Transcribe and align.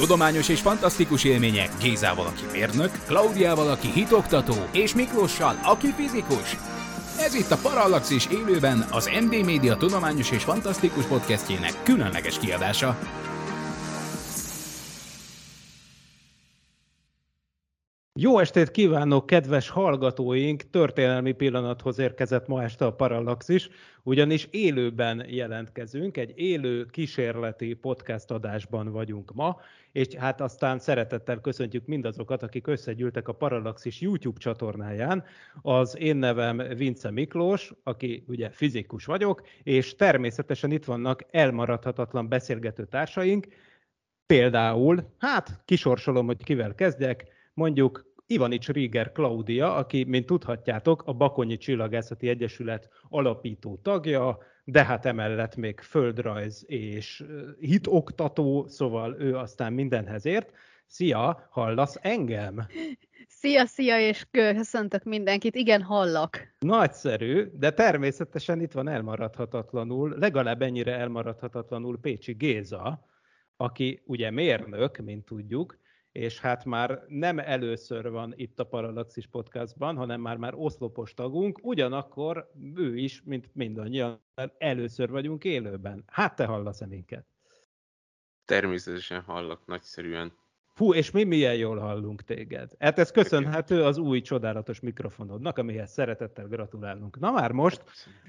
Tudományos 0.00 0.48
és 0.48 0.60
fantasztikus 0.60 1.24
élmények 1.24 1.70
Gézával, 1.80 2.26
aki 2.26 2.42
mérnök, 2.52 2.90
Klaudiával, 3.06 3.70
aki 3.70 3.90
hitoktató, 3.90 4.54
és 4.72 4.94
Miklóssal, 4.94 5.60
aki 5.62 5.92
fizikus. 5.96 6.56
Ez 7.18 7.34
itt 7.34 7.50
a 7.50 7.56
Parallaxis 7.62 8.26
élőben 8.26 8.86
az 8.90 9.10
MD 9.20 9.44
Média 9.44 9.76
tudományos 9.76 10.30
és 10.30 10.42
fantasztikus 10.42 11.04
podcastjének 11.04 11.82
különleges 11.82 12.38
kiadása. 12.38 12.98
Jó 18.22 18.38
estét 18.38 18.70
kívánok, 18.70 19.26
kedves 19.26 19.68
hallgatóink! 19.68 20.62
Történelmi 20.70 21.32
pillanathoz 21.32 21.98
érkezett 21.98 22.46
ma 22.46 22.62
este 22.62 22.84
a 22.84 22.92
Parallaxis, 22.92 23.68
ugyanis 24.02 24.48
élőben 24.50 25.24
jelentkezünk, 25.28 26.16
egy 26.16 26.32
élő 26.36 26.84
kísérleti 26.84 27.74
podcast 27.74 28.30
adásban 28.30 28.92
vagyunk 28.92 29.32
ma, 29.34 29.60
és 29.92 30.06
hát 30.14 30.40
aztán 30.40 30.78
szeretettel 30.78 31.40
köszöntjük 31.40 31.86
mindazokat, 31.86 32.42
akik 32.42 32.66
összegyűltek 32.66 33.28
a 33.28 33.32
Parallaxis 33.32 34.00
YouTube 34.00 34.38
csatornáján. 34.38 35.24
Az 35.62 35.98
én 35.98 36.16
nevem 36.16 36.62
Vince 36.76 37.10
Miklós, 37.10 37.72
aki 37.82 38.24
ugye 38.28 38.50
fizikus 38.50 39.04
vagyok, 39.04 39.42
és 39.62 39.96
természetesen 39.96 40.70
itt 40.70 40.84
vannak 40.84 41.26
elmaradhatatlan 41.30 42.28
beszélgető 42.28 42.84
társaink, 42.84 43.46
például, 44.26 45.14
hát 45.18 45.62
kisorsolom, 45.64 46.26
hogy 46.26 46.44
kivel 46.44 46.74
kezdjek, 46.74 47.38
mondjuk 47.54 48.09
Ivanics 48.30 48.68
Rieger 48.68 49.12
Klaudia, 49.12 49.74
aki, 49.74 50.04
mint 50.04 50.26
tudhatjátok, 50.26 51.02
a 51.06 51.12
Bakonyi 51.12 51.56
Csillagászati 51.56 52.28
Egyesület 52.28 52.88
alapító 53.08 53.80
tagja, 53.82 54.38
de 54.64 54.84
hát 54.84 55.06
emellett 55.06 55.56
még 55.56 55.80
földrajz 55.80 56.64
és 56.66 57.24
hitoktató, 57.60 58.66
szóval 58.68 59.16
ő 59.18 59.36
aztán 59.36 59.72
mindenhez 59.72 60.26
ért. 60.26 60.50
Szia, 60.86 61.48
hallasz 61.50 61.98
engem? 62.00 62.66
Szia, 63.28 63.66
szia, 63.66 64.00
és 64.00 64.26
köszöntök 64.30 65.04
mindenkit. 65.04 65.54
Igen, 65.54 65.82
hallak. 65.82 66.54
Nagyszerű, 66.58 67.50
de 67.52 67.72
természetesen 67.72 68.60
itt 68.60 68.72
van 68.72 68.88
elmaradhatatlanul, 68.88 70.14
legalább 70.18 70.62
ennyire 70.62 70.96
elmaradhatatlanul 70.96 71.98
Pécsi 72.00 72.32
Géza, 72.32 73.06
aki 73.56 74.02
ugye 74.04 74.30
mérnök, 74.30 74.98
mint 74.98 75.24
tudjuk, 75.24 75.78
és 76.12 76.40
hát 76.40 76.64
már 76.64 77.04
nem 77.08 77.38
először 77.38 78.10
van 78.10 78.32
itt 78.36 78.58
a 78.58 78.64
Parallaxis 78.64 79.26
podcastban, 79.26 79.96
hanem 79.96 80.20
már 80.20 80.36
már 80.36 80.54
oszlopos 80.54 81.14
tagunk, 81.14 81.58
ugyanakkor 81.62 82.50
ő 82.74 82.96
is, 82.96 83.22
mint 83.24 83.50
mindannyian, 83.52 84.22
először 84.58 85.10
vagyunk 85.10 85.44
élőben. 85.44 86.04
Hát 86.06 86.36
te 86.36 86.44
hallasz-e 86.44 86.86
minket? 86.86 87.26
Természetesen 88.44 89.20
hallak, 89.20 89.66
nagyszerűen. 89.66 90.32
Hú, 90.74 90.92
és 90.92 91.10
mi 91.10 91.24
milyen 91.24 91.54
jól 91.54 91.78
hallunk 91.78 92.22
téged. 92.22 92.70
Hát 92.78 92.98
ez 92.98 93.10
köszönhető 93.10 93.84
az 93.84 93.98
új 93.98 94.20
csodálatos 94.20 94.80
mikrofonodnak, 94.80 95.58
amihez 95.58 95.90
szeretettel 95.90 96.46
gratulálunk. 96.46 97.18
Na 97.18 97.30
már 97.30 97.52
most, 97.52 97.82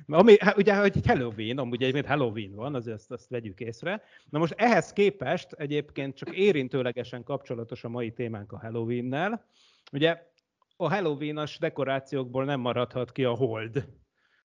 ami, 0.08 0.36
hát 0.40 0.58
ugye, 0.58 0.76
hogy 0.76 0.92
egy 0.96 1.08
Halloween, 1.08 1.58
amúgy 1.58 1.82
egyébként 1.82 2.06
Halloween 2.06 2.56
van, 2.56 2.76
azért 2.76 2.96
azt, 2.96 3.12
azt 3.12 3.30
vegyük 3.30 3.60
észre. 3.60 4.02
Na 4.30 4.40
most 4.40 4.54
ehhez 4.58 4.94
képest 4.94 5.52
egyébként 5.52 6.16
csak 6.16 6.36
érintőlegesen 6.36 7.24
kapcsolatos 7.24 7.84
a 7.84 7.90
mai 7.90 8.12
témánk 8.12 8.52
a 8.52 8.60
Halloween-nel. 8.60 9.46
Ugye 9.92 10.30
a 10.78 10.94
Halloween-as 10.94 11.58
dekorációkból 11.58 12.46
nem 12.46 12.60
maradhat 12.60 13.12
ki 13.12 13.24
a 13.24 13.34
hold. 13.34 13.88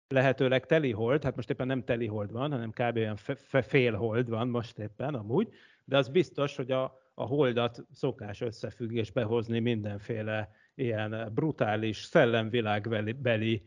Lehetőleg 0.09 0.67
teli 0.67 0.93
hold, 0.93 1.25
hát 1.25 1.37
most 1.37 1.51
éppen 1.51 1.67
nem 1.67 1.85
teli 1.85 2.07
hold 2.07 2.33
van, 2.33 2.51
hanem 2.51 2.71
kb. 2.71 2.97
olyan 2.97 3.17
fél 3.63 3.95
hold 3.95 4.29
van 4.29 4.49
most 4.49 4.79
éppen 4.79 5.15
amúgy, 5.15 5.49
de 5.85 5.97
az 5.97 6.09
biztos, 6.09 6.57
hogy 6.57 6.71
a, 6.71 6.99
a 7.19 7.25
holdat 7.25 7.87
szokás 7.93 8.41
összefüggésbe 8.41 9.23
hozni 9.23 9.59
mindenféle 9.59 10.51
ilyen 10.75 11.31
brutális 11.35 12.03
szellemvilágbeli 12.03 13.63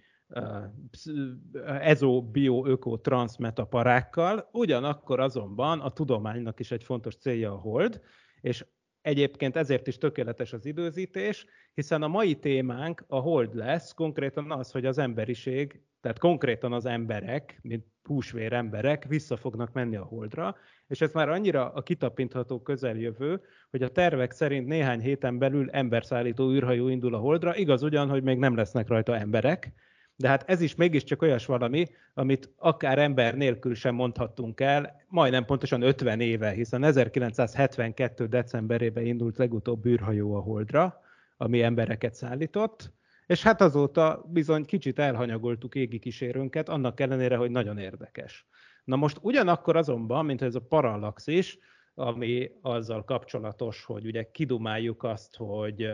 ezo, 1.64 2.22
bio, 2.22 2.68
öko, 2.68 2.98
transz 2.98 3.38
metaparákkal, 3.38 4.50
ugyanakkor 4.52 5.20
azonban 5.20 5.80
a 5.80 5.90
tudománynak 5.90 6.60
is 6.60 6.72
egy 6.72 6.84
fontos 6.84 7.16
célja 7.16 7.52
a 7.52 7.58
hold, 7.58 8.02
és 8.42 8.66
egyébként 9.02 9.56
ezért 9.56 9.88
is 9.88 9.98
tökéletes 9.98 10.54
az 10.54 10.66
időzítés, 10.66 11.46
hiszen 11.74 12.04
a 12.04 12.08
mai 12.08 12.36
témánk 12.36 13.04
a 13.08 13.20
hold 13.20 13.56
lesz, 13.56 13.94
konkrétan 13.94 14.52
az, 14.52 14.72
hogy 14.72 14.86
az 14.86 14.98
emberiség, 14.98 15.82
tehát 16.02 16.20
konkrétan 16.20 16.74
az 16.74 16.86
emberek, 16.86 17.60
mint 17.62 17.86
húsvér 18.04 18.54
emberek 18.54 19.06
vissza 19.06 19.38
fognak 19.38 19.74
menni 19.74 19.96
a 19.96 20.04
holdra, 20.04 20.56
és 20.90 21.02
ez 21.02 21.12
már 21.12 21.30
annyira 21.30 21.70
a 21.70 21.82
kitapintható 21.82 22.62
közeljövő, 22.62 23.42
hogy 23.70 23.84
a 23.84 23.92
tervek 23.92 24.32
szerint 24.32 24.68
néhány 24.68 25.02
héten 25.02 25.38
belül 25.38 25.70
emberszállító 25.70 26.52
űrhajó 26.52 26.88
indul 26.88 27.14
a 27.14 27.18
holdra, 27.18 27.56
igaz 27.56 27.84
ugyan, 27.84 28.10
hogy 28.10 28.24
még 28.24 28.38
nem 28.38 28.56
lesznek 28.56 28.88
rajta 28.88 29.18
emberek, 29.18 29.74
de 30.16 30.28
hát 30.28 30.50
ez 30.50 30.62
is 30.62 30.76
mégiscsak 30.76 31.22
olyas 31.22 31.46
valami, 31.46 31.86
amit 32.14 32.50
akár 32.58 32.98
ember 32.98 33.36
nélkül 33.36 33.76
sem 33.76 33.96
mondhattunk 33.96 34.60
el, 34.60 35.02
majdnem 35.08 35.46
pontosan 35.46 35.82
50 35.82 36.20
éve, 36.20 36.50
hiszen 36.50 36.84
1972. 36.84 38.26
decemberében 38.26 39.06
indult 39.06 39.38
legutóbb 39.38 39.86
űrhajó 39.86 40.36
a 40.36 40.40
Holdra, 40.40 41.02
ami 41.38 41.62
embereket 41.62 42.14
szállított, 42.14 42.92
és 43.26 43.44
hát 43.44 43.62
azóta 43.62 44.26
bizony 44.28 44.66
kicsit 44.66 45.00
elhanyagoltuk 45.00 45.76
égi 45.76 46.00
kísérőnket, 46.00 46.70
annak 46.70 47.00
ellenére, 47.00 47.36
hogy 47.36 47.52
nagyon 47.52 47.78
érdekes. 47.78 48.48
Na 48.90 48.96
most 48.96 49.18
ugyanakkor 49.22 49.76
azonban, 49.76 50.26
mint 50.26 50.42
ez 50.42 50.56
a 50.56 50.60
parallaxis, 50.60 51.58
ami 51.94 52.52
azzal 52.62 53.04
kapcsolatos, 53.04 53.84
hogy 53.84 54.06
ugye 54.06 54.32
kidumáljuk 54.32 55.04
azt, 55.04 55.36
hogy 55.36 55.92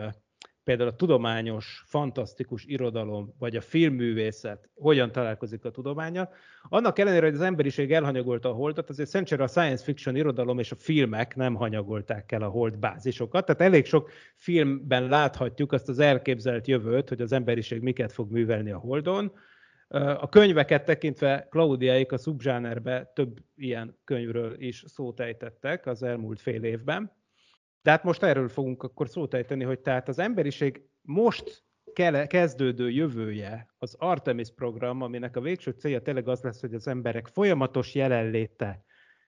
például 0.64 0.88
a 0.88 0.96
tudományos, 0.96 1.82
fantasztikus 1.86 2.64
irodalom, 2.64 3.34
vagy 3.38 3.56
a 3.56 3.60
filmművészet 3.60 4.68
hogyan 4.74 5.12
találkozik 5.12 5.64
a 5.64 5.70
tudománya. 5.70 6.28
Annak 6.62 6.98
ellenére, 6.98 7.26
hogy 7.26 7.34
az 7.34 7.40
emberiség 7.40 7.92
elhanyagolta 7.92 8.48
a 8.48 8.54
holdat, 8.54 8.90
azért 8.90 9.08
szerencsére 9.08 9.42
a 9.42 9.48
science 9.48 9.84
fiction 9.84 10.16
irodalom 10.16 10.58
és 10.58 10.72
a 10.72 10.76
filmek 10.76 11.36
nem 11.36 11.54
hanyagolták 11.54 12.32
el 12.32 12.42
a 12.42 12.48
hold 12.48 12.78
bázisokat. 12.78 13.46
Tehát 13.46 13.60
elég 13.60 13.84
sok 13.84 14.10
filmben 14.36 15.08
láthatjuk 15.08 15.72
azt 15.72 15.88
az 15.88 15.98
elképzelt 15.98 16.66
jövőt, 16.66 17.08
hogy 17.08 17.20
az 17.20 17.32
emberiség 17.32 17.80
miket 17.80 18.12
fog 18.12 18.30
művelni 18.30 18.70
a 18.70 18.78
holdon. 18.78 19.32
A 19.88 20.28
könyveket 20.28 20.84
tekintve 20.84 21.46
Klaudiaik 21.50 22.12
a 22.12 22.18
subzsánerbe 22.18 23.10
több 23.14 23.38
ilyen 23.54 23.98
könyvről 24.04 24.60
is 24.60 24.84
szót 24.86 25.20
ejtettek 25.20 25.86
az 25.86 26.02
elmúlt 26.02 26.40
fél 26.40 26.64
évben. 26.64 27.12
De 27.82 27.90
hát 27.90 28.04
most 28.04 28.22
erről 28.22 28.48
fogunk 28.48 28.82
akkor 28.82 29.08
szót 29.08 29.34
ejteni, 29.34 29.64
hogy 29.64 29.80
tehát 29.80 30.08
az 30.08 30.18
emberiség 30.18 30.82
most 31.02 31.64
kezdődő 32.26 32.90
jövője 32.90 33.74
az 33.78 33.94
Artemis 33.98 34.50
program, 34.54 35.02
aminek 35.02 35.36
a 35.36 35.40
végső 35.40 35.70
célja 35.70 36.02
tényleg 36.02 36.28
az 36.28 36.42
lesz, 36.42 36.60
hogy 36.60 36.74
az 36.74 36.86
emberek 36.88 37.26
folyamatos 37.26 37.94
jelenléte 37.94 38.84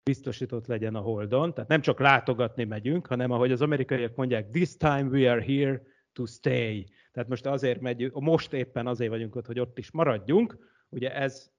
biztosított 0.03 0.67
legyen 0.67 0.95
a 0.95 1.01
Holdon. 1.01 1.55
Tehát 1.55 1.71
nem 1.71 1.81
csak 1.81 2.01
látogatni 2.01 2.65
megyünk, 2.65 3.07
hanem 3.07 3.31
ahogy 3.31 3.53
az 3.53 3.63
amerikaiak 3.63 4.15
mondják, 4.15 4.51
this 4.51 4.77
time 4.77 5.03
we 5.03 5.31
are 5.31 5.43
here 5.43 5.83
to 6.13 6.27
stay. 6.27 6.87
Tehát 7.13 7.29
most 7.29 7.47
azért 7.47 7.81
megyünk, 7.81 8.21
most 8.21 8.53
éppen 8.53 8.87
azért 8.87 9.11
vagyunk 9.11 9.37
ott, 9.37 9.47
hogy 9.47 9.61
ott 9.61 9.79
is 9.79 9.91
maradjunk. 9.91 10.59
Ugye 10.89 11.15
ez, 11.15 11.51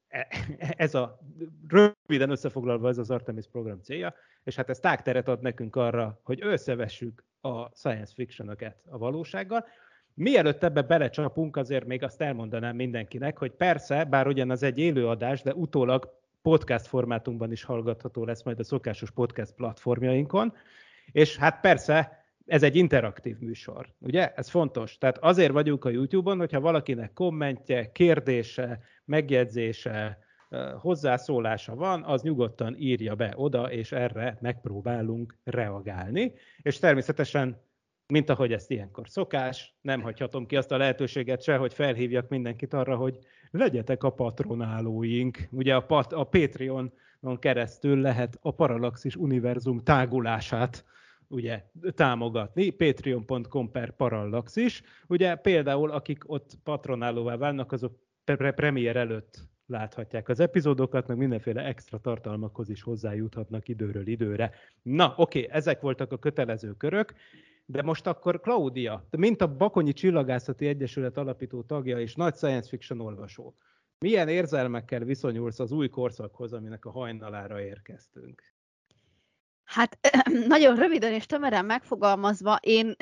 ez 0.59 0.95
a 0.95 1.19
röviden 1.67 2.29
összefoglalva 2.29 2.89
ez 2.89 2.97
az 2.97 3.11
Artemis 3.11 3.47
program 3.51 3.79
célja, 3.79 4.13
és 4.43 4.55
hát 4.55 4.69
ez 4.69 4.79
tágteret 4.79 5.27
ad 5.27 5.41
nekünk 5.41 5.75
arra, 5.75 6.19
hogy 6.23 6.39
összevessük 6.41 7.23
a 7.41 7.69
science 7.75 8.13
fiction 8.15 8.57
a 8.89 8.97
valósággal. 8.97 9.65
Mielőtt 10.13 10.63
ebbe 10.63 10.81
belecsapunk, 10.81 11.57
azért 11.57 11.85
még 11.85 12.03
azt 12.03 12.21
elmondanám 12.21 12.75
mindenkinek, 12.75 13.37
hogy 13.37 13.51
persze, 13.51 14.03
bár 14.03 14.27
ugyan 14.27 14.49
az 14.49 14.63
egy 14.63 14.77
élőadás, 14.77 15.41
de 15.41 15.53
utólag 15.53 16.19
podcast 16.41 16.87
formátumban 16.87 17.51
is 17.51 17.63
hallgatható 17.63 18.25
lesz 18.25 18.43
majd 18.43 18.59
a 18.59 18.63
szokásos 18.63 19.11
podcast 19.11 19.53
platformjainkon, 19.53 20.53
és 21.11 21.37
hát 21.37 21.59
persze 21.59 22.20
ez 22.45 22.63
egy 22.63 22.75
interaktív 22.75 23.39
műsor, 23.39 23.87
ugye? 23.99 24.33
Ez 24.33 24.49
fontos. 24.49 24.97
Tehát 24.97 25.17
azért 25.17 25.51
vagyunk 25.51 25.85
a 25.85 25.89
YouTube-on, 25.89 26.37
hogyha 26.37 26.59
valakinek 26.59 27.13
kommentje, 27.13 27.91
kérdése, 27.91 28.79
megjegyzése, 29.05 30.19
hozzászólása 30.79 31.75
van, 31.75 32.03
az 32.03 32.21
nyugodtan 32.21 32.75
írja 32.77 33.15
be 33.15 33.33
oda, 33.35 33.71
és 33.71 33.91
erre 33.91 34.37
megpróbálunk 34.41 35.37
reagálni. 35.43 36.33
És 36.61 36.79
természetesen, 36.79 37.61
mint 38.07 38.29
ahogy 38.29 38.53
ezt 38.53 38.71
ilyenkor 38.71 39.09
szokás, 39.09 39.75
nem 39.81 40.01
hagyhatom 40.01 40.45
ki 40.45 40.55
azt 40.55 40.71
a 40.71 40.77
lehetőséget 40.77 41.41
se, 41.41 41.57
hogy 41.57 41.73
felhívjak 41.73 42.29
mindenkit 42.29 42.73
arra, 42.73 42.95
hogy 42.95 43.17
legyetek 43.51 44.03
a 44.03 44.09
patronálóink. 44.09 45.47
Ugye 45.51 45.75
a, 45.75 45.85
pat, 45.85 46.13
a 46.13 46.23
Patreon 46.23 46.93
keresztül 47.39 48.01
lehet 48.01 48.37
a 48.41 48.51
Parallaxis 48.51 49.15
univerzum 49.15 49.83
tágulását 49.83 50.85
ugye 51.31 51.63
támogatni, 51.95 52.69
patreon.com 52.69 53.71
per 53.71 53.95
parallaxis. 53.95 54.83
Ugye 55.07 55.35
például 55.35 55.91
akik 55.91 56.23
ott 56.31 56.57
patronálóvá 56.63 57.37
válnak, 57.37 57.71
azok 57.71 57.99
pre- 58.23 58.55
premier 58.55 58.95
előtt 58.95 59.49
láthatják 59.65 60.29
az 60.29 60.39
epizódokat, 60.39 61.07
meg 61.07 61.17
mindenféle 61.17 61.65
extra 61.65 61.97
tartalmakhoz 61.97 62.69
is 62.69 62.81
hozzájuthatnak 62.81 63.67
időről 63.67 64.07
időre. 64.07 64.51
Na, 64.81 65.13
oké, 65.17 65.47
ezek 65.49 65.81
voltak 65.81 66.11
a 66.11 66.17
kötelező 66.17 66.73
körök, 66.73 67.13
de 67.65 67.81
most 67.81 68.07
akkor 68.07 68.39
Claudia, 68.39 69.07
mint 69.17 69.41
a 69.41 69.55
Bakonyi 69.55 69.93
Csillagászati 69.93 70.67
Egyesület 70.67 71.17
alapító 71.17 71.61
tagja 71.63 71.99
és 71.99 72.15
nagy 72.15 72.35
science 72.35 72.67
fiction 72.69 72.99
olvasó, 72.99 73.55
milyen 73.99 74.27
érzelmekkel 74.27 75.03
viszonyulsz 75.03 75.59
az 75.59 75.71
új 75.71 75.89
korszakhoz, 75.89 76.53
aminek 76.53 76.85
a 76.85 76.91
hajnalára 76.91 77.61
érkeztünk? 77.61 78.43
Hát 79.71 79.97
nagyon 80.47 80.75
röviden 80.75 81.13
és 81.13 81.25
tömören 81.25 81.65
megfogalmazva, 81.65 82.59
én 82.61 82.95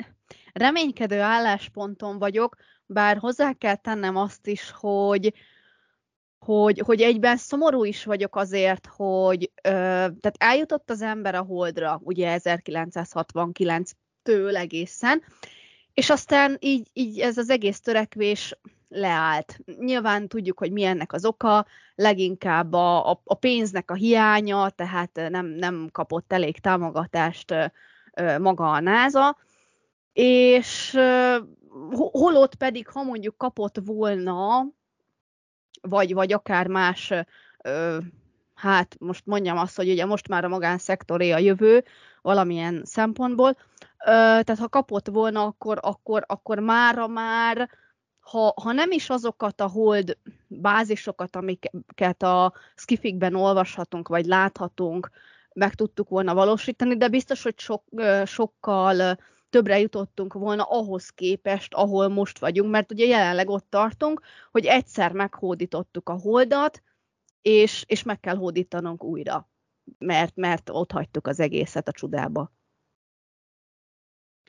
reménykedő 0.52 1.20
állásponton 1.20 2.18
vagyok, 2.18 2.56
bár 2.86 3.16
hozzá 3.16 3.52
kell 3.52 3.76
tennem 3.76 4.16
azt 4.16 4.46
is, 4.46 4.70
hogy 4.70 5.34
hogy, 6.38 6.78
hogy 6.78 7.00
egyben 7.00 7.36
szomorú 7.36 7.84
is 7.84 8.04
vagyok 8.04 8.36
azért, 8.36 8.86
hogy 8.86 9.50
ö, 9.62 9.68
tehát 10.20 10.34
eljutott 10.38 10.90
az 10.90 11.02
ember 11.02 11.34
a 11.34 11.42
Holdra, 11.42 12.00
ugye 12.02 12.38
1969-től 12.42 14.56
egészen, 14.56 15.22
és 15.94 16.10
aztán 16.10 16.56
így, 16.60 16.88
így 16.92 17.20
ez 17.20 17.38
az 17.38 17.50
egész 17.50 17.80
törekvés 17.80 18.58
leállt. 18.90 19.58
Nyilván 19.78 20.28
tudjuk, 20.28 20.58
hogy 20.58 20.72
mi 20.72 20.84
ennek 20.84 21.12
az 21.12 21.24
oka, 21.24 21.66
leginkább 21.94 22.72
a, 22.72 23.10
a, 23.24 23.34
pénznek 23.34 23.90
a 23.90 23.94
hiánya, 23.94 24.70
tehát 24.70 25.20
nem, 25.28 25.46
nem 25.46 25.88
kapott 25.92 26.32
elég 26.32 26.58
támogatást 26.58 27.54
maga 28.38 28.72
a 28.72 28.80
NASA, 28.80 29.36
és 30.12 30.98
holott 31.94 32.54
pedig, 32.54 32.88
ha 32.88 33.02
mondjuk 33.02 33.36
kapott 33.36 33.78
volna 33.84 34.66
vagy, 35.82 36.14
vagy 36.14 36.32
akár 36.32 36.66
más, 36.66 37.12
hát 38.54 38.96
most 38.98 39.26
mondjam 39.26 39.58
azt, 39.58 39.76
hogy 39.76 39.90
ugye 39.90 40.04
most 40.04 40.28
már 40.28 40.44
a 40.44 40.48
magánszektoré 40.48 41.30
a 41.30 41.38
jövő 41.38 41.84
valamilyen 42.22 42.82
szempontból, 42.84 43.56
tehát 44.04 44.58
ha 44.58 44.68
kapott 44.68 45.08
volna, 45.08 45.44
akkor, 45.44 45.78
akkor, 45.82 46.24
akkor 46.26 46.58
mára 46.58 47.06
már, 47.06 47.70
ha, 48.20 48.54
ha 48.62 48.72
nem 48.72 48.90
is 48.90 49.10
azokat 49.10 49.60
a 49.60 49.66
hold 49.66 50.18
bázisokat, 50.46 51.36
amiket 51.36 52.22
a 52.22 52.52
skifikben 52.74 53.34
olvashatunk, 53.34 54.08
vagy 54.08 54.26
láthatunk, 54.26 55.10
meg 55.52 55.74
tudtuk 55.74 56.08
volna 56.08 56.34
valósítani, 56.34 56.96
de 56.96 57.08
biztos, 57.08 57.42
hogy 57.42 57.58
sok, 57.58 57.84
sokkal 58.24 59.18
többre 59.50 59.78
jutottunk 59.78 60.32
volna 60.32 60.62
ahhoz 60.62 61.08
képest, 61.08 61.74
ahol 61.74 62.08
most 62.08 62.38
vagyunk, 62.38 62.70
mert 62.70 62.92
ugye 62.92 63.06
jelenleg 63.06 63.48
ott 63.48 63.66
tartunk, 63.68 64.20
hogy 64.50 64.64
egyszer 64.64 65.12
meghódítottuk 65.12 66.08
a 66.08 66.18
holdat, 66.18 66.82
és, 67.42 67.84
és 67.86 68.02
meg 68.02 68.20
kell 68.20 68.36
hódítanunk 68.36 69.04
újra, 69.04 69.48
mert, 69.98 70.36
mert 70.36 70.70
ott 70.70 70.92
hagytuk 70.92 71.26
az 71.26 71.40
egészet 71.40 71.88
a 71.88 71.92
csodába. 71.92 72.52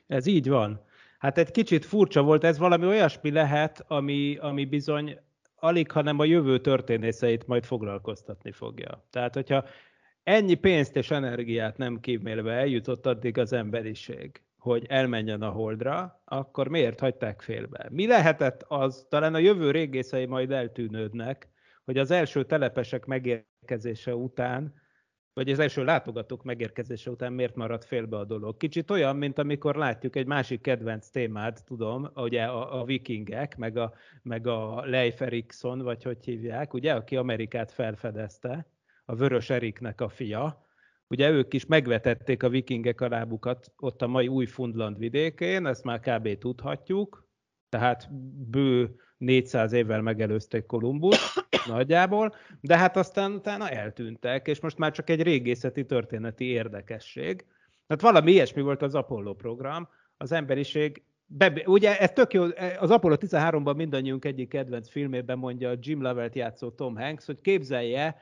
Ez 0.06 0.26
így 0.26 0.48
van. 0.48 0.80
Hát 1.22 1.38
egy 1.38 1.50
kicsit 1.50 1.84
furcsa 1.84 2.22
volt, 2.22 2.44
ez 2.44 2.58
valami 2.58 2.86
olyasmi 2.86 3.30
lehet, 3.30 3.84
ami, 3.88 4.36
ami 4.40 4.64
bizony 4.64 5.18
alig, 5.56 5.90
hanem 5.90 6.18
a 6.18 6.24
jövő 6.24 6.60
történészeit 6.60 7.46
majd 7.46 7.64
foglalkoztatni 7.64 8.52
fogja. 8.52 9.04
Tehát, 9.10 9.34
hogyha 9.34 9.64
ennyi 10.22 10.54
pénzt 10.54 10.96
és 10.96 11.10
energiát 11.10 11.76
nem 11.76 12.00
kímélve 12.00 12.52
eljutott 12.52 13.06
addig 13.06 13.38
az 13.38 13.52
emberiség, 13.52 14.42
hogy 14.58 14.86
elmenjen 14.88 15.42
a 15.42 15.50
Holdra, 15.50 16.22
akkor 16.24 16.68
miért 16.68 17.00
hagyták 17.00 17.42
félbe? 17.42 17.86
Mi 17.90 18.06
lehetett 18.06 18.64
az, 18.68 19.06
talán 19.08 19.34
a 19.34 19.38
jövő 19.38 19.70
régészei 19.70 20.26
majd 20.26 20.50
eltűnődnek, 20.50 21.48
hogy 21.84 21.98
az 21.98 22.10
első 22.10 22.44
telepesek 22.44 23.04
megérkezése 23.04 24.14
után, 24.14 24.74
vagy 25.34 25.50
az 25.50 25.58
első 25.58 25.84
látogatók 25.84 26.44
megérkezése 26.44 27.10
után 27.10 27.32
miért 27.32 27.56
maradt 27.56 27.84
félbe 27.84 28.16
a 28.16 28.24
dolog. 28.24 28.56
Kicsit 28.56 28.90
olyan, 28.90 29.16
mint 29.16 29.38
amikor 29.38 29.76
látjuk 29.76 30.16
egy 30.16 30.26
másik 30.26 30.60
kedvenc 30.60 31.08
témát, 31.08 31.64
tudom, 31.64 32.10
ugye 32.14 32.44
a, 32.44 32.80
a 32.80 32.84
vikingek, 32.84 33.56
meg 33.56 33.76
a, 33.76 33.92
meg 34.22 34.46
a 34.46 34.84
Leif 34.86 35.20
Erikson, 35.20 35.78
vagy 35.78 36.02
hogy 36.02 36.24
hívják, 36.24 36.74
ugye, 36.74 36.92
aki 36.92 37.16
Amerikát 37.16 37.72
felfedezte, 37.72 38.66
a 39.04 39.14
Vörös 39.14 39.50
Eriknek 39.50 40.00
a 40.00 40.08
fia, 40.08 40.70
Ugye 41.12 41.30
ők 41.30 41.54
is 41.54 41.66
megvetették 41.66 42.42
a 42.42 42.48
vikingek 42.48 43.00
a 43.00 43.08
lábukat 43.08 43.72
ott 43.76 44.02
a 44.02 44.06
mai 44.06 44.28
Új-Fundland 44.28 44.98
vidékén, 44.98 45.66
ezt 45.66 45.84
már 45.84 46.00
kb. 46.00 46.38
tudhatjuk, 46.38 47.28
tehát 47.68 48.08
bő 48.50 48.94
400 49.16 49.72
évvel 49.72 50.02
megelőzték 50.02 50.66
Kolumbusz 50.66 51.41
nagyjából, 51.66 52.34
de 52.60 52.76
hát 52.76 52.96
aztán 52.96 53.32
utána 53.32 53.68
eltűntek, 53.68 54.46
és 54.46 54.60
most 54.60 54.78
már 54.78 54.92
csak 54.92 55.10
egy 55.10 55.22
régészeti 55.22 55.86
történeti 55.86 56.44
érdekesség. 56.44 57.44
Tehát 57.86 58.02
valami 58.02 58.32
ilyesmi 58.32 58.62
volt 58.62 58.82
az 58.82 58.94
Apollo 58.94 59.34
program, 59.34 59.88
az 60.16 60.32
emberiség 60.32 61.02
Be, 61.34 61.62
ugye 61.66 61.98
ez 61.98 62.10
tök 62.12 62.32
jó, 62.32 62.44
az 62.78 62.90
Apollo 62.90 63.16
13-ban 63.18 63.76
mindannyiunk 63.76 64.24
egyik 64.24 64.48
kedvenc 64.48 64.88
filmében 64.90 65.38
mondja 65.38 65.72
Jim 65.80 66.02
Lovell-t 66.02 66.34
játszó 66.34 66.70
Tom 66.70 66.96
Hanks, 66.96 67.26
hogy 67.26 67.40
képzelje, 67.40 68.16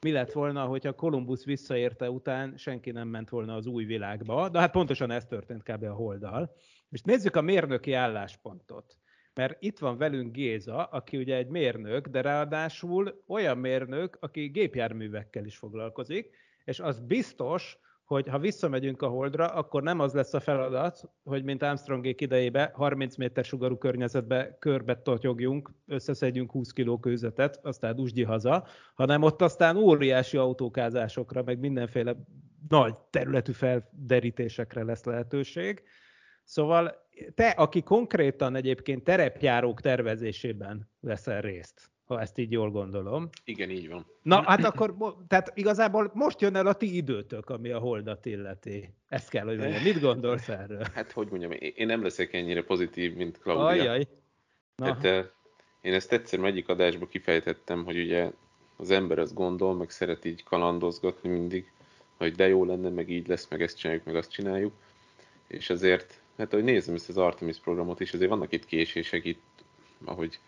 mi 0.00 0.12
lett 0.12 0.32
volna, 0.32 0.64
hogyha 0.64 0.92
Kolumbusz 0.92 1.44
visszaérte 1.44 2.10
után 2.10 2.56
senki 2.56 2.90
nem 2.90 3.08
ment 3.08 3.28
volna 3.28 3.54
az 3.54 3.66
új 3.66 3.84
világba, 3.84 4.48
de 4.48 4.58
hát 4.58 4.70
pontosan 4.70 5.10
ez 5.10 5.24
történt 5.24 5.62
kb. 5.62 5.82
a 5.82 5.92
Holdal. 5.92 6.54
És 6.90 7.02
nézzük 7.02 7.36
a 7.36 7.40
mérnöki 7.40 7.92
álláspontot. 7.92 8.96
Mert 9.34 9.62
itt 9.62 9.78
van 9.78 9.96
velünk 9.96 10.32
Géza, 10.32 10.84
aki 10.84 11.16
ugye 11.16 11.36
egy 11.36 11.48
mérnök, 11.48 12.08
de 12.08 12.20
ráadásul 12.20 13.22
olyan 13.26 13.58
mérnök, 13.58 14.16
aki 14.20 14.46
gépjárművekkel 14.46 15.44
is 15.44 15.56
foglalkozik, 15.56 16.30
és 16.64 16.80
az 16.80 17.00
biztos, 17.00 17.78
hogy 18.04 18.28
ha 18.28 18.38
visszamegyünk 18.38 19.02
a 19.02 19.08
Holdra, 19.08 19.46
akkor 19.46 19.82
nem 19.82 20.00
az 20.00 20.12
lesz 20.12 20.34
a 20.34 20.40
feladat, 20.40 21.10
hogy 21.22 21.44
mint 21.44 21.62
Armstrongék 21.62 22.20
idejébe 22.20 22.70
30 22.74 23.16
méter 23.16 23.44
sugarú 23.44 23.78
környezetbe 23.78 24.56
körbe 24.58 25.02
totyogjunk, 25.02 25.70
összeszedjünk 25.86 26.50
20 26.50 26.70
kiló 26.70 26.98
kőzetet, 26.98 27.60
aztán 27.62 27.98
usgyi 27.98 28.22
haza, 28.22 28.66
hanem 28.94 29.22
ott 29.22 29.42
aztán 29.42 29.76
óriási 29.76 30.36
autókázásokra, 30.36 31.42
meg 31.42 31.58
mindenféle 31.58 32.16
nagy 32.68 32.96
területű 33.10 33.52
felderítésekre 33.52 34.82
lesz 34.84 35.04
lehetőség. 35.04 35.82
Szóval 36.44 37.03
te, 37.34 37.48
aki 37.48 37.82
konkrétan 37.82 38.54
egyébként 38.54 39.04
terepjárók 39.04 39.80
tervezésében 39.80 40.88
veszel 41.00 41.40
részt, 41.40 41.90
ha 42.04 42.20
ezt 42.20 42.38
így 42.38 42.52
jól 42.52 42.70
gondolom. 42.70 43.28
Igen, 43.44 43.70
így 43.70 43.88
van. 43.88 44.06
Na, 44.22 44.42
hát 44.42 44.64
akkor, 44.64 44.94
tehát 45.28 45.52
igazából 45.54 46.10
most 46.14 46.40
jön 46.40 46.56
el 46.56 46.66
a 46.66 46.72
ti 46.72 46.96
időtök, 46.96 47.50
ami 47.50 47.70
a 47.70 47.78
holdat 47.78 48.26
illeti. 48.26 48.94
Ezt 49.08 49.28
kell, 49.28 49.44
hogy 49.44 49.58
mondjam. 49.58 49.82
Mit 49.82 50.00
gondolsz 50.00 50.48
erről? 50.48 50.86
Hát, 50.94 51.12
hogy 51.12 51.28
mondjam, 51.30 51.52
én 51.58 51.86
nem 51.86 52.02
leszek 52.02 52.32
ennyire 52.32 52.64
pozitív, 52.64 53.14
mint 53.14 53.38
Claudia. 53.38 53.66
Ajaj. 53.66 54.08
Na. 54.76 54.84
Hát, 54.84 55.04
eh, 55.04 55.24
én 55.80 55.92
ezt 55.92 56.12
egyszer 56.12 56.44
egyik 56.44 56.68
adásban 56.68 57.08
kifejtettem, 57.08 57.84
hogy 57.84 57.98
ugye 57.98 58.30
az 58.76 58.90
ember 58.90 59.18
azt 59.18 59.34
gondol, 59.34 59.74
meg 59.74 59.90
szeret 59.90 60.24
így 60.24 60.42
kalandozgatni 60.42 61.28
mindig, 61.28 61.72
hogy 62.16 62.34
de 62.34 62.48
jó 62.48 62.64
lenne, 62.64 62.88
meg 62.88 63.10
így 63.10 63.28
lesz, 63.28 63.48
meg 63.48 63.62
ezt 63.62 63.78
csináljuk, 63.78 64.04
meg 64.04 64.16
azt 64.16 64.30
csináljuk. 64.30 64.72
És 65.46 65.70
azért, 65.70 66.20
hát 66.36 66.52
ahogy 66.52 66.64
nézem 66.64 66.94
ezt 66.94 67.08
az 67.08 67.16
Artemis 67.16 67.58
programot 67.58 68.00
is, 68.00 68.12
azért 68.12 68.30
vannak 68.30 68.52
itt 68.52 68.64
késések, 68.64 69.24
itt, 69.24 69.64
ahogy 70.04 70.38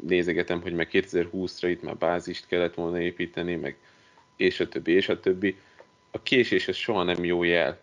nézegetem, 0.00 0.62
hogy 0.62 0.72
meg 0.72 0.88
2020-ra 0.92 1.66
itt 1.68 1.82
már 1.82 1.96
bázist 1.96 2.46
kellett 2.46 2.74
volna 2.74 3.00
építeni, 3.00 3.54
meg 3.54 3.78
és 4.36 4.60
a 4.60 4.68
többi, 4.68 4.92
és 4.92 5.08
a 5.08 5.20
többi. 5.20 5.58
A 6.10 6.22
késés 6.22 6.68
az 6.68 6.76
soha 6.76 7.02
nem 7.02 7.24
jó 7.24 7.42
jel. 7.42 7.80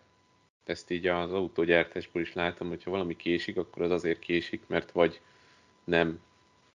Ezt 0.64 0.90
így 0.90 1.06
az 1.06 1.32
autógyártásból 1.32 2.22
is 2.22 2.32
látom, 2.32 2.68
hogyha 2.68 2.90
valami 2.90 3.16
késik, 3.16 3.56
akkor 3.56 3.82
az 3.82 3.90
azért 3.90 4.18
késik, 4.18 4.62
mert 4.66 4.90
vagy 4.90 5.20
nem 5.84 6.20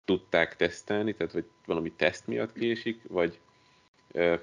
tudták 0.06 0.56
tesztelni, 0.56 1.14
tehát 1.14 1.34
vagy 1.34 1.46
valami 1.66 1.92
teszt 1.92 2.28
miatt 2.28 2.54
késik, 2.54 3.02
vagy 3.08 3.40
ö, 4.12 4.36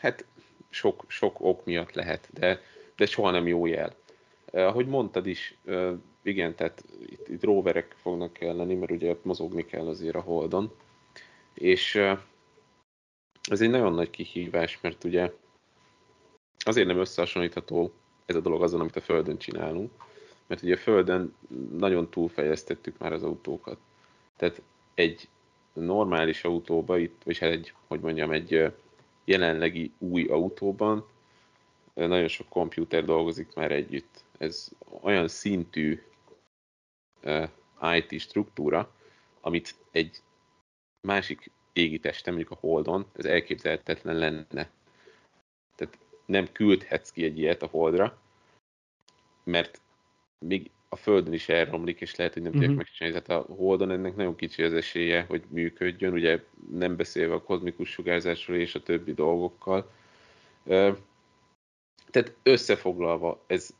hát 0.00 0.24
sok, 0.70 1.04
sok 1.08 1.40
ok 1.40 1.64
miatt 1.64 1.92
lehet, 1.92 2.28
de, 2.32 2.62
de 2.96 3.06
soha 3.06 3.30
nem 3.30 3.46
jó 3.46 3.66
jel. 3.66 3.94
Ahogy 4.54 4.86
mondtad 4.86 5.26
is, 5.26 5.58
igen, 6.22 6.54
tehát 6.54 6.84
itt, 7.06 7.28
itt 7.28 7.44
roverek 7.44 7.94
fognak 7.96 8.32
kelleni, 8.32 8.74
mert 8.74 8.90
ugye 8.90 9.10
ott 9.10 9.24
mozogni 9.24 9.64
kell 9.64 9.86
azért 9.86 10.14
a 10.14 10.20
holdon. 10.20 10.72
És 11.54 11.94
ez 13.50 13.60
egy 13.60 13.70
nagyon 13.70 13.92
nagy 13.92 14.10
kihívás, 14.10 14.78
mert 14.80 15.04
ugye 15.04 15.32
azért 16.58 16.86
nem 16.86 16.98
összehasonlítható 16.98 17.92
ez 18.26 18.36
a 18.36 18.40
dolog 18.40 18.62
azon, 18.62 18.80
amit 18.80 18.96
a 18.96 19.00
Földön 19.00 19.38
csinálunk, 19.38 19.90
mert 20.46 20.62
ugye 20.62 20.74
a 20.74 20.78
Földön 20.78 21.34
nagyon 21.72 22.10
túlfejlesztettük 22.10 22.98
már 22.98 23.12
az 23.12 23.22
autókat. 23.22 23.78
Tehát 24.36 24.62
egy 24.94 25.28
normális 25.72 26.44
autóba, 26.44 26.98
itt, 26.98 27.22
vagy 27.24 27.38
hát 27.38 27.50
egy, 27.50 27.72
hogy 27.86 28.00
mondjam, 28.00 28.30
egy 28.30 28.72
jelenlegi 29.24 29.92
új 29.98 30.24
autóban 30.24 31.06
nagyon 31.94 32.28
sok 32.28 32.48
komputer 32.48 33.04
dolgozik 33.04 33.54
már 33.54 33.72
együtt. 33.72 34.24
Ez 34.38 34.68
olyan 35.00 35.28
szintű 35.28 36.02
IT 37.96 38.20
struktúra, 38.20 38.94
amit 39.40 39.74
egy 39.90 40.22
másik 41.00 41.50
égi 41.72 41.98
testem, 41.98 42.34
mondjuk 42.34 42.58
a 42.58 42.66
Holdon, 42.66 43.06
ez 43.16 43.24
elképzelhetetlen 43.24 44.16
lenne. 44.16 44.70
Tehát 45.74 45.98
nem 46.26 46.52
küldhetsz 46.52 47.10
ki 47.10 47.24
egy 47.24 47.38
ilyet 47.38 47.62
a 47.62 47.66
Holdra, 47.66 48.18
mert 49.44 49.80
még 50.38 50.70
a 50.88 50.96
Földön 50.96 51.32
is 51.32 51.48
elromlik, 51.48 52.00
és 52.00 52.14
lehet, 52.14 52.32
hogy 52.32 52.42
nem 52.42 52.52
uh-huh. 52.52 52.66
tudják 52.66 52.86
megcsinálni. 52.86 53.22
Tehát 53.22 53.44
a 53.48 53.52
Holdon 53.54 53.90
ennek 53.90 54.16
nagyon 54.16 54.36
kicsi 54.36 54.62
az 54.62 54.72
esélye, 54.72 55.22
hogy 55.22 55.42
működjön, 55.48 56.12
ugye 56.12 56.44
nem 56.70 56.96
beszélve 56.96 57.34
a 57.34 57.42
kozmikus 57.42 57.90
sugárzásról 57.90 58.56
és 58.56 58.74
a 58.74 58.82
többi 58.82 59.14
dolgokkal. 59.14 59.90
Tehát 62.14 62.32
összefoglalva, 62.42 63.42
ez 63.46 63.70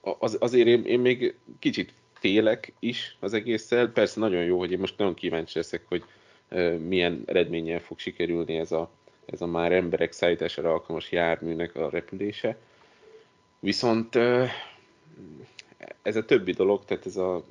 az, 0.00 0.36
azért 0.40 0.66
én, 0.66 0.84
én 0.84 1.00
még 1.00 1.34
kicsit 1.58 1.92
félek 2.12 2.72
is 2.78 3.16
az 3.20 3.32
egésszel. 3.32 3.88
Persze 3.88 4.20
nagyon 4.20 4.44
jó, 4.44 4.58
hogy 4.58 4.72
én 4.72 4.78
most 4.78 4.98
nagyon 4.98 5.14
kíváncsi 5.14 5.58
leszek, 5.58 5.84
hogy 5.88 6.04
milyen 6.78 7.22
eredménnyel 7.26 7.80
fog 7.80 7.98
sikerülni 7.98 8.56
ez 8.56 8.72
a, 8.72 8.90
ez 9.26 9.40
a 9.40 9.46
már 9.46 9.72
emberek 9.72 10.12
szállítására 10.12 10.72
alkalmas 10.72 11.12
járműnek 11.12 11.76
a 11.76 11.90
repülése. 11.90 12.56
Viszont 13.60 14.14
ez 16.02 16.16
a 16.16 16.24
többi 16.24 16.52
dolog, 16.52 16.84
tehát 16.84 17.06
ez 17.06 17.16
a 17.16 17.44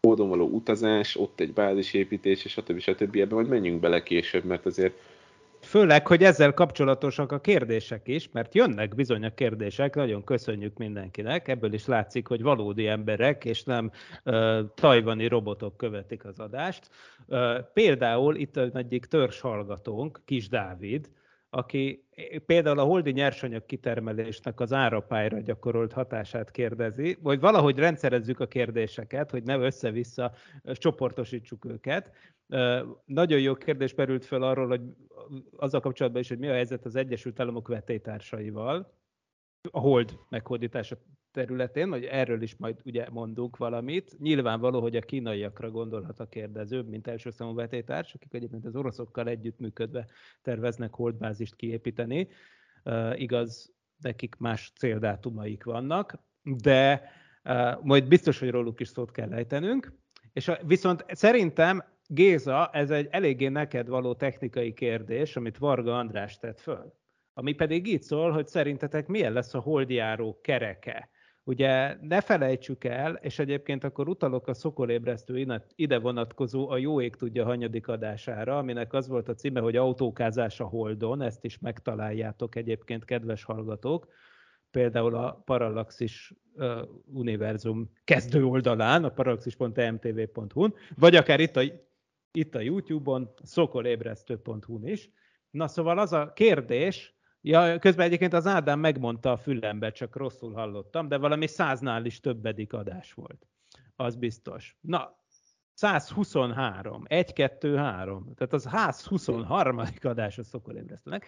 módon 0.00 0.28
való 0.28 0.46
utazás, 0.46 1.16
ott 1.16 1.40
egy 1.40 1.52
bázisépítés, 1.52 2.44
és 2.44 2.52
stb. 2.52 2.78
stb. 2.78 3.16
Ebben 3.16 3.34
majd 3.34 3.48
menjünk 3.48 3.80
bele 3.80 4.02
később, 4.02 4.44
mert 4.44 4.66
azért 4.66 5.00
Főleg, 5.68 6.06
hogy 6.06 6.24
ezzel 6.24 6.52
kapcsolatosak 6.52 7.32
a 7.32 7.40
kérdések 7.40 8.08
is, 8.08 8.28
mert 8.32 8.54
jönnek 8.54 8.94
bizony 8.94 9.24
a 9.24 9.34
kérdések, 9.34 9.94
nagyon 9.94 10.24
köszönjük 10.24 10.76
mindenkinek, 10.76 11.48
ebből 11.48 11.72
is 11.72 11.86
látszik, 11.86 12.26
hogy 12.26 12.42
valódi 12.42 12.86
emberek, 12.86 13.44
és 13.44 13.62
nem 13.62 13.90
uh, 14.24 14.58
tajvani 14.74 15.26
robotok 15.26 15.76
követik 15.76 16.24
az 16.24 16.38
adást. 16.38 16.90
Uh, 17.26 17.58
például 17.72 18.36
itt 18.36 18.56
egyik 18.56 19.06
törzs 19.06 19.40
hallgatónk, 19.40 20.20
Kis 20.24 20.48
Dávid, 20.48 21.08
aki 21.50 22.04
például 22.46 22.78
a 22.78 22.84
holdi 22.84 23.10
nyersanyag 23.10 23.66
kitermelésnek 23.66 24.60
az 24.60 24.72
árapályra 24.72 25.40
gyakorolt 25.40 25.92
hatását 25.92 26.50
kérdezi, 26.50 27.18
vagy 27.22 27.40
valahogy 27.40 27.78
rendszerezzük 27.78 28.40
a 28.40 28.46
kérdéseket, 28.46 29.30
hogy 29.30 29.42
ne 29.42 29.56
össze-vissza 29.56 30.32
csoportosítsuk 30.72 31.64
őket. 31.64 32.12
Nagyon 33.04 33.40
jó 33.40 33.54
kérdés 33.54 33.94
merült 33.94 34.24
fel 34.24 34.42
arról, 34.42 34.66
hogy 34.66 34.80
azzal 35.56 35.80
kapcsolatban 35.80 36.20
is, 36.20 36.28
hogy 36.28 36.38
mi 36.38 36.48
a 36.48 36.52
helyzet 36.52 36.84
az 36.84 36.96
Egyesült 36.96 37.40
Államok 37.40 37.68
vetétársaival, 37.68 38.96
a 39.70 39.78
hold 39.80 40.18
meghódítása 40.28 40.96
területén, 41.38 41.88
hogy 41.90 42.04
erről 42.04 42.42
is 42.42 42.56
majd 42.56 42.80
ugye 42.84 43.06
mondunk 43.10 43.56
valamit. 43.56 44.18
Nyilvánvaló, 44.18 44.80
hogy 44.80 44.96
a 44.96 45.00
kínaiakra 45.00 45.70
gondolhat 45.70 46.20
a 46.20 46.28
kérdező, 46.28 46.82
mint 46.82 47.06
első 47.06 47.30
számú 47.30 47.54
vetétárs, 47.54 48.14
akik 48.14 48.34
egyébként 48.34 48.64
az 48.64 48.76
oroszokkal 48.76 49.28
együttműködve 49.28 50.06
terveznek 50.42 50.94
holdbázist 50.94 51.54
kiépíteni. 51.54 52.28
Uh, 52.84 53.20
igaz, 53.20 53.72
nekik 54.00 54.36
más 54.38 54.72
céldátumaik 54.78 55.64
vannak, 55.64 56.18
de 56.42 57.02
uh, 57.44 57.82
majd 57.82 58.08
biztos, 58.08 58.38
hogy 58.38 58.50
róluk 58.50 58.80
is 58.80 58.88
szót 58.88 59.10
kell 59.10 59.32
ejtenünk. 59.32 59.92
És 60.32 60.48
a, 60.48 60.58
viszont 60.66 61.04
szerintem 61.08 61.84
Géza, 62.06 62.70
ez 62.72 62.90
egy 62.90 63.08
eléggé 63.10 63.48
neked 63.48 63.88
való 63.88 64.14
technikai 64.14 64.72
kérdés, 64.72 65.36
amit 65.36 65.58
Varga 65.58 65.98
András 65.98 66.38
tett 66.38 66.60
föl. 66.60 66.94
Ami 67.34 67.52
pedig 67.52 67.86
így 67.86 68.02
szól, 68.02 68.30
hogy 68.30 68.46
szerintetek 68.46 69.06
milyen 69.06 69.32
lesz 69.32 69.54
a 69.54 69.60
holdjáró 69.60 70.38
kereke. 70.42 71.08
Ugye 71.48 71.96
ne 72.00 72.20
felejtsük 72.20 72.84
el, 72.84 73.14
és 73.14 73.38
egyébként 73.38 73.84
akkor 73.84 74.08
utalok 74.08 74.48
a 74.48 74.54
szokolébresztő 74.54 75.62
ide 75.74 75.98
vonatkozó 75.98 76.68
a 76.70 76.76
Jó 76.76 77.00
ég 77.00 77.16
tudja 77.16 77.44
hanyadik 77.44 77.88
adására, 77.88 78.58
aminek 78.58 78.92
az 78.92 79.08
volt 79.08 79.28
a 79.28 79.34
címe, 79.34 79.60
hogy 79.60 79.76
autókázás 79.76 80.60
a 80.60 80.64
Holdon, 80.64 81.22
ezt 81.22 81.44
is 81.44 81.58
megtaláljátok 81.58 82.56
egyébként, 82.56 83.04
kedves 83.04 83.44
hallgatók, 83.44 84.08
például 84.70 85.14
a 85.14 85.42
Parallaxis 85.44 86.34
uh, 86.54 86.82
univerzum 87.12 87.90
kezdő 88.04 88.44
oldalán, 88.44 89.04
a 89.04 89.08
parallaxis.emtv.hu-n, 89.10 90.74
vagy 90.96 91.16
akár 91.16 91.40
itt 91.40 91.56
a, 91.56 91.62
itt 92.32 92.54
a 92.54 92.60
YouTube-on, 92.60 93.32
szokolébresztő.hu-n 93.42 94.86
is. 94.86 95.10
Na 95.50 95.68
szóval 95.68 95.98
az 95.98 96.12
a 96.12 96.32
kérdés, 96.32 97.17
Ja, 97.40 97.78
közben 97.78 98.06
egyébként 98.06 98.32
az 98.32 98.46
Ádám 98.46 98.80
megmondta 98.80 99.32
a 99.32 99.36
fülembe, 99.36 99.90
csak 99.90 100.16
rosszul 100.16 100.52
hallottam, 100.52 101.08
de 101.08 101.16
valami 101.16 101.46
száznál 101.46 102.04
is 102.04 102.20
többedik 102.20 102.72
adás 102.72 103.12
volt. 103.12 103.46
Az 103.96 104.16
biztos. 104.16 104.76
Na, 104.80 105.16
123, 105.74 107.04
1, 107.06 107.32
2, 107.32 107.76
3, 107.76 108.34
tehát 108.34 108.52
az 108.52 108.62
123. 108.62 109.80
adás 110.02 110.38
a 110.38 110.42
szokolébresztőnek. 110.42 111.26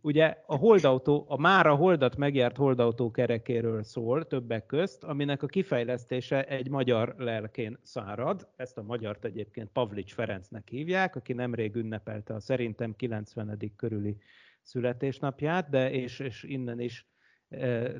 Ugye 0.00 0.36
a 0.46 0.56
holdautó, 0.56 1.24
a 1.28 1.40
már 1.40 1.66
a 1.66 1.74
holdat 1.74 2.16
megjárt 2.16 2.56
holdautó 2.56 3.10
kerekéről 3.10 3.82
szól 3.82 4.26
többek 4.26 4.66
közt, 4.66 5.04
aminek 5.04 5.42
a 5.42 5.46
kifejlesztése 5.46 6.44
egy 6.44 6.68
magyar 6.68 7.14
lelkén 7.18 7.78
szárad. 7.82 8.48
Ezt 8.56 8.78
a 8.78 8.82
magyart 8.82 9.24
egyébként 9.24 9.68
Pavlics 9.68 10.14
Ferencnek 10.14 10.68
hívják, 10.68 11.16
aki 11.16 11.32
nemrég 11.32 11.74
ünnepelte 11.74 12.34
a 12.34 12.40
szerintem 12.40 12.94
90. 12.96 13.72
körüli 13.76 14.16
születésnapját, 14.62 15.68
de 15.68 15.90
és, 15.90 16.18
és 16.18 16.42
innen 16.42 16.80
is 16.80 17.06
e, 17.48 17.92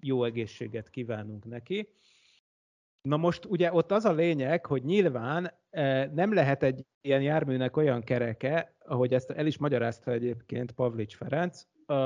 jó 0.00 0.24
egészséget 0.24 0.90
kívánunk 0.90 1.44
neki. 1.44 1.88
Na 3.02 3.16
most 3.16 3.44
ugye 3.44 3.72
ott 3.72 3.92
az 3.92 4.04
a 4.04 4.12
lényeg, 4.12 4.66
hogy 4.66 4.84
nyilván 4.84 5.52
e, 5.70 6.06
nem 6.06 6.34
lehet 6.34 6.62
egy 6.62 6.84
ilyen 7.00 7.22
járműnek 7.22 7.76
olyan 7.76 8.02
kereke, 8.02 8.76
ahogy 8.78 9.14
ezt 9.14 9.30
el 9.30 9.46
is 9.46 9.58
magyarázta 9.58 10.10
egyébként 10.10 10.72
Pavlics 10.72 11.16
Ferenc, 11.16 11.62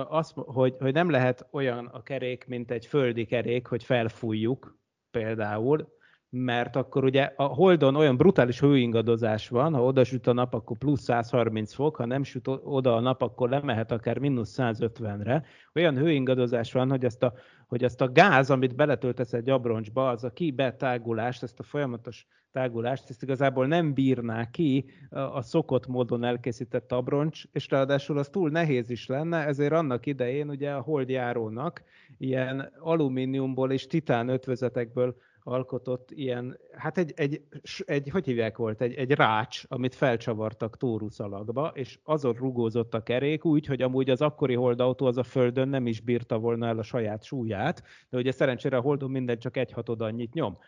az, 0.09 0.33
hogy, 0.35 0.77
hogy 0.79 0.93
nem 0.93 1.11
lehet 1.11 1.47
olyan 1.51 1.87
a 1.87 2.03
kerék, 2.03 2.47
mint 2.47 2.71
egy 2.71 2.87
földi 2.87 3.25
kerék, 3.25 3.67
hogy 3.67 3.85
felfújjuk 3.85 4.79
például, 5.11 5.93
mert 6.37 6.77
akkor 6.77 7.05
ugye 7.05 7.33
a 7.37 7.43
Holdon 7.43 7.97
olyan 7.97 8.17
brutális 8.17 8.61
hőingadozás 8.61 9.49
van, 9.49 9.75
ha 9.75 9.85
oda 9.85 10.05
süt 10.05 10.27
a 10.27 10.33
nap, 10.33 10.55
akkor 10.55 10.79
plusz 10.79 11.03
130 11.03 11.75
fok, 11.75 11.97
ha 11.97 12.07
nem 12.07 12.23
süt 12.23 12.49
oda 12.49 12.95
a 12.97 13.01
nap, 13.01 13.23
akkor 13.23 13.49
lemehet 13.49 13.93
akár 13.93 14.19
mínusz 14.19 14.55
150-re. 14.59 15.45
Olyan 15.75 15.97
hőingadozás 15.97 16.73
van, 16.73 16.91
hogy 16.91 17.05
ezt, 17.05 17.23
a, 17.23 17.33
hogy 17.67 17.85
ezt 17.85 18.01
a 18.01 18.13
gáz, 18.13 18.51
amit 18.51 18.75
beletöltesz 18.75 19.33
egy 19.33 19.51
abroncsba, 19.51 20.09
az 20.09 20.25
a 20.25 20.33
kibetágulást, 20.33 21.43
ezt 21.43 21.59
a 21.59 21.63
folyamatos 21.63 22.27
tágulást, 22.53 23.11
ezt 23.11 23.23
igazából 23.23 23.67
nem 23.67 23.95
bírná 23.95 24.51
ki 24.51 24.85
a 25.11 25.43
szokott 25.43 25.87
módon 25.87 26.25
elkészített 26.25 26.93
abroncs, 26.93 27.43
és 27.53 27.71
ráadásul 27.71 28.19
az 28.19 28.29
túl 28.29 28.51
nehéz 28.51 28.91
is 28.91 29.07
lenne, 29.07 29.47
ezért 29.47 29.73
annak 29.73 30.07
idején 30.07 30.49
ugye 30.49 30.71
a 30.71 30.81
holdjárónak 30.81 31.83
ilyen 32.19 32.73
alumíniumból 32.79 33.73
és 33.73 33.87
titán 33.87 34.29
ötvözetekből 34.29 35.17
alkotott 35.45 36.11
ilyen, 36.11 36.59
hát 36.73 36.99
egy, 36.99 37.13
egy, 37.17 37.43
egy 37.85 38.09
hogy 38.09 38.25
hívják 38.25 38.57
volt, 38.57 38.81
egy, 38.81 38.95
egy 38.95 39.13
rács, 39.13 39.63
amit 39.69 39.95
felcsavartak 39.95 40.77
tóruszalagba, 40.77 41.73
és 41.75 41.99
azon 42.03 42.33
rugózott 42.33 42.95
a 42.95 43.03
kerék 43.03 43.45
úgy, 43.45 43.67
hogy 43.67 43.83
amúgy 43.83 44.11
az 44.11 44.21
akkori 44.21 44.55
holdautó 44.55 45.07
az 45.07 45.17
a 45.17 45.23
földön 45.23 45.69
nem 45.69 45.87
is 45.87 46.01
bírta 46.01 46.39
volna 46.39 46.67
el 46.67 46.79
a 46.79 46.83
saját 46.83 47.25
súlyát, 47.25 47.83
de 48.11 48.19
ugye 48.19 48.33
szerencsére 48.33 48.77
a 48.77 48.81
holdon 48.81 49.11
minden 49.11 49.39
csak 49.39 49.57
egy 49.57 49.73
hatod 49.73 50.01
annyit 50.01 50.33
nyom. 50.33 50.59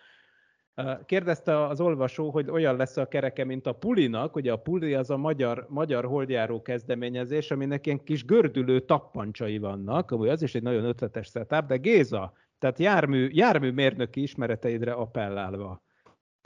Kérdezte 1.07 1.67
az 1.67 1.81
olvasó, 1.81 2.31
hogy 2.31 2.51
olyan 2.51 2.77
lesz 2.77 2.97
a 2.97 3.09
kereke, 3.09 3.45
mint 3.45 3.67
a 3.67 3.73
Pulinak, 3.73 4.37
ugye 4.37 4.53
a 4.53 4.57
Puli 4.57 4.95
az 4.95 5.11
a 5.11 5.17
magyar, 5.17 5.67
magyar 5.69 6.05
holdjáró 6.05 6.63
kezdeményezés, 6.63 7.51
aminek 7.51 7.87
ilyen 7.87 8.05
kis 8.05 8.25
gördülő 8.25 8.81
tappancsai 8.81 9.59
vannak, 9.59 10.11
amúgy 10.11 10.29
az 10.29 10.43
is 10.43 10.55
egy 10.55 10.63
nagyon 10.63 10.85
ötletes 10.85 11.27
setup, 11.27 11.67
de 11.67 11.77
Géza, 11.77 12.33
tehát 12.59 12.79
jármű, 12.79 13.29
járműmérnöki 13.33 14.23
ismereteidre 14.23 14.93
appellálva. 14.93 15.85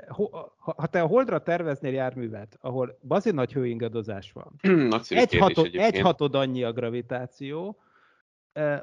Ha, 0.09 0.55
ha 0.57 0.87
te 0.87 1.03
a 1.03 1.07
Holdra 1.07 1.43
terveznél 1.43 1.93
járművet, 1.93 2.57
ahol 2.61 2.99
bazi 3.03 3.31
nagy 3.31 3.53
hőingadozás 3.53 4.33
van, 4.33 4.55
egy, 5.09 5.37
hatod, 5.37 5.69
egy 5.73 6.01
hatod 6.01 6.35
annyi 6.35 6.63
a 6.63 6.73
gravitáció, 6.73 7.83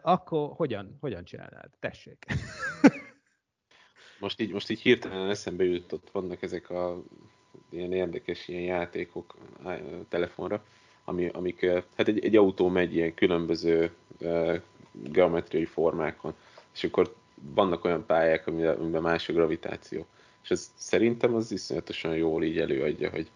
akkor 0.01 0.51
hogyan, 0.55 0.97
hogyan 0.99 1.23
csinálnád? 1.23 1.69
Tessék. 1.79 2.25
Most 4.19 4.41
így, 4.41 4.51
most 4.51 4.69
így 4.69 4.81
hirtelen 4.81 5.29
eszembe 5.29 5.63
jutott, 5.63 6.09
vannak 6.11 6.41
ezek 6.41 6.69
a 6.69 7.03
ilyen 7.69 7.93
érdekes 7.93 8.47
ilyen 8.47 8.61
játékok 8.61 9.35
telefonra, 10.09 10.63
ami, 11.03 11.27
amik, 11.27 11.65
hát 11.95 12.07
egy, 12.07 12.25
egy 12.25 12.35
autó 12.35 12.69
megy 12.69 12.95
ilyen 12.95 13.13
különböző 13.13 13.91
geometriai 14.91 15.65
formákon, 15.65 16.33
és 16.77 16.83
akkor 16.83 17.15
vannak 17.35 17.85
olyan 17.85 18.05
pályák, 18.05 18.47
amiben 18.47 19.01
más 19.01 19.29
a 19.29 19.33
gravitáció. 19.33 20.05
És 20.43 20.49
ez 20.49 20.71
szerintem 20.75 21.35
az 21.35 21.51
iszonyatosan 21.51 22.15
jól 22.15 22.43
így 22.43 22.59
előadja, 22.59 23.09
hogy, 23.09 23.29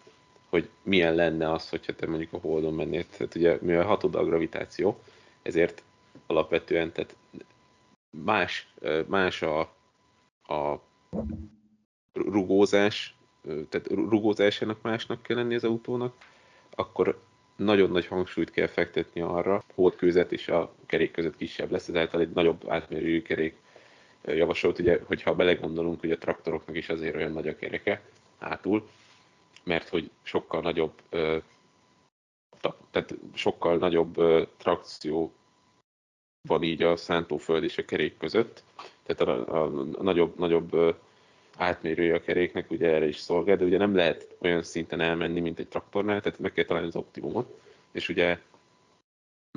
hogy 0.48 0.68
milyen 0.82 1.14
lenne 1.14 1.52
az, 1.52 1.68
hogyha 1.68 1.92
te 1.92 2.06
mondjuk 2.06 2.32
a 2.32 2.38
Holdon 2.38 2.74
mennél. 2.74 3.06
Tehát 3.06 3.34
ugye, 3.34 3.58
mivel 3.60 3.84
hatod 3.84 4.14
a 4.14 4.24
gravitáció, 4.24 4.98
ezért 5.42 5.82
alapvetően 6.26 6.92
tehát 6.92 7.16
más, 8.10 8.72
más 9.06 9.42
a, 9.42 9.60
a 10.54 10.80
rugózás, 12.12 13.14
tehát 13.42 13.88
rugózásának 13.88 14.82
másnak 14.82 15.22
kell 15.22 15.36
lenni 15.36 15.54
az 15.54 15.64
autónak, 15.64 16.14
akkor 16.70 17.20
nagyon 17.56 17.90
nagy 17.90 18.06
hangsúlyt 18.06 18.50
kell 18.50 18.66
fektetni 18.66 19.20
arra, 19.20 19.62
hódkőzet 19.74 20.32
és 20.32 20.48
a 20.48 20.74
kerék 20.86 21.10
között 21.10 21.36
kisebb 21.36 21.70
lesz, 21.70 21.88
ezáltal 21.88 22.20
egy 22.20 22.30
nagyobb 22.30 22.68
átmérőjű 22.68 23.22
kerék 23.22 23.56
javasolt, 24.24 24.78
ugye, 24.78 25.00
hogyha 25.04 25.34
belegondolunk, 25.34 26.00
hogy 26.00 26.10
a 26.10 26.18
traktoroknak 26.18 26.76
is 26.76 26.88
azért 26.88 27.16
olyan 27.16 27.32
nagy 27.32 27.48
a 27.48 27.56
kereke 27.56 28.02
hátul, 28.38 28.88
mert 29.64 29.88
hogy 29.88 30.10
sokkal 30.22 30.60
nagyobb, 30.60 31.02
tehát 32.90 33.14
sokkal 33.34 33.76
nagyobb 33.76 34.14
trakció 34.56 35.32
van 36.48 36.62
így 36.62 36.82
a 36.82 36.96
szántóföld 36.96 37.62
és 37.62 37.78
a 37.78 37.84
kerék 37.84 38.16
között, 38.16 38.62
tehát 39.02 39.22
a, 39.22 39.62
a, 39.62 39.64
a 39.98 40.02
nagyobb, 40.02 40.38
nagyobb 40.38 40.96
átmérője 41.56 42.14
a 42.14 42.20
keréknek 42.20 42.70
ugye 42.70 42.88
erre 42.88 43.06
is 43.06 43.16
szolgál, 43.16 43.56
de 43.56 43.64
ugye 43.64 43.78
nem 43.78 43.94
lehet 43.94 44.36
olyan 44.38 44.62
szinten 44.62 45.00
elmenni, 45.00 45.40
mint 45.40 45.58
egy 45.58 45.68
traktornál, 45.68 46.20
tehát 46.20 46.38
meg 46.38 46.52
kell 46.52 46.64
találni 46.64 46.88
az 46.88 46.96
optimumot. 46.96 47.60
És 47.92 48.08
ugye 48.08 48.38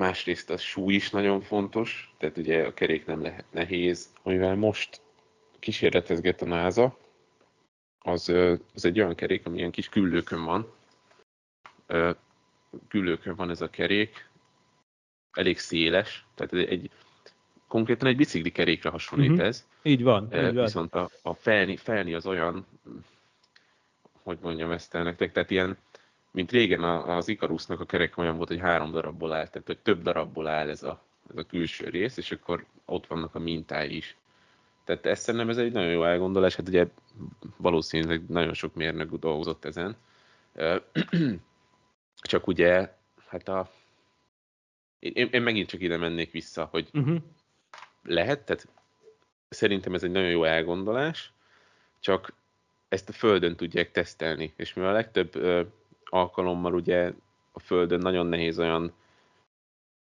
másrészt 0.01 0.49
a 0.49 0.57
súly 0.57 0.93
is 0.93 1.09
nagyon 1.09 1.41
fontos, 1.41 2.13
tehát 2.17 2.37
ugye 2.37 2.65
a 2.65 2.73
kerék 2.73 3.05
nem 3.05 3.21
lehet 3.21 3.45
nehéz. 3.51 4.13
Amivel 4.23 4.55
most 4.55 5.01
kísérletezget 5.59 6.41
a 6.41 6.45
NASA, 6.45 6.97
az, 7.99 8.29
az 8.73 8.85
egy 8.85 8.99
olyan 8.99 9.15
kerék, 9.15 9.45
ami 9.45 9.57
ilyen 9.57 9.71
kis 9.71 9.89
küllőkön 9.89 10.43
van. 10.43 10.73
Küllőkön 12.87 13.35
van 13.35 13.49
ez 13.49 13.61
a 13.61 13.69
kerék, 13.69 14.29
elég 15.31 15.57
széles, 15.57 16.25
tehát 16.35 16.69
egy, 16.69 16.89
konkrétan 17.75 18.07
egy 18.07 18.15
bicikli 18.15 18.51
kerékre 18.51 18.89
hasonlít 18.89 19.31
uh-huh. 19.31 19.45
ez. 19.45 19.67
Így 19.81 20.03
van. 20.03 20.23
Így 20.33 20.53
van. 20.53 20.63
Viszont 20.63 20.95
a, 20.95 21.09
a 21.21 21.33
felni, 21.33 21.75
felni 21.75 22.13
az 22.13 22.25
olyan, 22.25 22.65
hogy 24.23 24.37
mondjam 24.41 24.71
ezt 24.71 24.95
el 24.95 25.03
nektek, 25.03 25.31
tehát 25.31 25.49
ilyen, 25.49 25.77
mint 26.31 26.51
régen 26.51 26.83
az 26.83 27.27
Ikarusnak 27.27 27.79
a 27.79 27.85
kerek 27.85 28.17
olyan 28.17 28.37
volt, 28.37 28.47
hogy 28.47 28.59
három 28.59 28.91
darabból 28.91 29.33
áll, 29.33 29.47
tehát 29.47 29.67
hogy 29.67 29.77
több 29.77 30.01
darabból 30.01 30.47
áll 30.47 30.69
ez 30.69 30.83
a, 30.83 31.01
ez 31.29 31.37
a 31.37 31.45
külső 31.45 31.89
rész, 31.89 32.17
és 32.17 32.31
akkor 32.31 32.65
ott 32.85 33.07
vannak 33.07 33.35
a 33.35 33.39
mintái 33.39 33.95
is. 33.95 34.15
Tehát 34.83 35.05
ezt 35.05 35.21
szerintem 35.21 35.49
ez 35.49 35.57
egy 35.57 35.71
nagyon 35.71 35.91
jó 35.91 36.03
elgondolás, 36.03 36.55
hát 36.55 36.67
ugye 36.67 36.87
valószínűleg 37.57 38.25
nagyon 38.27 38.53
sok 38.53 38.75
mérnök 38.75 39.15
dolgozott 39.15 39.65
ezen. 39.65 39.95
Csak 42.29 42.47
ugye, 42.47 42.95
hát 43.27 43.47
a, 43.47 43.71
én, 44.99 45.29
én 45.31 45.41
megint 45.41 45.67
csak 45.67 45.81
ide 45.81 45.97
mennék 45.97 46.31
vissza, 46.31 46.67
hogy 46.71 46.89
uh-huh. 46.93 47.17
Lehet, 48.05 48.45
tehát 48.45 48.67
szerintem 49.49 49.93
ez 49.93 50.03
egy 50.03 50.11
nagyon 50.11 50.29
jó 50.29 50.43
elgondolás, 50.43 51.33
csak 51.99 52.33
ezt 52.87 53.09
a 53.09 53.13
Földön 53.13 53.55
tudják 53.55 53.91
tesztelni, 53.91 54.53
és 54.55 54.73
mivel 54.73 54.89
a 54.89 54.93
legtöbb 54.93 55.35
ö, 55.35 55.61
alkalommal 56.05 56.73
ugye 56.73 57.11
a 57.51 57.59
Földön 57.59 57.99
nagyon 57.99 58.25
nehéz 58.25 58.59
olyan, 58.59 58.93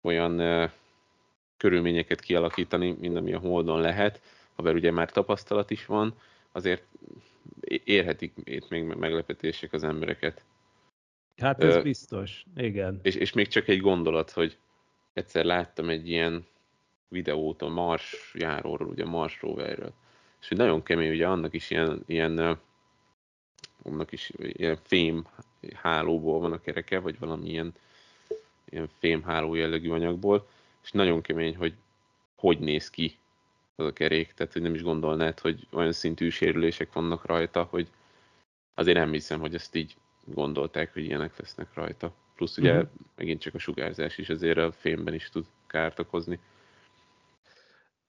olyan 0.00 0.38
ö, 0.38 0.66
körülményeket 1.56 2.20
kialakítani, 2.20 2.96
mint 3.00 3.16
ami 3.16 3.32
a 3.32 3.38
Holdon 3.38 3.80
lehet, 3.80 4.20
haver 4.54 4.74
ugye 4.74 4.90
már 4.90 5.10
tapasztalat 5.10 5.70
is 5.70 5.86
van, 5.86 6.14
azért 6.52 6.82
érhetik 7.84 8.32
itt 8.44 8.68
még 8.68 8.84
meglepetések 8.84 9.72
az 9.72 9.84
embereket. 9.84 10.44
Hát 11.36 11.62
ez 11.62 11.74
Ö, 11.74 11.82
biztos, 11.82 12.44
igen. 12.56 13.00
És, 13.02 13.14
és 13.14 13.32
még 13.32 13.48
csak 13.48 13.68
egy 13.68 13.80
gondolat, 13.80 14.30
hogy 14.30 14.58
egyszer 15.12 15.44
láttam 15.44 15.88
egy 15.88 16.08
ilyen 16.08 16.46
videót 17.12 17.62
a 17.62 17.68
Mars 17.68 18.34
járóról, 18.34 18.88
ugye 18.88 19.04
Mars 19.04 19.40
roverről. 19.40 19.92
És 20.40 20.48
hogy 20.48 20.56
nagyon 20.56 20.82
kemény, 20.82 21.10
ugye 21.10 21.26
annak 21.26 21.54
is 21.54 21.70
ilyen, 21.70 22.02
ilyen 22.06 22.58
annak 23.82 24.12
is 24.12 24.32
ilyen 24.36 24.78
fém 24.82 25.26
hálóból 25.74 26.40
van 26.40 26.52
a 26.52 26.60
kereke, 26.60 26.98
vagy 26.98 27.18
valami 27.18 27.48
ilyen, 27.48 27.72
ilyen 28.64 28.88
fém 28.98 29.22
háló 29.22 29.54
jellegű 29.54 29.90
anyagból, 29.90 30.48
és 30.82 30.90
nagyon 30.92 31.20
kemény, 31.20 31.56
hogy 31.56 31.74
hogy 32.36 32.58
néz 32.58 32.90
ki 32.90 33.18
az 33.76 33.86
a 33.86 33.92
kerék, 33.92 34.32
tehát 34.32 34.52
hogy 34.52 34.62
nem 34.62 34.74
is 34.74 34.82
gondolnád, 34.82 35.40
hogy 35.40 35.66
olyan 35.70 35.92
szintű 35.92 36.28
sérülések 36.28 36.92
vannak 36.92 37.26
rajta, 37.26 37.62
hogy 37.70 37.88
azért 38.74 38.96
nem 38.96 39.12
hiszem, 39.12 39.40
hogy 39.40 39.54
ezt 39.54 39.74
így 39.74 39.96
gondolták, 40.24 40.92
hogy 40.92 41.04
ilyenek 41.04 41.38
lesznek 41.38 41.74
rajta. 41.74 42.14
Plusz 42.34 42.56
ugye 42.56 42.72
uh-huh. 42.72 42.88
megint 43.16 43.40
csak 43.40 43.54
a 43.54 43.58
sugárzás 43.58 44.18
is 44.18 44.28
azért 44.28 44.58
a 44.58 44.72
fémben 44.72 45.14
is 45.14 45.30
tud 45.30 45.46
kárt 45.66 45.98
okozni. 45.98 46.38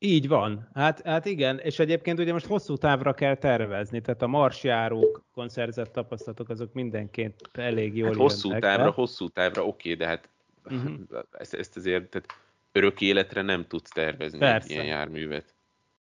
Így 0.05 0.27
van. 0.27 0.67
Hát, 0.73 1.01
hát 1.01 1.25
igen, 1.25 1.59
és 1.59 1.79
egyébként 1.79 2.19
ugye 2.19 2.31
most 2.31 2.45
hosszú 2.45 2.77
távra 2.77 3.13
kell 3.13 3.35
tervezni, 3.35 4.01
tehát 4.01 4.21
a 4.21 4.27
marsjárókon 4.27 5.49
szerzett 5.49 5.91
tapasztalatok 5.91 6.49
azok 6.49 6.73
mindenként 6.73 7.49
elég 7.51 7.97
jól 7.97 8.07
hát 8.07 8.17
hosszú 8.17 8.47
jönnek, 8.47 8.63
távra, 8.63 8.83
hát? 8.83 8.93
hosszú 8.93 9.27
távra 9.27 9.65
oké, 9.65 9.93
de 9.93 10.07
hát 10.07 10.29
uh-huh. 10.65 10.93
ezt, 11.31 11.53
ezt 11.53 11.77
azért 11.77 12.09
tehát 12.09 12.27
örök 12.71 13.01
életre 13.01 13.41
nem 13.41 13.67
tudsz 13.67 13.89
tervezni 13.89 14.37
Persze. 14.37 14.67
egy 14.67 14.71
ilyen 14.71 14.85
járművet. 14.85 15.53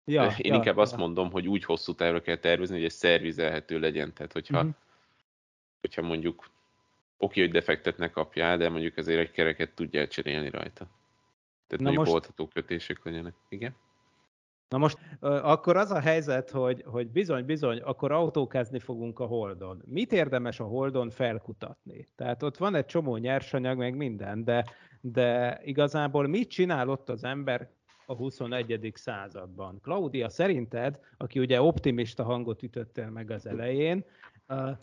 Ja, 0.05 0.23
Én 0.25 0.31
ja, 0.39 0.55
inkább 0.55 0.77
ja. 0.77 0.83
azt 0.83 0.97
mondom, 0.97 1.31
hogy 1.31 1.49
úgy 1.49 1.65
hosszú 1.65 1.95
távra 1.95 2.21
kell 2.21 2.37
tervezni, 2.37 2.75
hogy 2.75 2.85
ez 2.85 2.95
szervizelhető 2.95 3.79
legyen. 3.79 4.13
Tehát, 4.13 4.33
hogyha, 4.33 4.59
uh-huh. 4.59 4.75
hogyha 5.81 6.03
mondjuk 6.03 6.51
oké, 7.17 7.41
hogy 7.41 7.51
defektet 7.51 7.99
ne 7.99 8.11
kapjál, 8.11 8.57
de 8.57 8.69
mondjuk 8.69 8.97
azért 8.97 9.21
egy 9.21 9.31
kereket 9.31 9.71
tudjál 9.75 10.09
cserélni 10.09 10.51
rajta. 10.51 10.87
Tehát 11.67 11.79
Na 11.79 11.83
mondjuk 11.83 12.05
most... 12.05 12.13
oldható 12.13 12.49
kötések 12.49 13.05
legyenek. 13.05 13.35
Igen? 13.49 13.75
Na 14.69 14.79
most 14.79 14.99
akkor 15.21 15.77
az 15.77 15.91
a 15.91 16.01
helyzet, 16.01 16.51
hogy, 16.51 16.83
hogy 16.87 17.09
bizony, 17.09 17.45
bizony, 17.45 17.79
akkor 17.79 18.13
autókázni 18.13 18.79
fogunk 18.79 19.19
a 19.19 19.27
Holdon. 19.27 19.83
Mit 19.85 20.13
érdemes 20.13 20.61
a 20.61 20.65
Holdon 20.65 21.11
felkutatni? 21.11 22.09
Tehát 22.17 22.43
ott 22.43 22.57
van 22.57 22.75
egy 22.75 22.87
csomó 22.87 23.17
nyersanyag, 23.17 23.79
meg 23.79 23.97
minden, 23.97 24.45
de, 24.45 24.65
de 25.01 25.61
igazából 25.65 26.27
mit 26.27 26.49
csinál 26.49 26.89
ott 26.89 27.09
az 27.09 27.25
ember 27.25 27.71
a 28.07 28.15
21. 28.15 28.93
században? 28.95 29.81
Claudia, 29.83 30.29
szerinted, 30.29 31.01
aki 31.17 31.39
ugye 31.39 31.63
optimista 31.63 32.23
hangot 32.23 32.63
ütöttél 32.63 33.11
meg 33.11 33.31
az 33.31 33.47
elején, 33.47 34.05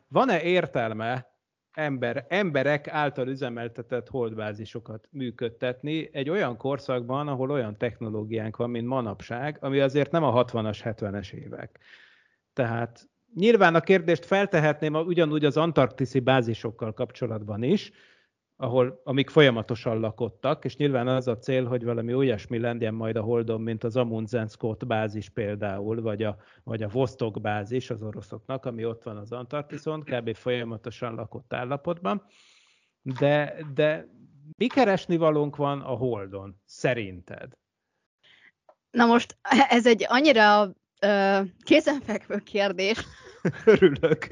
van-e 0.08 0.42
értelme 0.42 1.31
ember, 1.74 2.26
emberek 2.30 2.88
által 2.88 3.28
üzemeltetett 3.28 4.10
holdbázisokat 4.10 5.08
működtetni 5.12 6.10
egy 6.14 6.30
olyan 6.30 6.58
korszakban, 6.58 7.28
ahol 7.28 7.52
olyan 7.52 7.78
technológiánk 7.78 8.58
van, 8.58 8.70
mint 8.70 8.88
manapság, 8.88 9.58
ami 9.62 9.80
azért 9.80 10.12
nem 10.12 10.24
a 10.24 10.46
60-as, 10.46 10.80
70-es 10.84 11.32
évek. 11.32 11.80
Tehát 12.54 13.10
nyilván 13.36 13.76
a 13.76 13.80
kérdést 13.80 14.26
feltehetném 14.26 14.94
ugyanúgy 14.96 15.46
az 15.46 15.58
antarktiszi 15.58 16.20
bázisokkal 16.20 16.94
kapcsolatban 16.94 17.64
is, 17.64 17.92
ahol, 18.62 19.02
amik 19.04 19.30
folyamatosan 19.30 20.00
lakottak, 20.00 20.66
és 20.66 20.76
nyilván 20.76 21.08
az 21.08 21.28
a 21.28 21.38
cél, 21.38 21.66
hogy 21.66 21.84
valami 21.84 22.14
olyasmi 22.14 22.60
legyen 22.60 22.94
majd 22.94 23.16
a 23.16 23.22
Holdon, 23.22 23.62
mint 23.62 23.84
az 23.84 23.96
Amundsen 23.96 24.48
Scott 24.48 24.86
bázis 24.86 25.30
például, 25.30 26.02
vagy 26.02 26.24
a, 26.24 26.38
vagy 26.64 26.84
a 26.84 26.88
Vostok 26.88 27.42
bázis 27.42 27.90
az 27.90 28.02
oroszoknak, 28.02 28.66
ami 28.66 28.86
ott 28.86 29.04
van 29.04 29.18
az 29.18 29.32
Antarktiszon, 29.32 30.04
kb. 30.04 30.36
folyamatosan 30.36 31.16
lakott 31.16 31.54
állapotban. 31.54 32.26
De, 33.02 33.56
de 33.74 34.08
mi 34.58 34.68
keresni 34.68 35.18
valónk 35.18 35.56
van 35.56 35.82
a 35.82 35.96
Holdon, 35.96 36.62
szerinted? 36.66 37.52
Na 38.92 39.06
most 39.06 39.38
ez 39.70 39.88
egy 39.88 40.06
annyira 40.08 40.64
uh, 41.06 41.48
kézenfekvő 41.64 42.38
kérdés, 42.38 43.06
Örülök. 43.66 44.28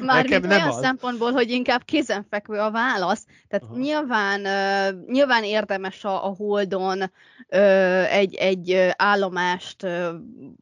Mármint 0.00 0.46
olyan 0.46 0.68
az. 0.68 0.80
szempontból, 0.80 1.32
hogy 1.32 1.50
inkább 1.50 1.84
kézenfekvő 1.84 2.58
a 2.58 2.70
válasz. 2.70 3.26
Tehát 3.48 3.76
nyilván, 3.76 4.40
uh, 4.40 5.06
nyilván 5.06 5.44
érdemes 5.44 6.04
a, 6.04 6.26
a 6.26 6.34
Holdon 6.34 7.00
uh, 7.00 8.14
egy, 8.14 8.34
egy 8.34 8.92
állomást, 8.96 9.82
uh, 9.82 10.08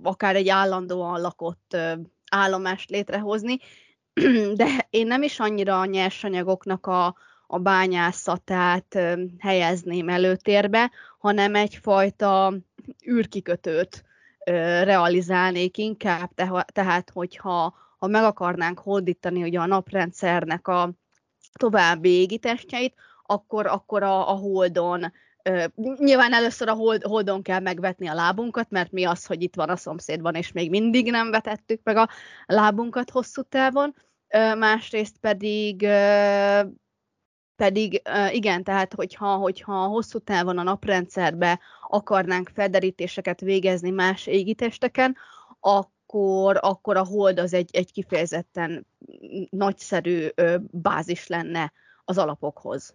akár 0.02 0.36
egy 0.36 0.48
állandóan 0.48 1.20
lakott 1.20 1.76
állomást 2.30 2.90
létrehozni, 2.90 3.58
de 4.60 4.86
én 4.90 5.06
nem 5.06 5.22
is 5.22 5.40
annyira 5.40 5.80
a 5.80 5.84
nyersanyagoknak 5.84 6.86
a, 6.86 7.14
a 7.46 7.58
bányászatát 7.58 8.98
helyezném 9.38 10.08
előtérbe, 10.08 10.90
hanem 11.18 11.54
egyfajta 11.54 12.54
űrkikötőt 13.08 14.04
realizálnék 14.84 15.78
inkább, 15.78 16.30
tehát 16.72 17.10
hogyha 17.10 17.74
ha 17.98 18.06
meg 18.06 18.24
akarnánk 18.24 18.78
hódítani 18.78 19.42
ugye 19.42 19.60
a 19.60 19.66
naprendszernek 19.66 20.68
a, 20.68 20.90
további 21.58 22.08
égitestjeit, 22.08 22.94
akkor, 23.22 23.66
akkor 23.66 24.02
a, 24.02 24.30
a 24.30 24.32
holdon 24.32 25.12
nyilván 25.98 26.32
először 26.32 26.68
a 26.68 26.74
hold, 26.74 27.02
holdon 27.02 27.42
kell 27.42 27.60
megvetni 27.60 28.08
a 28.08 28.14
lábunkat, 28.14 28.70
mert 28.70 28.92
mi 28.92 29.04
az, 29.04 29.26
hogy 29.26 29.42
itt 29.42 29.54
van 29.54 29.68
a 29.68 29.76
szomszédban, 29.76 30.34
és 30.34 30.52
még 30.52 30.70
mindig 30.70 31.10
nem 31.10 31.30
vetettük 31.30 31.80
meg 31.82 31.96
a 31.96 32.08
lábunkat 32.46 33.10
hosszú 33.10 33.42
távon. 33.42 33.94
Másrészt 34.58 35.18
pedig 35.18 35.86
pedig 37.56 38.02
igen, 38.30 38.64
tehát 38.64 38.94
hogyha, 38.94 39.36
hogyha 39.36 39.86
hosszú 39.86 40.18
távon 40.18 40.58
a 40.58 40.62
naprendszerbe 40.62 41.60
akarnánk 41.88 42.50
felderítéseket 42.54 43.40
végezni 43.40 43.90
más 43.90 44.26
égitesteken, 44.26 45.16
akkor, 45.60 46.58
akkor 46.60 46.96
a 46.96 47.04
hold 47.04 47.38
az 47.38 47.54
egy, 47.54 47.70
egy 47.72 47.92
kifejezetten 47.92 48.86
nagyszerű 49.50 50.26
bázis 50.70 51.26
lenne 51.26 51.72
az 52.04 52.18
alapokhoz. 52.18 52.94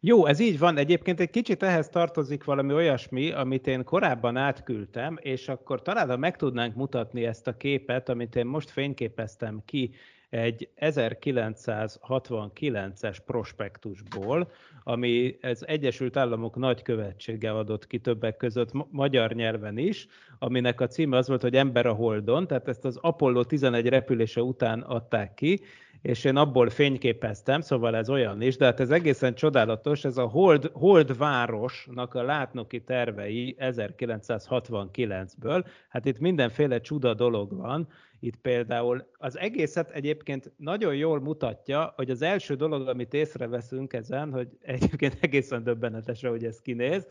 Jó, 0.00 0.26
ez 0.26 0.40
így 0.40 0.58
van. 0.58 0.76
Egyébként 0.76 1.20
egy 1.20 1.30
kicsit 1.30 1.62
ehhez 1.62 1.88
tartozik 1.88 2.44
valami 2.44 2.72
olyasmi, 2.72 3.30
amit 3.30 3.66
én 3.66 3.84
korábban 3.84 4.36
átküldtem, 4.36 5.18
és 5.20 5.48
akkor 5.48 5.82
talán 5.82 6.08
ha 6.08 6.16
meg 6.16 6.36
tudnánk 6.36 6.74
mutatni 6.74 7.24
ezt 7.24 7.46
a 7.46 7.56
képet, 7.56 8.08
amit 8.08 8.36
én 8.36 8.46
most 8.46 8.70
fényképeztem 8.70 9.62
ki 9.64 9.90
egy 10.30 10.68
1969-es 10.76 13.16
prospektusból, 13.26 14.50
ami 14.84 15.38
az 15.42 15.66
Egyesült 15.66 16.16
Államok 16.16 16.56
nagykövetsége 16.56 17.50
adott 17.50 17.86
ki 17.86 17.98
többek 17.98 18.36
között 18.36 18.70
magyar 18.90 19.32
nyelven 19.32 19.78
is, 19.78 20.06
aminek 20.38 20.80
a 20.80 20.86
címe 20.86 21.16
az 21.16 21.28
volt, 21.28 21.42
hogy 21.42 21.54
Ember 21.54 21.86
a 21.86 21.92
Holdon, 21.92 22.46
tehát 22.46 22.68
ezt 22.68 22.84
az 22.84 22.96
Apollo 22.96 23.44
11 23.44 23.88
repülése 23.88 24.42
után 24.42 24.80
adták 24.80 25.34
ki, 25.34 25.60
és 26.02 26.24
én 26.24 26.36
abból 26.36 26.70
fényképeztem, 26.70 27.60
szóval 27.60 27.96
ez 27.96 28.10
olyan 28.10 28.42
is, 28.42 28.56
de 28.56 28.64
hát 28.64 28.80
ez 28.80 28.90
egészen 28.90 29.34
csodálatos, 29.34 30.04
ez 30.04 30.16
a 30.16 30.26
Hold, 30.26 30.70
Hold 30.72 31.16
városnak 31.16 32.14
a 32.14 32.22
látnoki 32.22 32.82
tervei 32.82 33.56
1969-ből, 33.58 35.64
hát 35.88 36.04
itt 36.04 36.18
mindenféle 36.18 36.80
csuda 36.80 37.14
dolog 37.14 37.56
van, 37.56 37.88
itt 38.20 38.36
például 38.36 39.08
az 39.12 39.38
egészet 39.38 39.90
egyébként 39.90 40.52
nagyon 40.56 40.94
jól 40.94 41.20
mutatja, 41.20 41.92
hogy 41.96 42.10
az 42.10 42.22
első 42.22 42.54
dolog, 42.54 42.88
amit 42.88 43.14
észreveszünk 43.14 43.92
ezen, 43.92 44.32
hogy 44.32 44.48
egyébként 44.60 45.16
egészen 45.24 45.62
döbbenetes, 45.62 46.22
hogy 46.22 46.44
ez 46.44 46.60
kinéz, 46.60 47.06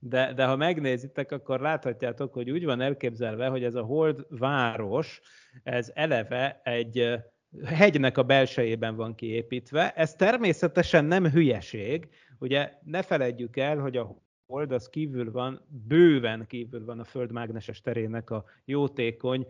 de, 0.00 0.32
de 0.32 0.44
ha 0.44 0.56
megnézitek, 0.56 1.32
akkor 1.32 1.60
láthatjátok, 1.60 2.32
hogy 2.32 2.50
úgy 2.50 2.64
van 2.64 2.80
elképzelve, 2.80 3.46
hogy 3.46 3.64
ez 3.64 3.74
a 3.74 3.82
Hold 3.82 4.26
város, 4.28 5.20
ez 5.62 5.90
eleve 5.94 6.60
egy 6.64 7.22
hegynek 7.64 8.18
a 8.18 8.22
belsejében 8.22 8.96
van 8.96 9.14
kiépítve. 9.14 9.92
Ez 9.92 10.14
természetesen 10.14 11.04
nem 11.04 11.30
hülyeség. 11.30 12.08
Ugye 12.38 12.72
ne 12.84 13.02
feledjük 13.02 13.56
el, 13.56 13.78
hogy 13.78 13.96
a 13.96 14.16
hold 14.46 14.72
az 14.72 14.88
kívül 14.88 15.30
van, 15.30 15.60
bőven 15.88 16.46
kívül 16.46 16.84
van 16.84 16.98
a 16.98 17.04
Föld 17.04 17.32
mágneses 17.32 17.80
terének 17.80 18.30
a 18.30 18.44
jótékony, 18.64 19.46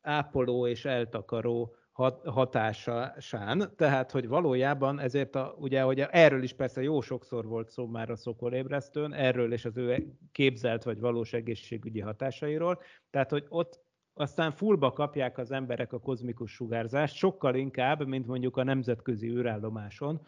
ápoló 0.00 0.66
és 0.66 0.84
eltakaró 0.84 1.76
hatásán, 2.24 3.72
tehát 3.76 4.10
hogy 4.10 4.28
valójában 4.28 4.98
ezért 4.98 5.34
a, 5.34 5.54
ugye, 5.58 5.82
hogy 5.82 6.00
erről 6.00 6.42
is 6.42 6.52
persze 6.52 6.82
jó 6.82 7.00
sokszor 7.00 7.46
volt 7.46 7.70
szó 7.70 7.86
már 7.86 8.10
a 8.10 8.16
szokolébresztőn, 8.16 9.12
erről 9.12 9.52
és 9.52 9.64
az 9.64 9.76
ő 9.76 10.16
képzelt 10.32 10.82
vagy 10.82 11.00
valós 11.00 11.32
egészségügyi 11.32 12.00
hatásairól, 12.00 12.80
tehát 13.10 13.30
hogy 13.30 13.46
ott 13.48 13.80
aztán 14.14 14.52
fullba 14.52 14.92
kapják 14.92 15.38
az 15.38 15.50
emberek 15.50 15.92
a 15.92 15.98
kozmikus 15.98 16.52
sugárzást, 16.52 17.14
sokkal 17.14 17.54
inkább, 17.54 18.06
mint 18.06 18.26
mondjuk 18.26 18.56
a 18.56 18.64
nemzetközi 18.64 19.28
űrállomáson, 19.28 20.20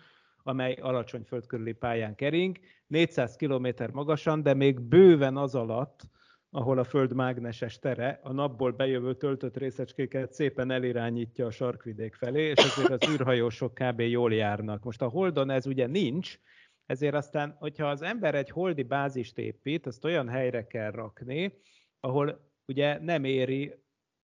amely 0.42 0.74
alacsony 0.80 1.22
földkörüli 1.22 1.72
pályán 1.72 2.14
kering, 2.14 2.58
400 2.86 3.36
km 3.36 3.66
magasan, 3.92 4.42
de 4.42 4.54
még 4.54 4.80
bőven 4.80 5.36
az 5.36 5.54
alatt, 5.54 6.08
ahol 6.50 6.78
a 6.78 6.84
Föld 6.84 7.12
mágneses 7.12 7.78
tere 7.78 8.20
a 8.22 8.32
napból 8.32 8.72
bejövő 8.72 9.14
töltött 9.14 9.56
részecskéket 9.56 10.32
szépen 10.32 10.70
elirányítja 10.70 11.46
a 11.46 11.50
sarkvidék 11.50 12.14
felé, 12.14 12.42
és 12.42 12.58
ezért 12.64 13.02
az 13.02 13.10
űrhajósok 13.10 13.74
kb. 13.74 14.00
jól 14.00 14.32
járnak. 14.34 14.84
Most 14.84 15.02
a 15.02 15.08
Holdon 15.08 15.50
ez 15.50 15.66
ugye 15.66 15.86
nincs, 15.86 16.38
ezért 16.86 17.14
aztán, 17.14 17.56
hogyha 17.58 17.86
az 17.86 18.02
ember 18.02 18.34
egy 18.34 18.50
holdi 18.50 18.82
bázist 18.82 19.38
épít, 19.38 19.86
azt 19.86 20.04
olyan 20.04 20.28
helyre 20.28 20.66
kell 20.66 20.90
rakni, 20.90 21.52
ahol 22.00 22.50
ugye 22.66 22.98
nem 23.00 23.24
éri, 23.24 23.74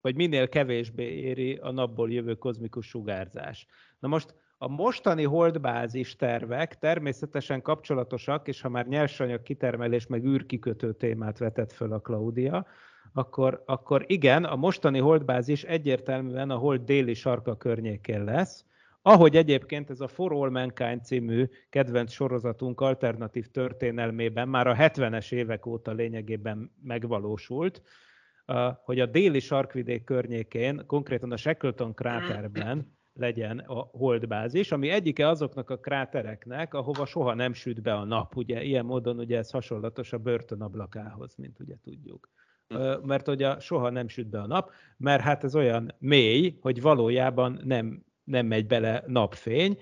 vagy 0.02 0.16
minél 0.16 0.50
kevésbé 0.50 1.04
éri 1.04 1.56
a 1.56 1.72
napból 1.72 2.12
jövő 2.12 2.36
kozmikus 2.36 2.88
sugárzás. 2.88 3.68
Na 4.00 4.08
most 4.08 4.36
a 4.64 4.68
mostani 4.68 5.24
holdbázis 5.24 6.16
tervek 6.16 6.80
természetesen 6.80 7.62
kapcsolatosak, 7.62 8.48
és 8.48 8.62
ha 8.62 8.70
már 8.70 8.88
nyersanyag 8.88 9.42
kitermelés 9.42 10.08
meg 10.08 10.26
űrkikötő 10.26 10.94
témát 10.94 11.38
vetett 11.38 11.72
föl 11.72 11.94
a 11.94 12.00
Claudia, 12.00 12.66
akkor, 13.14 13.64
akkor 13.66 14.04
igen, 14.08 14.44
a 14.44 14.56
mostani 14.56 15.00
holdbázis 15.00 15.64
egyértelműen 15.64 16.50
a 16.50 16.56
hold 16.56 16.82
déli 16.82 17.14
sarka 17.14 17.58
környékén 17.58 18.24
lesz, 18.24 18.66
ahogy 19.02 19.36
egyébként 19.36 19.90
ez 19.90 20.02
a 20.02 20.08
For 20.08 20.34
All 20.34 20.50
Mankind 20.50 21.04
című 21.04 21.50
kedvenc 21.70 22.12
sorozatunk 22.12 22.82
alternatív 22.82 23.48
történelmében 23.48 24.48
már 24.48 24.68
a 24.68 24.76
70-es 24.76 25.32
évek 25.32 25.66
óta 25.66 25.92
lényegében 25.92 26.72
megvalósult, 26.84 27.82
hogy 28.84 29.00
a 29.00 29.06
déli 29.06 29.40
sarkvidék 29.40 30.04
környékén, 30.04 30.84
konkrétan 30.88 31.32
a 31.32 31.38
Shackleton 31.38 31.94
kráterben 31.94 33.00
legyen 33.14 33.60
a 33.60 33.74
holdbázis, 33.74 34.72
ami 34.72 34.90
egyike 34.90 35.28
azoknak 35.28 35.70
a 35.70 35.78
krátereknek, 35.78 36.74
ahova 36.74 37.06
soha 37.06 37.34
nem 37.34 37.54
süt 37.54 37.82
be 37.82 37.94
a 37.94 38.04
nap. 38.04 38.36
Ugye 38.36 38.64
ilyen 38.64 38.86
módon 38.86 39.20
ugye 39.20 39.38
ez 39.38 39.50
hasonlatos 39.50 40.14
a 40.14 40.18
börtönablakához, 40.18 41.36
mint 41.36 41.60
ugye 41.60 41.76
tudjuk. 41.84 42.30
Hm. 42.68 42.78
Mert 43.04 43.28
ugye 43.28 43.60
soha 43.60 43.90
nem 43.90 44.08
süt 44.08 44.30
be 44.30 44.40
a 44.40 44.48
nap, 44.48 44.72
mert 44.98 45.22
hát 45.22 45.44
ez 45.44 45.56
olyan 45.56 45.96
mély, 46.00 46.58
hogy 46.62 46.82
valójában 46.82 47.62
nem, 47.64 48.04
nem 48.24 48.46
megy 48.46 48.68
bele 48.68 49.04
napfény, 49.08 49.78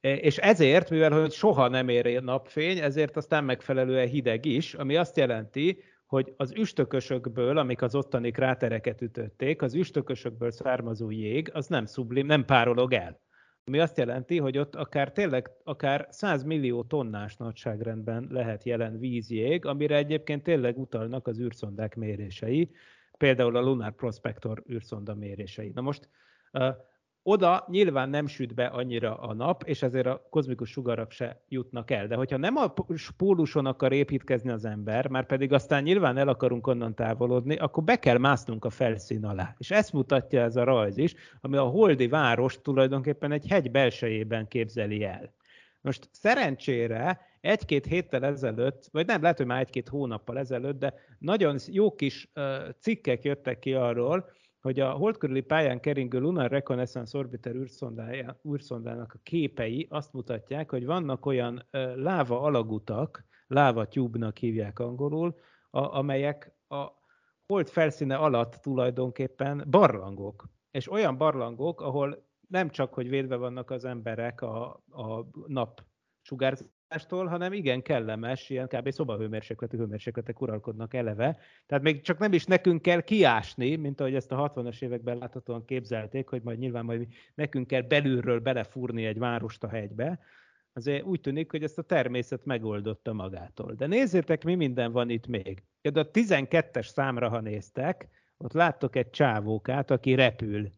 és 0.00 0.38
ezért, 0.38 0.90
mivel 0.90 1.10
hogy 1.10 1.32
soha 1.32 1.68
nem 1.68 1.88
ér 1.88 2.22
napfény, 2.22 2.78
ezért 2.78 3.16
aztán 3.16 3.44
megfelelően 3.44 4.08
hideg 4.08 4.44
is, 4.44 4.74
ami 4.74 4.96
azt 4.96 5.16
jelenti, 5.16 5.82
hogy 6.14 6.34
az 6.36 6.52
üstökösökből, 6.52 7.58
amik 7.58 7.82
az 7.82 7.94
ottani 7.94 8.30
krátereket 8.30 9.00
ütötték, 9.00 9.62
az 9.62 9.74
üstökösökből 9.74 10.50
származó 10.50 11.10
jég, 11.10 11.50
az 11.52 11.66
nem 11.66 11.86
szublim, 11.86 12.26
nem 12.26 12.44
párolog 12.44 12.92
el. 12.92 13.20
Ami 13.64 13.78
azt 13.78 13.98
jelenti, 13.98 14.38
hogy 14.38 14.58
ott 14.58 14.74
akár 14.74 15.12
tényleg 15.12 15.50
akár 15.64 16.06
100 16.10 16.42
millió 16.42 16.82
tonnás 16.82 17.36
nagyságrendben 17.36 18.26
lehet 18.30 18.64
jelen 18.64 18.98
vízjég, 18.98 19.64
amire 19.64 19.96
egyébként 19.96 20.42
tényleg 20.42 20.78
utalnak 20.78 21.26
az 21.26 21.40
űrszondák 21.40 21.94
mérései, 21.96 22.70
például 23.18 23.56
a 23.56 23.60
Lunar 23.60 23.92
Prospector 23.92 24.62
űrszonda 24.70 25.14
mérései. 25.14 25.70
Na 25.74 25.80
most 25.80 26.08
oda 27.26 27.64
nyilván 27.68 28.08
nem 28.08 28.26
süt 28.26 28.54
be 28.54 28.66
annyira 28.66 29.16
a 29.16 29.34
nap, 29.34 29.62
és 29.66 29.82
ezért 29.82 30.06
a 30.06 30.26
kozmikus 30.30 30.70
sugarak 30.70 31.10
se 31.10 31.40
jutnak 31.48 31.90
el. 31.90 32.06
De 32.06 32.14
hogyha 32.14 32.36
nem 32.36 32.56
a 32.56 32.74
póluson 33.16 33.66
akar 33.66 33.92
építkezni 33.92 34.50
az 34.50 34.64
ember, 34.64 35.08
már 35.08 35.26
pedig 35.26 35.52
aztán 35.52 35.82
nyilván 35.82 36.16
el 36.16 36.28
akarunk 36.28 36.66
onnan 36.66 36.94
távolodni, 36.94 37.56
akkor 37.56 37.84
be 37.84 37.98
kell 37.98 38.18
másznunk 38.18 38.64
a 38.64 38.70
felszín 38.70 39.24
alá. 39.24 39.54
És 39.58 39.70
ezt 39.70 39.92
mutatja 39.92 40.42
ez 40.42 40.56
a 40.56 40.64
rajz 40.64 40.96
is, 40.96 41.14
ami 41.40 41.56
a 41.56 41.62
Holdi 41.62 42.08
város 42.08 42.60
tulajdonképpen 42.62 43.32
egy 43.32 43.46
hegy 43.48 43.70
belsejében 43.70 44.48
képzeli 44.48 45.04
el. 45.04 45.32
Most 45.80 46.08
szerencsére 46.12 47.20
egy-két 47.40 47.86
héttel 47.86 48.24
ezelőtt, 48.24 48.88
vagy 48.92 49.06
nem, 49.06 49.22
lehet, 49.22 49.36
hogy 49.36 49.46
már 49.46 49.60
egy-két 49.60 49.88
hónappal 49.88 50.38
ezelőtt, 50.38 50.78
de 50.78 50.94
nagyon 51.18 51.58
jó 51.66 51.94
kis 51.94 52.30
uh, 52.34 52.44
cikkek 52.78 53.24
jöttek 53.24 53.58
ki 53.58 53.74
arról, 53.74 54.30
hogy 54.64 54.80
a 54.80 54.90
hold 54.90 55.16
körüli 55.16 55.40
pályán 55.40 55.80
keringő 55.80 56.18
Lunar 56.18 56.50
Reconnaissance 56.50 57.18
Orbiter 57.18 57.54
űrszondának 58.48 59.12
a 59.14 59.20
képei 59.22 59.86
azt 59.90 60.12
mutatják, 60.12 60.70
hogy 60.70 60.84
vannak 60.84 61.26
olyan 61.26 61.66
láva 61.94 62.40
alagutak, 62.40 63.24
láva 63.46 63.88
tube-nak 63.88 64.36
hívják 64.36 64.78
angolul, 64.78 65.34
a, 65.70 65.96
amelyek 65.96 66.52
a 66.68 66.86
hold 67.46 67.68
felszíne 67.68 68.16
alatt 68.16 68.54
tulajdonképpen 68.54 69.64
barlangok. 69.70 70.48
És 70.70 70.90
olyan 70.90 71.16
barlangok, 71.16 71.80
ahol 71.80 72.26
nem 72.48 72.70
csak, 72.70 72.94
hogy 72.94 73.08
védve 73.08 73.36
vannak 73.36 73.70
az 73.70 73.84
emberek 73.84 74.40
a, 74.40 74.82
a 74.90 75.26
nap 75.46 75.84
sugárzás 76.22 76.68
táplálkozástól, 76.94 77.26
hanem 77.26 77.52
igen 77.52 77.82
kellemes, 77.82 78.50
ilyen 78.50 78.68
kb. 78.68 78.90
szobahőmérsékletű 78.90 79.76
hőmérsékletek 79.76 80.40
uralkodnak 80.40 80.94
eleve. 80.94 81.38
Tehát 81.66 81.84
még 81.84 82.00
csak 82.00 82.18
nem 82.18 82.32
is 82.32 82.44
nekünk 82.44 82.82
kell 82.82 83.00
kiásni, 83.00 83.76
mint 83.76 84.00
ahogy 84.00 84.14
ezt 84.14 84.32
a 84.32 84.52
60-as 84.54 84.82
években 84.82 85.18
láthatóan 85.18 85.64
képzelték, 85.64 86.28
hogy 86.28 86.42
majd 86.42 86.58
nyilván 86.58 86.84
majd 86.84 87.06
nekünk 87.34 87.66
kell 87.66 87.80
belülről 87.80 88.40
belefúrni 88.40 89.04
egy 89.04 89.18
várost 89.18 89.64
a 89.64 89.68
hegybe. 89.68 90.20
Azért 90.72 91.04
úgy 91.04 91.20
tűnik, 91.20 91.50
hogy 91.50 91.62
ezt 91.62 91.78
a 91.78 91.82
természet 91.82 92.44
megoldotta 92.44 93.12
magától. 93.12 93.72
De 93.72 93.86
nézzétek, 93.86 94.44
mi 94.44 94.54
minden 94.54 94.92
van 94.92 95.10
itt 95.10 95.26
még. 95.26 95.62
De 95.82 96.00
a 96.00 96.10
12-es 96.10 96.86
számra, 96.86 97.28
ha 97.28 97.40
néztek, 97.40 98.08
ott 98.36 98.52
láttok 98.52 98.96
egy 98.96 99.10
csávókát, 99.10 99.90
aki 99.90 100.14
repül. 100.14 100.68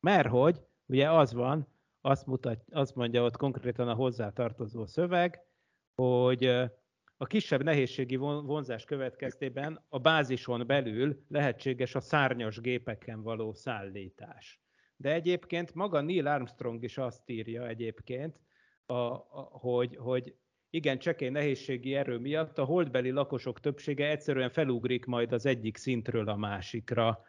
Mert 0.00 0.28
hogy, 0.28 0.60
ugye 0.86 1.10
az 1.10 1.32
van, 1.32 1.66
azt, 2.00 2.26
mutat, 2.26 2.64
azt 2.70 2.94
mondja 2.94 3.22
ott 3.22 3.36
konkrétan 3.36 3.88
a 3.88 3.94
hozzátartozó 3.94 4.86
szöveg, 4.86 5.47
hogy 6.02 6.44
a 7.16 7.26
kisebb 7.26 7.62
nehézségi 7.62 8.16
vonzás 8.16 8.84
következtében 8.84 9.84
a 9.88 9.98
bázison 9.98 10.66
belül 10.66 11.24
lehetséges 11.28 11.94
a 11.94 12.00
szárnyas 12.00 12.60
gépeken 12.60 13.22
való 13.22 13.52
szállítás. 13.52 14.60
De 14.96 15.12
egyébként 15.12 15.74
maga 15.74 16.00
Neil 16.00 16.26
Armstrong 16.26 16.82
is 16.82 16.98
azt 16.98 17.30
írja 17.30 17.66
egyébként, 17.68 18.40
a, 18.86 18.92
a, 18.94 19.48
hogy, 19.50 19.96
hogy 19.96 20.34
igen, 20.70 20.98
csekély 20.98 21.28
nehézségi 21.28 21.94
erő 21.94 22.18
miatt 22.18 22.58
a 22.58 22.64
holdbeli 22.64 23.10
lakosok 23.10 23.60
többsége 23.60 24.08
egyszerűen 24.08 24.50
felugrik 24.50 25.04
majd 25.04 25.32
az 25.32 25.46
egyik 25.46 25.76
szintről 25.76 26.28
a 26.28 26.36
másikra, 26.36 27.22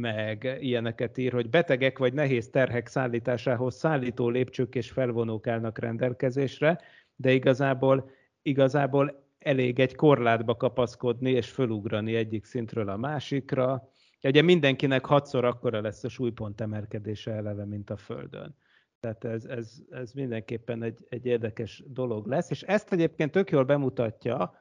meg 0.00 0.56
ilyeneket 0.60 1.18
ír, 1.18 1.32
hogy 1.32 1.50
betegek 1.50 1.98
vagy 1.98 2.12
nehéz 2.12 2.50
terhek 2.50 2.86
szállításához 2.86 3.74
szállító 3.74 4.28
lépcsők 4.28 4.74
és 4.74 4.90
felvonók 4.90 5.46
állnak 5.46 5.78
rendelkezésre, 5.78 6.80
de 7.16 7.32
igazából, 7.32 8.10
igazából 8.42 9.24
elég 9.38 9.78
egy 9.78 9.94
korlátba 9.94 10.56
kapaszkodni 10.56 11.30
és 11.30 11.50
fölugrani 11.50 12.14
egyik 12.14 12.44
szintről 12.44 12.88
a 12.88 12.96
másikra. 12.96 13.88
Ugye 14.22 14.42
mindenkinek 14.42 15.04
hatszor 15.04 15.44
akkora 15.44 15.80
lesz 15.80 16.04
a 16.04 16.08
súlypont 16.08 16.60
emelkedése 16.60 17.32
eleve, 17.32 17.64
mint 17.64 17.90
a 17.90 17.96
Földön. 17.96 18.56
Tehát 19.00 19.24
ez, 19.24 19.44
ez, 19.44 19.72
ez 19.90 20.12
mindenképpen 20.12 20.82
egy, 20.82 20.98
egy 21.08 21.26
érdekes 21.26 21.82
dolog 21.86 22.26
lesz, 22.26 22.50
és 22.50 22.62
ezt 22.62 22.92
egyébként 22.92 23.30
tök 23.30 23.50
jól 23.50 23.64
bemutatja 23.64 24.54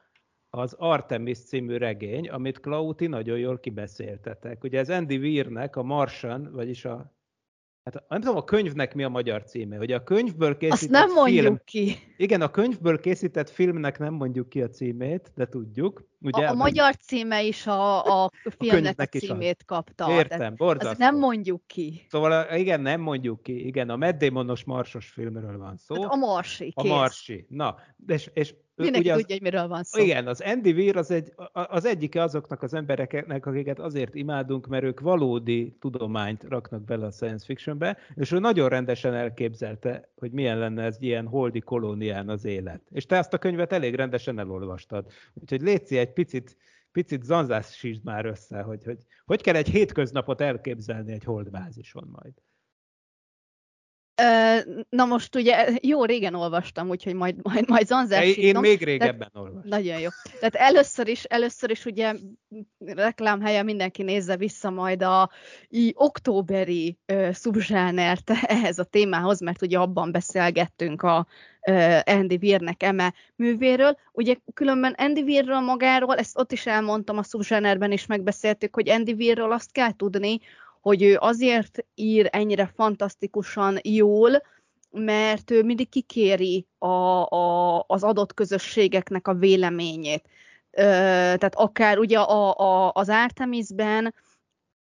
az 0.49 0.73
Artemis 0.73 1.37
című 1.37 1.77
regény, 1.77 2.29
amit 2.29 2.59
Klauti 2.59 3.07
nagyon 3.07 3.37
jól 3.37 3.59
kibeszéltetek. 3.59 4.63
Ugye 4.63 4.79
ez 4.79 4.89
Andy 4.89 5.17
Weirnek 5.17 5.75
a 5.75 5.83
Martian, 5.83 6.51
vagyis 6.51 6.85
a 6.85 7.13
Hát 7.83 8.03
nem 8.07 8.21
tudom, 8.21 8.35
a 8.35 8.43
könyvnek 8.43 8.93
mi 8.93 9.03
a 9.03 9.09
magyar 9.09 9.43
címe, 9.43 9.77
hogy 9.77 9.91
a 9.91 10.03
könyvből 10.03 10.57
készített 10.57 10.81
Azt 10.81 10.89
nem 10.89 11.13
mondjuk 11.13 11.43
film, 11.43 11.61
ki. 11.65 11.97
Igen, 12.17 12.41
a 12.41 12.49
könyvből 12.49 12.99
készített 12.99 13.49
filmnek 13.49 13.99
nem 13.99 14.13
mondjuk 14.13 14.49
ki 14.49 14.61
a 14.61 14.69
címét, 14.69 15.31
de 15.35 15.45
tudjuk. 15.45 16.07
Ugye, 16.21 16.47
a, 16.47 16.51
a 16.51 16.53
magyar 16.53 16.95
címe 16.95 17.43
is 17.43 17.67
a, 17.67 18.23
a 18.23 18.31
filmnek 18.59 18.99
a, 18.99 19.03
a 19.03 19.05
címét 19.05 19.55
is 19.59 19.65
kapta. 19.65 20.11
Értem, 20.11 20.55
borzasztó. 20.55 21.03
nem 21.03 21.17
mondjuk 21.17 21.67
ki. 21.67 22.05
Szóval 22.09 22.57
igen, 22.57 22.81
nem 22.81 23.01
mondjuk 23.01 23.43
ki. 23.43 23.65
Igen, 23.65 23.89
a 23.89 23.95
Matt 23.95 24.17
Damonos 24.17 24.63
marsos 24.63 25.09
filmről 25.09 25.57
van 25.57 25.77
szó. 25.77 26.01
Hát 26.01 26.11
a 26.11 26.15
Marsi, 26.15 26.63
kész. 26.63 26.91
A 26.91 26.95
Marsi. 26.95 27.45
Na, 27.49 27.75
és, 28.07 28.29
és 28.33 28.55
Mindenki 28.75 29.07
ugye 29.07 29.17
tudja, 29.17 29.35
hogy 29.35 29.43
miről 29.43 29.67
van 29.67 29.83
szó. 29.83 30.01
Igen, 30.01 30.27
az 30.27 30.41
Andy 30.41 30.71
Weir 30.71 30.97
az, 30.97 31.11
egy, 31.11 31.33
az 31.51 31.85
egyike 31.85 32.21
azoknak 32.21 32.63
az 32.63 32.73
embereknek, 32.73 33.45
akiket 33.45 33.79
azért 33.79 34.15
imádunk, 34.15 34.67
mert 34.67 34.83
ők 34.83 34.99
valódi 34.99 35.75
tudományt 35.79 36.43
raknak 36.43 36.83
bele 36.83 37.05
a 37.05 37.11
science 37.11 37.45
fictionbe, 37.45 37.97
és 38.15 38.31
ő 38.31 38.39
nagyon 38.39 38.69
rendesen 38.69 39.13
elképzelte, 39.13 40.09
hogy 40.15 40.31
milyen 40.31 40.57
lenne 40.57 40.83
ez 40.83 40.97
ilyen 40.99 41.27
holdi 41.27 41.59
kolónián 41.59 42.29
az 42.29 42.45
élet. 42.45 42.81
És 42.91 43.05
te 43.05 43.15
ezt 43.15 43.33
a 43.33 43.37
könyvet 43.37 43.73
elég 43.73 43.95
rendesen 43.95 44.39
elolvastad. 44.39 45.05
Úgyhogy 45.33 45.61
létszi 45.61 45.97
egy 45.97 46.13
picit, 46.13 46.57
picit 46.91 47.23
zanzásítsd 47.23 48.03
már 48.03 48.25
össze, 48.25 48.61
hogy, 48.61 48.83
hogy 48.83 48.97
hogy 49.25 49.41
kell 49.41 49.55
egy 49.55 49.69
hétköznapot 49.69 50.41
elképzelni 50.41 51.11
egy 51.11 51.23
holdbázison 51.23 52.09
majd. 52.11 52.33
Na 54.89 55.05
most 55.05 55.35
ugye 55.35 55.67
jó 55.81 56.05
régen 56.05 56.33
olvastam, 56.33 56.89
úgyhogy 56.89 57.13
majd, 57.13 57.35
majd, 57.41 57.69
majd 57.69 57.87
zanzásítom. 57.87 58.43
Én 58.43 58.59
még 58.59 58.83
régebben 58.83 59.29
olvastam. 59.33 59.69
Nagyon 59.69 59.99
jó. 59.99 60.09
Tehát 60.39 60.55
először 60.55 61.07
is, 61.07 61.23
először 61.23 61.69
is 61.69 61.85
ugye 61.85 62.13
reklámhelye 62.79 63.63
mindenki 63.63 64.03
nézze 64.03 64.37
vissza 64.37 64.69
majd 64.69 65.01
a 65.01 65.29
i, 65.67 65.93
októberi 65.95 66.97
uh, 67.13 67.31
szubzsánert 67.31 68.31
ehhez 68.41 68.79
a 68.79 68.83
témához, 68.83 69.41
mert 69.41 69.61
ugye 69.61 69.77
abban 69.77 70.11
beszélgettünk 70.11 71.01
a 71.01 71.27
uh, 71.69 71.99
Andy 72.03 72.37
Weirnek 72.41 72.83
eme 72.83 73.13
művéről. 73.35 73.97
Ugye 74.11 74.35
különben 74.53 74.93
Andy 74.97 75.21
Weirről 75.21 75.59
magáról, 75.59 76.15
ezt 76.15 76.37
ott 76.37 76.51
is 76.51 76.65
elmondtam, 76.65 77.17
a 77.17 77.23
szubzsánerben 77.23 77.91
is 77.91 78.05
megbeszéltük, 78.05 78.75
hogy 78.75 78.89
Andy 78.89 79.13
Weirről 79.13 79.51
azt 79.51 79.71
kell 79.71 79.95
tudni, 79.95 80.39
hogy 80.83 81.03
ő 81.03 81.17
azért 81.19 81.85
ír 81.95 82.29
ennyire 82.31 82.71
fantasztikusan 82.75 83.79
jól, 83.83 84.41
mert 84.91 85.51
ő 85.51 85.63
mindig 85.63 85.89
kikéri 85.89 86.67
a, 86.77 86.87
a, 87.35 87.83
az 87.87 88.03
adott 88.03 88.33
közösségeknek 88.33 89.27
a 89.27 89.33
véleményét. 89.33 90.23
Ö, 90.71 90.81
tehát 90.81 91.55
akár 91.55 91.97
ugye 91.97 92.19
a, 92.19 92.57
a, 92.57 92.91
az 92.93 93.09
Artemisben 93.09 94.13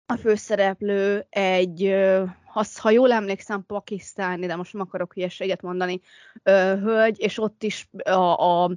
a 0.06 0.16
főszereplő 0.16 1.26
egy, 1.30 1.84
az, 2.52 2.78
ha 2.78 2.90
jól 2.90 3.12
emlékszem, 3.12 3.66
pakisztáni, 3.66 4.46
de 4.46 4.56
most 4.56 4.72
nem 4.72 4.82
akarok 4.82 5.12
hülyeséget 5.12 5.62
mondani, 5.62 6.00
ö, 6.42 6.74
hölgy, 6.80 7.20
és 7.20 7.38
ott 7.38 7.62
is 7.62 7.88
a, 8.04 8.11
a, 8.11 8.70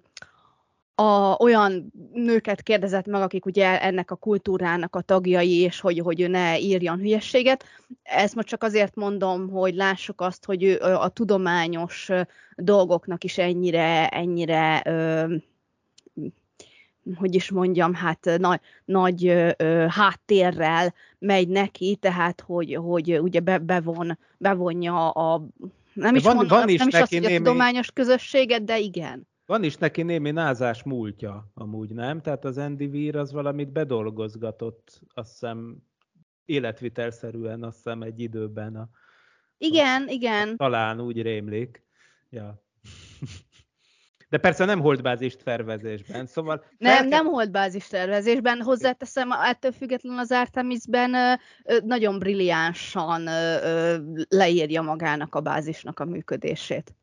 a, 0.96 1.36
olyan 1.40 1.92
nőket 2.14 2.62
kérdezett 2.62 3.06
meg, 3.06 3.22
akik 3.22 3.46
ugye 3.46 3.82
ennek 3.82 4.12
a 4.12 4.16
kultúrának 4.16 4.96
a 4.96 5.02
tagjai, 5.02 5.60
és 5.60 5.80
hogy, 5.80 6.00
hogy 6.00 6.22
ő 6.22 6.28
ne 6.28 6.60
írjon 6.60 6.98
hülyességet. 6.98 7.66
Ezt 8.04 8.36
most 8.36 8.48
csak 8.48 8.64
azért 8.64 8.96
mondom, 8.96 9.50
hogy 9.50 9.76
lássuk 9.76 10.22
azt, 10.22 10.46
hogy 10.46 10.64
ő 10.64 10.80
a 10.80 11.10
tudományos 11.10 12.10
dolgoknak 12.56 13.24
is 13.24 13.38
ennyire, 13.38 14.08
ennyire 14.08 14.82
ö, 14.86 15.36
hogy 17.16 17.36
is 17.36 17.52
mondjam, 17.52 17.94
hát 17.94 18.30
nagy, 18.38 18.60
nagy 18.86 19.28
ö, 19.28 19.86
háttérrel 19.90 20.94
megy 21.20 21.48
neki, 21.48 21.96
tehát 21.96 22.42
hogy, 22.42 22.76
hogy 22.76 23.20
ugye 23.20 23.40
be, 23.40 23.58
bevon, 23.58 24.18
bevonja 24.38 25.10
a 25.10 25.48
nem 25.94 26.16
is, 26.16 26.24
van, 26.24 26.36
mondom, 26.36 26.60
van 26.60 26.70
is 26.70 26.80
nem 26.80 26.88
is 26.88 26.94
azt, 26.94 27.14
hogy 27.14 27.26
a 27.26 27.36
tudományos 27.36 27.92
közösséget, 27.92 28.64
de 28.64 28.80
igen. 28.80 29.30
Van 29.52 29.64
is 29.64 29.78
neki 29.78 30.02
némi 30.02 30.32
názás 30.32 30.84
múltja, 30.84 31.52
amúgy 31.54 31.94
nem? 31.94 32.22
Tehát 32.22 32.46
az 32.46 32.58
Andy 32.58 32.86
Weir 32.86 33.16
az 33.16 33.32
valamit 33.32 33.72
bedolgozgatott, 33.72 35.02
azt 35.14 35.30
hiszem 35.30 35.78
életvitelszerűen, 36.46 37.64
azt 37.64 37.76
hiszem 37.76 38.02
egy 38.02 38.20
időben. 38.20 38.76
A, 38.76 38.90
igen, 39.58 40.04
a, 40.08 40.12
igen. 40.12 40.58
Talán 40.58 41.02
úgy 41.02 41.22
rémlik. 41.22 41.84
Ja. 42.30 42.64
De 44.30 44.38
persze 44.38 44.66
nem 44.66 44.80
holdbázis 44.80 45.36
tervezésben, 45.36 46.26
szóval... 46.26 46.66
Nem, 46.78 47.08
nem 47.08 47.26
holdbázis 47.26 47.88
tervezésben, 47.88 48.62
hozzáteszem, 48.62 49.32
ettől 49.32 49.72
függetlenül 49.72 50.20
az 50.20 50.32
Artemisben 50.32 51.40
nagyon 51.84 52.20
brilliánsan 52.20 53.24
leírja 54.30 54.82
magának 54.82 55.36
a 55.36 55.42
bázisnak 55.42 56.00
a 56.00 56.06
működését. 56.06 56.96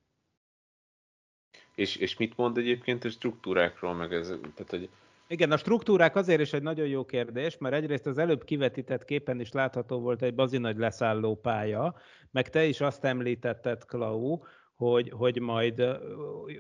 És, 1.79 1.97
és 1.97 2.17
mit 2.17 2.37
mond 2.37 2.59
egyébként 2.59 3.05
a 3.05 3.09
struktúrákról, 3.09 3.95
meg 3.95 4.12
ez, 4.12 4.27
tehát, 4.27 4.71
hogy 4.71 4.88
igen, 5.27 5.53
a 5.53 5.57
struktúrák 5.57 6.17
azért 6.17 6.41
is 6.41 6.53
egy 6.53 6.62
nagyon 6.62 6.87
jó 6.87 7.05
kérdés, 7.05 7.59
mert 7.59 7.75
egyrészt 7.75 8.07
az 8.07 8.19
előbb 8.19 8.45
kivetített 8.45 9.05
képen 9.05 9.41
is 9.41 9.53
látható 9.53 10.01
volt 10.01 10.23
egy 10.23 10.35
bazinagy 10.35 10.77
leszálló 10.77 11.37
pálya, 11.37 11.95
meg 12.31 12.51
te 12.51 12.64
is 12.64 12.81
azt 12.81 13.05
említetted, 13.05 13.85
Klau, 13.85 14.38
hogy, 14.77 15.11
hogy, 15.11 15.41
majd, 15.41 15.83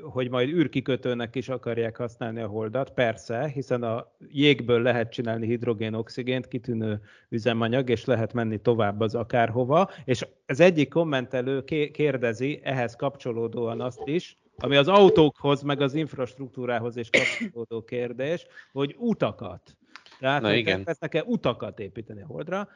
hogy 0.02 0.30
majd 0.30 0.48
űrkikötőnek 0.48 1.34
is 1.34 1.48
akarják 1.48 1.96
használni 1.96 2.40
a 2.40 2.46
holdat. 2.46 2.90
Persze, 2.90 3.48
hiszen 3.48 3.82
a 3.82 4.12
jégből 4.28 4.82
lehet 4.82 5.12
csinálni 5.12 5.46
hidrogén-oxigént, 5.46 6.48
kitűnő 6.48 7.00
üzemanyag, 7.28 7.90
és 7.90 8.04
lehet 8.04 8.32
menni 8.32 8.60
tovább 8.60 9.00
az 9.00 9.14
akárhova. 9.14 9.90
És 10.04 10.26
az 10.46 10.60
egyik 10.60 10.88
kommentelő 10.88 11.64
kérdezi 11.92 12.60
ehhez 12.62 12.96
kapcsolódóan 12.96 13.80
azt 13.80 14.02
is, 14.04 14.38
ami 14.60 14.76
az 14.76 14.88
autókhoz, 14.88 15.62
meg 15.62 15.80
az 15.80 15.94
infrastruktúrához 15.94 16.96
is 16.96 17.10
kapcsolódó 17.10 17.84
kérdés, 17.84 18.46
hogy 18.72 18.94
utakat. 18.98 19.76
Tehát, 20.18 20.42
Na, 20.42 20.48
hogy 20.48 20.56
igen. 20.56 20.76
terveznek-e 20.76 21.22
utakat 21.22 21.78
építeni 21.78 22.20
Holdra, 22.20 22.68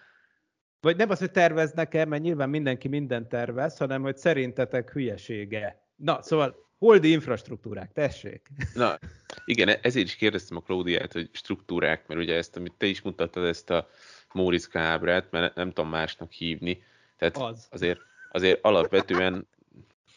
vagy 0.81 0.97
nem 0.97 1.11
az, 1.11 1.19
hogy 1.19 1.31
terveznek-e, 1.31 2.05
mert 2.05 2.23
nyilván 2.23 2.49
mindenki 2.49 2.89
minden 2.89 3.29
tervez, 3.29 3.77
hanem 3.77 4.03
hogy 4.03 4.17
szerintetek 4.17 4.93
hülyesége. 4.93 5.87
Na, 5.97 6.23
szóval 6.23 6.71
holdi 6.79 7.11
infrastruktúrák, 7.11 7.93
tessék. 7.93 8.49
Na, 8.75 8.99
igen, 9.45 9.69
ezért 9.69 10.07
is 10.07 10.17
kérdeztem 10.17 10.57
a 10.57 10.61
Klaudiát, 10.61 11.13
hogy 11.13 11.29
struktúrák, 11.33 12.07
mert 12.07 12.21
ugye 12.21 12.35
ezt, 12.35 12.57
amit 12.57 12.75
te 12.77 12.87
is 12.87 13.03
mutattad, 13.03 13.45
ezt 13.45 13.71
a 13.71 13.89
Móriczka 14.33 14.81
ábrát, 14.81 15.31
mert 15.31 15.55
nem 15.55 15.71
tudom 15.73 15.91
másnak 15.91 16.33
hívni. 16.33 16.83
Tehát 17.17 17.37
az. 17.37 17.67
azért, 17.71 18.01
azért 18.31 18.65
alapvetően 18.65 19.47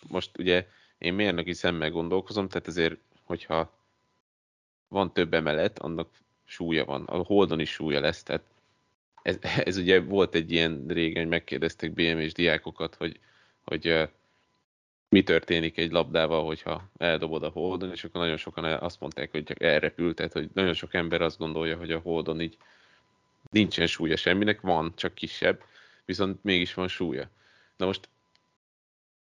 most 0.07 0.37
ugye 0.37 0.65
én 1.05 1.13
mérnöki 1.13 1.53
szemmel 1.53 1.91
gondolkozom, 1.91 2.47
tehát 2.47 2.67
ezért, 2.67 2.97
hogyha 3.23 3.71
van 4.87 5.13
több 5.13 5.33
emelet, 5.33 5.79
annak 5.79 6.09
súlya 6.43 6.85
van. 6.85 7.03
A 7.03 7.17
holdon 7.17 7.59
is 7.59 7.71
súlya 7.71 7.99
lesz, 7.99 8.23
tehát 8.23 8.43
ez, 9.21 9.37
ez 9.69 9.77
ugye 9.77 9.99
volt 10.01 10.35
egy 10.35 10.51
ilyen 10.51 10.85
régen, 10.87 11.21
hogy 11.21 11.31
megkérdezték 11.31 11.91
BM-és 11.91 12.33
diákokat, 12.33 12.95
hogy, 12.95 13.19
hogy 13.63 14.09
mi 15.09 15.23
történik 15.23 15.77
egy 15.77 15.91
labdával, 15.91 16.45
hogyha 16.45 16.89
eldobod 16.97 17.43
a 17.43 17.49
holdon, 17.49 17.91
és 17.91 18.03
akkor 18.03 18.21
nagyon 18.21 18.37
sokan 18.37 18.63
azt 18.63 18.99
mondták, 18.99 19.31
hogy 19.31 19.43
csak 19.43 19.61
elrepült, 19.61 20.15
tehát 20.15 20.33
hogy 20.33 20.49
nagyon 20.53 20.73
sok 20.73 20.93
ember 20.93 21.21
azt 21.21 21.37
gondolja, 21.37 21.77
hogy 21.77 21.91
a 21.91 21.99
holdon 21.99 22.41
így 22.41 22.57
nincsen 23.49 23.87
súlya 23.87 24.15
semminek, 24.15 24.61
van, 24.61 24.93
csak 24.95 25.13
kisebb, 25.13 25.63
viszont 26.05 26.43
mégis 26.43 26.73
van 26.73 26.87
súlya. 26.87 27.29
Na 27.77 27.85
most 27.85 28.09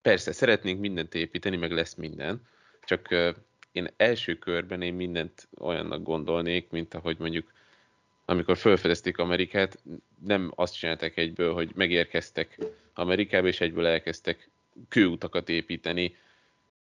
persze, 0.02 0.32
szeretnénk 0.32 0.80
mindent 0.80 1.14
építeni, 1.14 1.56
meg 1.56 1.72
lesz 1.72 1.94
minden, 1.94 2.46
csak 2.84 3.08
én 3.72 3.88
első 3.96 4.34
körben 4.34 4.82
én 4.82 4.94
mindent 4.94 5.48
olyannak 5.58 6.02
gondolnék, 6.02 6.70
mint 6.70 6.94
ahogy 6.94 7.16
mondjuk 7.18 7.52
amikor 8.24 8.56
felfedezték 8.56 9.18
Amerikát, 9.18 9.82
nem 10.24 10.52
azt 10.54 10.78
csináltak 10.78 11.16
egyből, 11.16 11.52
hogy 11.52 11.70
megérkeztek 11.74 12.58
Amerikába, 12.94 13.46
és 13.46 13.60
egyből 13.60 13.86
elkezdtek 13.86 14.50
kőutakat 14.88 15.48
építeni, 15.48 16.16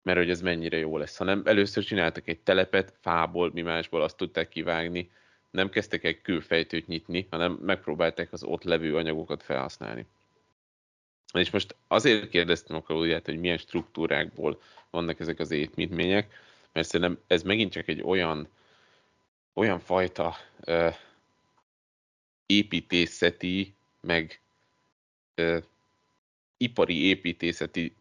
mert 0.02 0.18
hogy 0.18 0.30
ez 0.30 0.42
mennyire 0.42 0.78
jó 0.78 0.98
lesz, 0.98 1.18
hanem 1.18 1.42
először 1.46 1.84
csináltak 1.84 2.28
egy 2.28 2.40
telepet, 2.40 2.94
fából, 3.02 3.52
mi 3.54 3.62
másból 3.62 4.02
azt 4.02 4.18
tudták 4.18 4.50
kivágni, 4.50 5.12
nem 5.52 5.70
kezdtek 5.70 6.04
egy 6.04 6.22
kőfejtőt 6.22 6.88
nyitni, 6.88 7.28
hanem 7.30 7.52
megpróbálták 7.52 8.34
az 8.34 8.44
ott 8.44 8.64
levő 8.64 8.96
anyagokat 8.96 9.44
felhasználni. 9.44 10.06
És 11.34 11.50
most 11.50 11.76
azért 11.88 12.30
kérdeztem 12.30 12.76
a 12.76 12.82
Klaudiát, 12.82 13.26
hogy 13.26 13.40
milyen 13.40 13.58
struktúrákból 13.58 14.62
vannak 14.90 15.20
ezek 15.20 15.40
az 15.40 15.52
építmények, 15.52 16.34
mert 16.72 16.88
szerintem 16.88 17.20
ez 17.28 17.44
megint 17.44 17.72
csak 17.72 17.88
egy 17.88 18.02
olyan, 18.02 18.48
olyan 19.54 19.80
fajta 19.80 20.36
uh, 20.66 20.96
építészeti, 22.46 23.74
meg 24.02 24.42
uh, 25.38 25.64
ipari 26.58 27.04
építészeti 27.04 27.96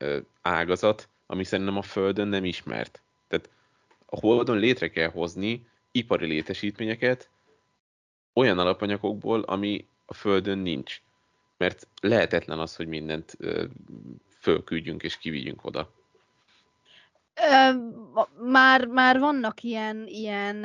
uh, 0.00 0.16
ágazat, 0.42 1.08
ami 1.26 1.44
szerintem 1.44 1.76
a 1.76 1.82
Földön 1.82 2.28
nem 2.28 2.44
ismert. 2.44 3.02
Tehát 3.28 3.50
a 4.06 4.20
Holdon 4.20 4.58
létre 4.58 4.90
kell 4.90 5.10
hozni 5.10 5.66
ipari 5.90 6.26
létesítményeket 6.26 7.30
olyan 8.32 8.58
alapanyagokból, 8.58 9.40
ami 9.40 9.88
a 10.06 10.14
Földön 10.14 10.58
nincs. 10.58 11.02
Mert 11.58 11.88
lehetetlen 12.00 12.58
az, 12.58 12.76
hogy 12.76 12.86
mindent 12.86 13.36
fölküldjünk 14.40 15.02
és 15.02 15.18
kivigyünk 15.18 15.64
oda. 15.64 15.92
Már, 18.42 18.86
már 18.86 19.18
vannak 19.18 19.62
ilyen, 19.62 20.06
ilyen 20.06 20.56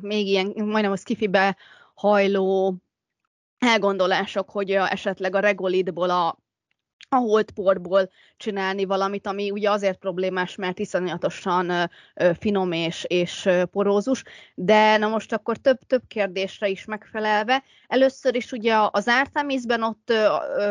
még 0.00 0.26
ilyen, 0.26 0.52
majdnem 0.56 0.92
a 0.92 0.96
skifibe 0.96 1.56
hajló 1.94 2.76
elgondolások, 3.58 4.50
hogy 4.50 4.70
esetleg 4.70 5.34
a 5.34 5.40
regolitból 5.40 6.10
a 6.10 6.38
a 7.14 7.16
holdporból 7.16 8.10
csinálni 8.36 8.84
valamit, 8.84 9.26
ami 9.26 9.50
ugye 9.50 9.70
azért 9.70 9.98
problémás, 9.98 10.56
mert 10.56 10.78
iszonyatosan 10.78 11.90
finom 12.38 12.72
és, 12.72 13.04
és 13.08 13.48
porózus, 13.70 14.22
de 14.54 14.96
na 14.96 15.08
most 15.08 15.32
akkor 15.32 15.56
több, 15.56 15.78
több 15.86 16.02
kérdésre 16.08 16.68
is 16.68 16.84
megfelelve. 16.84 17.62
Először 17.86 18.34
is 18.34 18.52
ugye 18.52 18.74
az 18.90 19.08
Artemisben 19.08 19.82
ott 19.82 20.12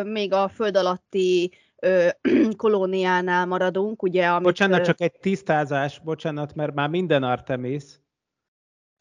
még 0.04 0.34
a 0.34 0.48
föld 0.48 0.78
alatti 0.78 1.52
kolóniánál 2.56 3.46
maradunk, 3.46 4.04
ugye? 4.04 4.28
Amit, 4.28 4.44
bocsánat, 4.44 4.86
csak 4.86 5.02
egy 5.02 5.20
tisztázás, 5.22 6.00
bocsánat, 6.00 6.56
mert 6.56 6.74
már 6.74 6.90
minden 6.90 7.24
Artemis, 7.24 7.84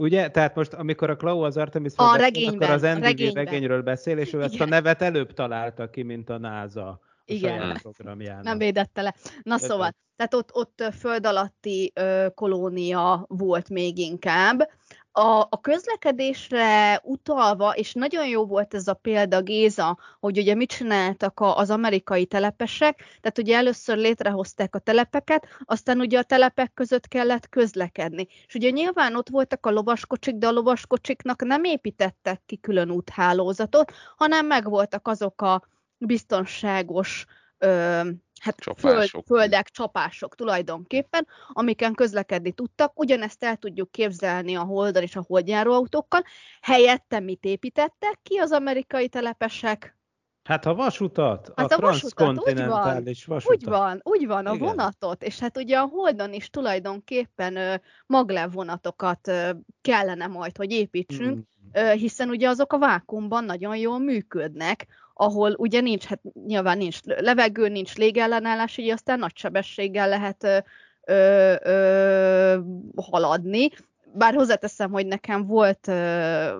Ugye? 0.02 0.28
Tehát 0.28 0.54
most, 0.54 0.72
amikor 0.72 1.11
a 1.11 1.16
Klau 1.16 1.40
az 1.40 1.56
artemis 1.56 1.92
a 1.96 2.16
regényben, 2.16 2.54
akkor 2.54 2.70
az 2.70 2.82
NDV 2.82 3.02
regényben. 3.02 3.44
regényről 3.44 3.82
beszél, 3.82 4.18
és 4.18 4.32
ő 4.32 4.37
Igen. 4.37 4.50
ezt 4.50 4.61
a 4.61 4.64
nevet 4.64 5.02
előbb 5.02 5.32
találta 5.32 5.90
ki, 5.90 6.02
mint 6.02 6.30
a 6.30 6.38
NASA 6.38 7.00
Igen. 7.24 7.78
programjának. 7.82 8.42
Nem 8.42 8.58
védette 8.58 9.02
le. 9.02 9.14
Na 9.42 9.54
Öt 9.54 9.61
szóval, 9.61 9.94
tehát 10.16 10.35
ott, 10.35 10.54
ott 10.54 10.94
föld 10.98 11.26
alatti 11.26 11.92
ö, 11.94 12.26
kolónia 12.35 13.24
volt 13.28 13.68
még 13.68 13.98
inkább, 13.98 14.68
a, 15.14 15.46
a 15.50 15.61
közlekedésre 15.61 17.00
utalva, 17.02 17.70
és 17.70 17.92
nagyon 17.92 18.26
jó 18.26 18.46
volt 18.46 18.74
ez 18.74 18.88
a 18.88 18.94
példa, 18.94 19.42
Géza, 19.42 19.98
hogy 20.20 20.38
ugye 20.38 20.54
mit 20.54 20.70
csináltak 20.70 21.40
a, 21.40 21.56
az 21.56 21.70
amerikai 21.70 22.26
telepesek, 22.26 22.98
tehát 23.20 23.38
ugye 23.38 23.56
először 23.56 23.96
létrehozták 23.96 24.74
a 24.74 24.78
telepeket, 24.78 25.46
aztán 25.64 26.00
ugye 26.00 26.18
a 26.18 26.22
telepek 26.22 26.74
között 26.74 27.08
kellett 27.08 27.48
közlekedni. 27.48 28.26
És 28.46 28.54
ugye 28.54 28.70
nyilván 28.70 29.16
ott 29.16 29.28
voltak 29.28 29.66
a 29.66 29.70
lovaskocsik, 29.70 30.35
de 30.35 30.46
a 30.46 30.52
lovaskocsiknak 30.52 31.44
nem 31.44 31.64
építettek 31.64 32.42
ki 32.46 32.56
külön 32.56 32.90
úthálózatot, 32.90 33.92
hanem 34.16 34.46
megvoltak 34.46 35.08
azok 35.08 35.42
a 35.42 35.62
biztonságos 36.06 37.24
ö, 37.58 38.02
hát 38.40 38.64
föld, 38.76 39.10
földek, 39.26 39.68
csapások 39.68 40.34
tulajdonképpen, 40.34 41.26
amiken 41.48 41.94
közlekedni 41.94 42.52
tudtak. 42.52 42.98
Ugyanezt 42.98 43.44
el 43.44 43.56
tudjuk 43.56 43.90
képzelni 43.90 44.54
a 44.54 44.62
Holdon 44.62 45.02
és 45.02 45.16
a 45.16 45.24
holdjáró 45.26 45.72
autókkal. 45.72 46.22
Helyette 46.60 47.20
mit 47.20 47.44
építettek 47.44 48.18
ki 48.22 48.36
az 48.36 48.52
amerikai 48.52 49.08
telepesek? 49.08 49.96
Hát 50.42 50.66
a 50.66 50.74
vasutat, 50.74 51.52
hát 51.56 51.72
a, 51.72 51.74
a 51.74 51.78
transzkontinentális 51.78 53.24
vasutat. 53.24 53.56
Úgy 53.56 53.64
van, 53.64 54.00
úgy 54.02 54.26
van, 54.26 54.46
a 54.46 54.54
Igen. 54.54 54.66
vonatot, 54.66 55.22
és 55.22 55.38
hát 55.38 55.56
ugye 55.56 55.78
a 55.78 55.86
Holdon 55.86 56.32
is 56.32 56.50
tulajdonképpen 56.50 57.56
ö, 57.56 57.74
maglev 58.06 58.52
vonatokat 58.52 59.28
ö, 59.28 59.50
kellene 59.80 60.26
majd, 60.26 60.56
hogy 60.56 60.70
építsünk, 60.70 61.36
mm. 61.36 61.40
ö, 61.72 61.92
hiszen 61.92 62.28
ugye 62.28 62.48
azok 62.48 62.72
a 62.72 62.78
vákumban 62.78 63.44
nagyon 63.44 63.76
jól 63.76 63.98
működnek, 63.98 64.86
ahol 65.14 65.55
ugye 65.59 65.81
nincs, 65.81 66.05
hát 66.05 66.20
nyilván 66.46 66.79
nincs 66.79 66.98
levegő, 67.03 67.68
nincs 67.68 67.96
légellenállás, 67.96 68.77
így 68.77 68.90
aztán 68.90 69.18
nagy 69.18 69.37
sebességgel 69.37 70.09
lehet 70.09 70.44
ö, 70.44 70.59
ö, 71.07 71.55
ö, 71.62 72.59
haladni. 72.96 73.70
Bár 74.14 74.35
hozzáteszem, 74.35 74.90
hogy 74.90 75.07
nekem 75.07 75.46
volt 75.46 75.88
ö, 75.88 76.59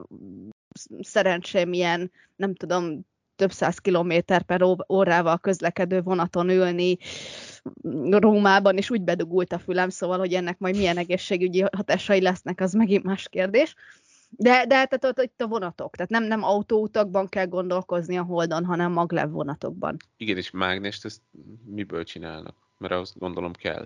szerencsém 1.01 1.73
ilyen, 1.73 2.11
nem 2.37 2.55
tudom, 2.55 3.05
több 3.37 3.53
száz 3.53 3.79
kilométer 3.79 4.43
per 4.43 4.63
órával 4.89 5.39
közlekedő 5.39 6.03
vonaton 6.03 6.49
ülni 6.51 6.97
Rómában, 8.11 8.77
és 8.77 8.91
úgy 8.91 9.03
bedugult 9.03 9.53
a 9.53 9.59
fülem, 9.59 9.89
szóval, 9.89 10.19
hogy 10.19 10.35
ennek 10.35 10.59
majd 10.59 10.77
milyen 10.77 10.97
egészségügyi 10.97 11.65
hatásai 11.77 12.21
lesznek, 12.21 12.61
az 12.61 12.73
megint 12.73 13.05
más 13.05 13.29
kérdés. 13.29 13.75
De, 14.37 14.67
de 14.67 14.67
tehát 14.67 15.05
ott, 15.05 15.19
ott 15.19 15.43
a 15.43 15.47
vonatok, 15.47 15.97
tehát 15.97 16.11
nem, 16.11 16.25
nem 16.25 16.43
autóutakban 16.43 17.29
kell 17.29 17.47
gondolkozni 17.47 18.17
a 18.19 18.23
Holdon, 18.23 18.65
hanem 18.65 18.93
maglev 18.93 19.31
vonatokban. 19.31 19.97
Igen, 20.17 20.37
és 20.37 20.51
mágnest 20.51 21.05
ezt 21.05 21.23
miből 21.65 22.05
csinálnak? 22.05 22.57
Mert 22.79 22.93
azt 22.93 23.19
gondolom 23.19 23.53
kell. 23.53 23.85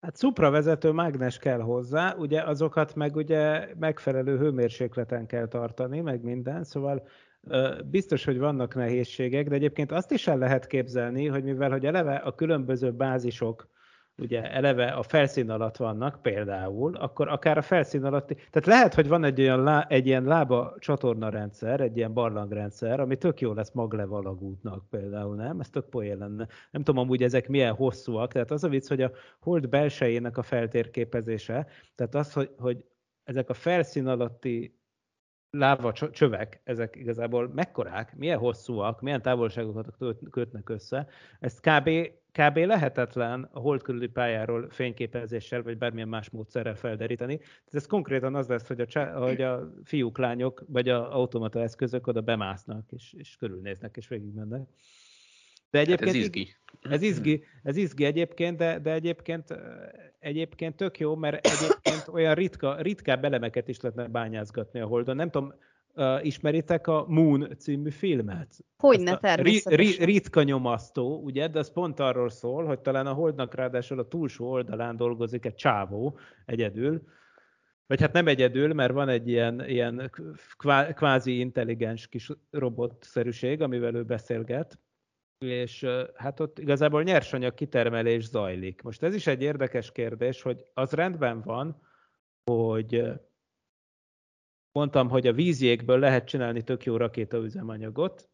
Hát 0.00 0.16
szupravezető 0.16 0.90
mágnes 0.90 1.38
kell 1.38 1.60
hozzá, 1.60 2.14
ugye 2.14 2.42
azokat 2.42 2.94
meg 2.94 3.16
ugye 3.16 3.68
megfelelő 3.78 4.38
hőmérsékleten 4.38 5.26
kell 5.26 5.48
tartani, 5.48 6.00
meg 6.00 6.22
minden, 6.22 6.64
szóval 6.64 7.08
biztos, 7.84 8.24
hogy 8.24 8.38
vannak 8.38 8.74
nehézségek, 8.74 9.48
de 9.48 9.54
egyébként 9.54 9.92
azt 9.92 10.10
is 10.10 10.26
el 10.26 10.38
lehet 10.38 10.66
képzelni, 10.66 11.26
hogy 11.26 11.44
mivel 11.44 11.70
hogy 11.70 11.86
eleve 11.86 12.14
a 12.14 12.34
különböző 12.34 12.92
bázisok 12.92 13.68
ugye 14.18 14.50
eleve 14.50 14.86
a 14.86 15.02
felszín 15.02 15.50
alatt 15.50 15.76
vannak 15.76 16.22
például, 16.22 16.96
akkor 16.96 17.28
akár 17.28 17.58
a 17.58 17.62
felszín 17.62 18.04
alatti, 18.04 18.34
tehát 18.34 18.66
lehet, 18.66 18.94
hogy 18.94 19.08
van 19.08 19.24
egy, 19.24 19.40
olyan 19.40 19.62
lá, 19.62 19.86
egy 19.88 20.06
ilyen 20.06 20.24
lába 20.24 20.74
csatorna 20.78 21.28
rendszer, 21.28 21.80
egy 21.80 21.96
ilyen 21.96 22.12
barlangrendszer, 22.12 23.00
ami 23.00 23.16
tök 23.16 23.40
jó 23.40 23.52
lesz 23.52 23.72
Maglev 23.72 24.12
alagútnak 24.12 24.88
például, 24.90 25.34
nem? 25.34 25.60
Ez 25.60 25.70
tök 25.70 25.88
poén 25.88 26.18
lenne. 26.18 26.46
Nem 26.70 26.82
tudom 26.82 27.02
amúgy 27.04 27.22
ezek 27.22 27.48
milyen 27.48 27.74
hosszúak, 27.74 28.32
tehát 28.32 28.50
az 28.50 28.64
a 28.64 28.68
vicc, 28.68 28.88
hogy 28.88 29.02
a 29.02 29.10
hold 29.40 29.68
belsejének 29.68 30.38
a 30.38 30.42
feltérképezése, 30.42 31.66
tehát 31.94 32.14
az, 32.14 32.32
hogy, 32.32 32.50
hogy 32.58 32.84
ezek 33.24 33.48
a 33.48 33.54
felszín 33.54 34.06
alatti 34.06 34.78
láva 35.50 35.92
csövek, 35.92 36.60
ezek 36.64 36.96
igazából 36.96 37.50
mekkorák, 37.54 38.16
milyen 38.16 38.38
hosszúak, 38.38 39.00
milyen 39.00 39.22
távolságokat 39.22 39.96
kötnek 40.30 40.68
össze, 40.68 41.08
ezt 41.40 41.60
kb 41.60 41.90
kb. 42.38 42.56
lehetetlen 42.56 43.48
a 43.52 43.58
hold 43.58 43.82
körüli 43.82 44.06
pályáról 44.06 44.68
fényképezéssel, 44.70 45.62
vagy 45.62 45.78
bármilyen 45.78 46.08
más 46.08 46.30
módszerrel 46.30 46.74
felderíteni. 46.74 47.36
Tehát 47.36 47.74
ez 47.74 47.86
konkrétan 47.86 48.34
az 48.34 48.46
lesz, 48.46 48.66
hogy 48.66 48.80
a, 48.80 48.86
csá- 48.86 49.14
hogy 49.14 49.42
a 49.42 49.72
fiúk, 49.84 50.18
lányok, 50.18 50.64
vagy 50.68 50.88
a 50.88 51.14
automata 51.16 51.60
eszközök 51.60 52.06
oda 52.06 52.20
bemásznak, 52.20 52.84
és, 52.90 53.12
és 53.12 53.36
körülnéznek, 53.36 53.96
és 53.96 54.08
végigmennek. 54.08 54.68
De 55.70 55.78
egyébként, 55.78 56.00
hát 56.00 56.08
ez 56.08 56.14
izgi. 56.14 56.48
Ez 56.80 57.02
izgi, 57.02 57.44
ez 57.62 57.76
izgi 57.76 58.04
egyébként, 58.04 58.56
de, 58.56 58.78
de 58.78 58.92
egyébként, 58.92 59.60
egyébként 60.18 60.76
tök 60.76 60.98
jó, 60.98 61.14
mert 61.16 61.46
egyébként 61.46 62.08
olyan 62.08 62.34
ritka, 62.34 62.80
ritkább 62.80 63.24
elemeket 63.24 63.68
is 63.68 63.80
lehetne 63.80 64.06
bányázgatni 64.06 64.80
a 64.80 64.86
Holdon. 64.86 65.16
Nem 65.16 65.30
tudom, 65.30 65.54
Uh, 65.98 66.24
ismeritek 66.24 66.86
a 66.86 67.04
Moon 67.08 67.48
című 67.56 67.90
filmet? 67.90 68.56
Hogyne, 68.76 69.16
természetesen. 69.16 69.84
Ri, 69.84 69.96
ri, 69.96 70.04
ritka 70.04 70.42
nyomasztó, 70.42 71.22
ugye, 71.22 71.48
de 71.48 71.58
ez 71.58 71.72
pont 71.72 72.00
arról 72.00 72.28
szól, 72.28 72.64
hogy 72.64 72.80
talán 72.80 73.06
a 73.06 73.12
Holdnak 73.12 73.54
ráadásul 73.54 73.98
a 73.98 74.08
túlsó 74.08 74.50
oldalán 74.50 74.96
dolgozik 74.96 75.44
egy 75.44 75.54
csávó 75.54 76.18
egyedül, 76.46 77.02
vagy 77.86 78.00
hát 78.00 78.12
nem 78.12 78.26
egyedül, 78.26 78.74
mert 78.74 78.92
van 78.92 79.08
egy 79.08 79.28
ilyen, 79.28 79.68
ilyen 79.68 80.10
kvázi 80.94 81.38
intelligens 81.38 82.08
kis 82.08 82.30
robotszerűség, 82.50 83.62
amivel 83.62 83.94
ő 83.94 84.02
beszélget, 84.02 84.78
és 85.38 85.86
hát 86.14 86.40
ott 86.40 86.58
igazából 86.58 87.02
nyersanyag 87.02 87.54
kitermelés 87.54 88.28
zajlik. 88.28 88.82
Most 88.82 89.02
ez 89.02 89.14
is 89.14 89.26
egy 89.26 89.42
érdekes 89.42 89.92
kérdés, 89.92 90.42
hogy 90.42 90.64
az 90.74 90.92
rendben 90.92 91.40
van, 91.40 91.82
hogy 92.50 93.12
mondtam, 94.72 95.08
hogy 95.08 95.26
a 95.26 95.32
vízjégből 95.32 95.98
lehet 95.98 96.24
csinálni 96.24 96.62
tök 96.62 96.84
jó 96.84 96.96
rakétaüzemanyagot, 96.96 98.28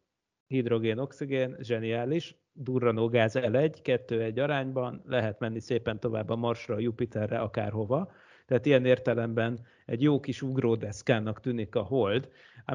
hidrogén, 0.47 0.97
oxigén, 0.97 1.55
zseniális, 1.59 2.35
durranó 2.51 3.07
gáz 3.07 3.33
L1, 3.35 3.75
2-1 3.83 4.43
arányban, 4.43 5.03
lehet 5.05 5.39
menni 5.39 5.59
szépen 5.59 5.99
tovább 5.99 6.29
a 6.29 6.35
Marsra, 6.35 6.75
a 6.75 6.79
Jupiterre, 6.79 7.39
akárhova. 7.39 8.11
Tehát 8.45 8.65
ilyen 8.65 8.85
értelemben 8.85 9.65
egy 9.85 10.01
jó 10.01 10.19
kis 10.19 10.41
ugródeszkának 10.41 11.39
tűnik 11.39 11.75
a 11.75 11.81
hold. 11.81 12.29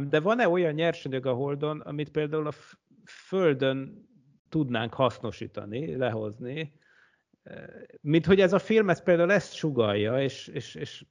De 0.08 0.20
van-e 0.20 0.48
olyan 0.48 0.74
nyersanyag 0.74 1.26
a 1.26 1.32
holdon, 1.32 1.80
amit 1.80 2.10
például 2.10 2.46
a 2.46 2.52
Földön 3.04 4.08
tudnánk 4.48 4.94
hasznosítani, 4.94 5.96
lehozni, 5.96 6.72
mint 8.00 8.26
hogy 8.26 8.40
ez 8.40 8.52
a 8.52 8.58
film 8.58 8.90
ez 8.90 9.02
például 9.02 9.32
ezt 9.32 9.54
sugalja, 9.54 10.22
és, 10.22 10.46
és, 10.46 10.74
és 10.74 11.04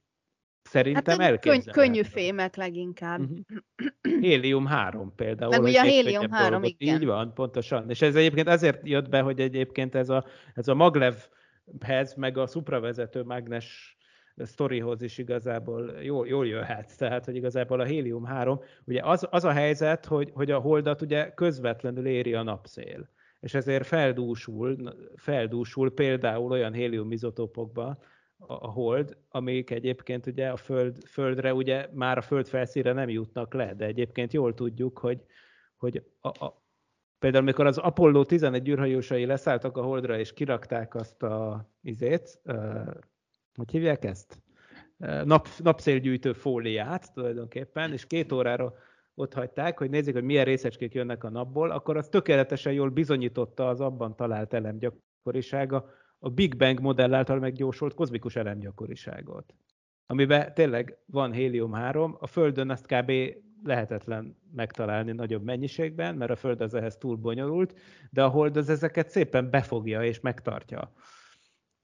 szerintem 0.62 1.18
hát 1.18 1.28
elképzelhető. 1.28 1.70
Könny, 1.70 1.84
könnyű 1.84 2.02
fémek 2.02 2.56
leginkább. 2.56 3.20
Uh-huh. 3.20 4.20
Hélium 4.28 4.66
3 4.66 5.14
például. 5.14 5.50
Meg 5.50 5.62
ugye 5.62 5.80
a 5.80 5.84
hélium 5.84 6.30
3, 6.30 6.50
dolgot. 6.50 6.74
igen. 6.78 7.00
Így 7.00 7.06
van, 7.06 7.34
pontosan. 7.34 7.90
És 7.90 8.02
ez 8.02 8.14
egyébként 8.14 8.48
azért 8.48 8.88
jött 8.88 9.08
be, 9.08 9.20
hogy 9.20 9.40
egyébként 9.40 9.94
ez 9.94 10.08
a, 10.08 10.24
ez 10.54 10.68
a 10.68 10.74
maglevhez, 10.74 12.14
meg 12.16 12.38
a 12.38 12.46
szupravezető 12.46 13.22
mágnes 13.22 13.98
sztorihoz 14.36 15.02
is 15.02 15.18
igazából 15.18 15.92
jól, 16.02 16.26
jól 16.26 16.46
jöhet. 16.46 16.96
Tehát, 16.98 17.24
hogy 17.24 17.36
igazából 17.36 17.80
a 17.80 17.84
hélium 17.84 18.24
3, 18.24 18.60
ugye 18.84 19.00
az, 19.02 19.26
az 19.30 19.44
a 19.44 19.52
helyzet, 19.52 20.06
hogy, 20.06 20.30
hogy 20.34 20.50
a 20.50 20.58
holdat 20.58 21.02
ugye 21.02 21.30
közvetlenül 21.34 22.06
éri 22.06 22.34
a 22.34 22.42
napszél 22.42 23.08
és 23.40 23.54
ezért 23.54 23.86
feldúsul, 23.86 24.94
feldúsul 25.16 25.94
például 25.94 26.50
olyan 26.50 26.72
héliumizotópokba 26.72 27.86
a, 27.86 27.98
a 28.46 28.70
hold, 28.70 29.16
amik 29.28 29.70
egyébként 29.70 30.26
ugye 30.26 30.48
a 30.48 30.56
föld, 30.56 31.04
földre, 31.06 31.54
ugye 31.54 31.88
már 31.92 32.18
a 32.18 32.22
föld 32.22 32.46
felszínre 32.46 32.92
nem 32.92 33.08
jutnak 33.08 33.54
le, 33.54 33.74
de 33.74 33.84
egyébként 33.84 34.32
jól 34.32 34.54
tudjuk, 34.54 34.98
hogy, 34.98 35.24
hogy 35.76 36.02
a, 36.20 36.44
a, 36.44 36.62
például 37.18 37.42
amikor 37.42 37.66
az 37.66 37.78
Apollo 37.78 38.24
11 38.24 38.68
űrhajósai 38.68 39.24
leszálltak 39.24 39.76
a 39.76 39.82
holdra, 39.82 40.18
és 40.18 40.32
kirakták 40.32 40.94
azt 40.94 41.22
a 41.22 41.68
izét, 41.82 42.40
uh, 42.44 42.94
hogy 43.54 43.70
hívják 43.70 44.04
ezt? 44.04 44.42
Nap, 45.24 45.48
napszélgyűjtő 45.58 46.32
fóliát 46.32 47.12
tulajdonképpen, 47.12 47.92
és 47.92 48.06
két 48.06 48.32
órára 48.32 48.74
ott 49.14 49.34
hagyták, 49.34 49.78
hogy 49.78 49.90
nézzék, 49.90 50.14
hogy 50.14 50.22
milyen 50.22 50.44
részecskék 50.44 50.94
jönnek 50.94 51.24
a 51.24 51.30
napból, 51.30 51.70
akkor 51.70 51.96
az 51.96 52.08
tökéletesen 52.08 52.72
jól 52.72 52.88
bizonyította 52.88 53.68
az 53.68 53.80
abban 53.80 54.16
talált 54.16 54.52
elemgyakorisága 54.52 55.90
a 56.22 56.28
Big 56.28 56.56
Bang 56.56 56.80
modell 56.80 57.14
által 57.14 57.38
megjósolt 57.38 57.94
kozmikus 57.94 58.36
elemgyakoriságot. 58.36 59.54
Amiben 60.06 60.54
tényleg 60.54 60.98
van 61.06 61.32
hélium-3, 61.32 62.18
a 62.18 62.26
Földön 62.26 62.70
ezt 62.70 62.86
kb. 62.86 63.12
lehetetlen 63.64 64.36
megtalálni 64.52 65.12
nagyobb 65.12 65.44
mennyiségben, 65.44 66.14
mert 66.14 66.30
a 66.30 66.36
Föld 66.36 66.60
az 66.60 66.74
ehhez 66.74 66.96
túl 66.96 67.16
bonyolult, 67.16 67.74
de 68.10 68.22
a 68.22 68.28
Hold 68.28 68.56
az 68.56 68.68
ezeket 68.68 69.08
szépen 69.08 69.50
befogja 69.50 70.04
és 70.04 70.20
megtartja. 70.20 70.92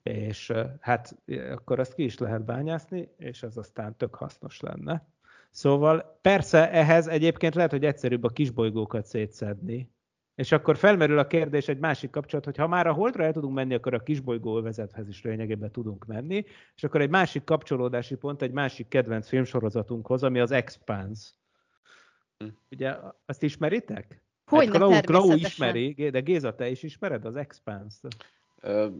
És 0.03 0.53
hát 0.80 1.22
akkor 1.51 1.78
azt 1.78 1.95
ki 1.95 2.05
is 2.05 2.18
lehet 2.18 2.45
bányászni, 2.45 3.09
és 3.16 3.43
ez 3.43 3.57
aztán 3.57 3.97
tök 3.97 4.14
hasznos 4.14 4.61
lenne. 4.61 5.09
Szóval 5.51 6.18
persze 6.22 6.70
ehhez 6.70 7.07
egyébként 7.07 7.55
lehet, 7.55 7.70
hogy 7.70 7.84
egyszerűbb 7.84 8.24
a 8.24 8.28
kisbolygókat 8.28 9.07
szétszedni. 9.07 9.91
És 10.37 10.53
akkor 10.53 10.76
felmerül 10.76 11.18
a 11.18 11.26
kérdés 11.26 11.68
egy 11.68 11.78
másik 11.78 12.11
kapcsolat, 12.11 12.45
hogy 12.45 12.57
ha 12.57 12.66
már 12.66 12.87
a 12.87 12.93
Holdra 12.93 13.24
el 13.24 13.32
tudunk 13.32 13.55
menni, 13.55 13.74
akkor 13.74 13.95
a 13.95 14.03
kisbolygó 14.03 14.61
vezethez 14.61 15.09
is 15.09 15.22
lényegében 15.22 15.70
tudunk 15.70 16.07
menni. 16.07 16.45
És 16.74 16.84
akkor 16.84 17.01
egy 17.01 17.11
másik 17.11 17.45
kapcsolódási 17.45 18.14
pont, 18.14 18.43
egy 18.43 18.51
másik 18.51 18.89
kedvenc 18.89 19.28
filmsorozatunkhoz, 19.28 20.22
ami 20.22 20.41
az 20.41 20.51
Expanse. 20.51 21.30
Hm. 22.39 22.47
Ugye 22.70 22.97
azt 23.26 23.43
ismeritek? 23.43 24.22
Hogy 24.45 24.68
Klau, 24.68 25.01
Klau 25.01 25.32
ismeri, 25.32 26.11
de 26.11 26.20
Géza, 26.20 26.55
te 26.55 26.68
is 26.68 26.82
ismered 26.82 27.24
az 27.24 27.37
Expanse? 27.37 28.09
Uh, 28.62 28.93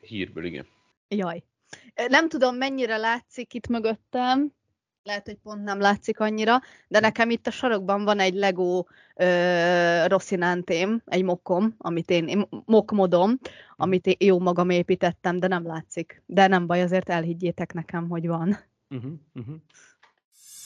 hírből, 0.00 0.44
igen. 0.44 0.66
Jaj. 1.08 1.42
Nem 2.08 2.28
tudom, 2.28 2.56
mennyire 2.56 2.96
látszik 2.96 3.54
itt 3.54 3.66
mögöttem, 3.66 4.52
lehet, 5.06 5.26
hogy 5.26 5.38
pont 5.42 5.62
nem 5.62 5.80
látszik 5.80 6.20
annyira, 6.20 6.60
de 6.88 7.00
nekem 7.00 7.30
itt 7.30 7.46
a 7.46 7.50
sarokban 7.50 8.04
van 8.04 8.18
egy 8.18 8.34
Lego 8.34 8.84
ö, 9.16 10.06
Rosszinántém, 10.06 11.02
egy 11.04 11.22
mokkom, 11.22 11.74
amit 11.78 12.10
én, 12.10 12.46
mokmodom, 12.64 13.38
amit 13.76 14.06
én 14.06 14.16
jó 14.18 14.38
magam 14.38 14.70
építettem, 14.70 15.38
de 15.38 15.46
nem 15.46 15.66
látszik. 15.66 16.22
De 16.26 16.46
nem 16.46 16.66
baj, 16.66 16.82
azért 16.82 17.08
elhiggyétek 17.08 17.72
nekem, 17.72 18.08
hogy 18.08 18.26
van. 18.26 18.56
Uh-huh, 18.90 19.12
uh-huh. 19.34 19.54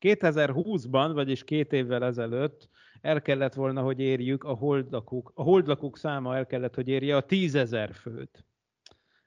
2020-ban, 0.00 1.10
vagyis 1.14 1.44
két 1.44 1.72
évvel 1.72 2.04
ezelőtt 2.04 2.68
el 3.00 3.22
kellett 3.22 3.54
volna, 3.54 3.82
hogy 3.82 4.00
érjük 4.00 4.44
a 4.44 4.52
holdlakók, 4.52 5.32
a 5.34 5.42
holdlakók 5.42 5.98
száma 5.98 6.36
el 6.36 6.46
kellett, 6.46 6.74
hogy 6.74 6.88
érje 6.88 7.16
a 7.16 7.20
tízezer 7.20 7.92
főt. 7.92 8.44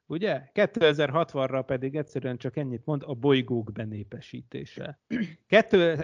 Ugye? 0.05 0.51
2060-ra 0.53 1.63
pedig 1.65 1.95
egyszerűen 1.95 2.38
csak 2.38 2.57
ennyit 2.57 2.86
mond 2.86 3.03
a 3.05 3.13
bolygók 3.13 3.71
benépesítése. 3.71 4.99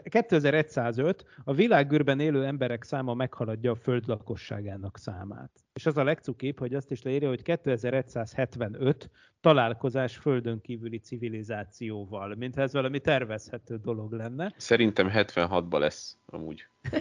2105 0.03 1.25
a 1.43 1.53
világűrben 1.53 2.19
élő 2.19 2.45
emberek 2.45 2.83
száma 2.83 3.13
meghaladja 3.13 3.71
a 3.71 3.75
Föld 3.75 4.07
lakosságának 4.07 4.97
számát. 4.97 5.51
És 5.73 5.85
az 5.85 5.97
a 5.97 6.03
legcukibb, 6.03 6.59
hogy 6.59 6.73
azt 6.73 6.91
is 6.91 7.01
leírja, 7.01 7.27
hogy 7.27 7.41
2175 7.41 9.09
találkozás 9.41 10.17
földön 10.17 10.61
kívüli 10.61 10.97
civilizációval, 10.97 12.35
mintha 12.35 12.61
ez 12.61 12.73
valami 12.73 12.99
tervezhető 12.99 13.77
dolog 13.77 14.13
lenne. 14.13 14.53
Szerintem 14.57 15.09
76-ba 15.13 15.79
lesz 15.79 16.17
amúgy. 16.25 16.65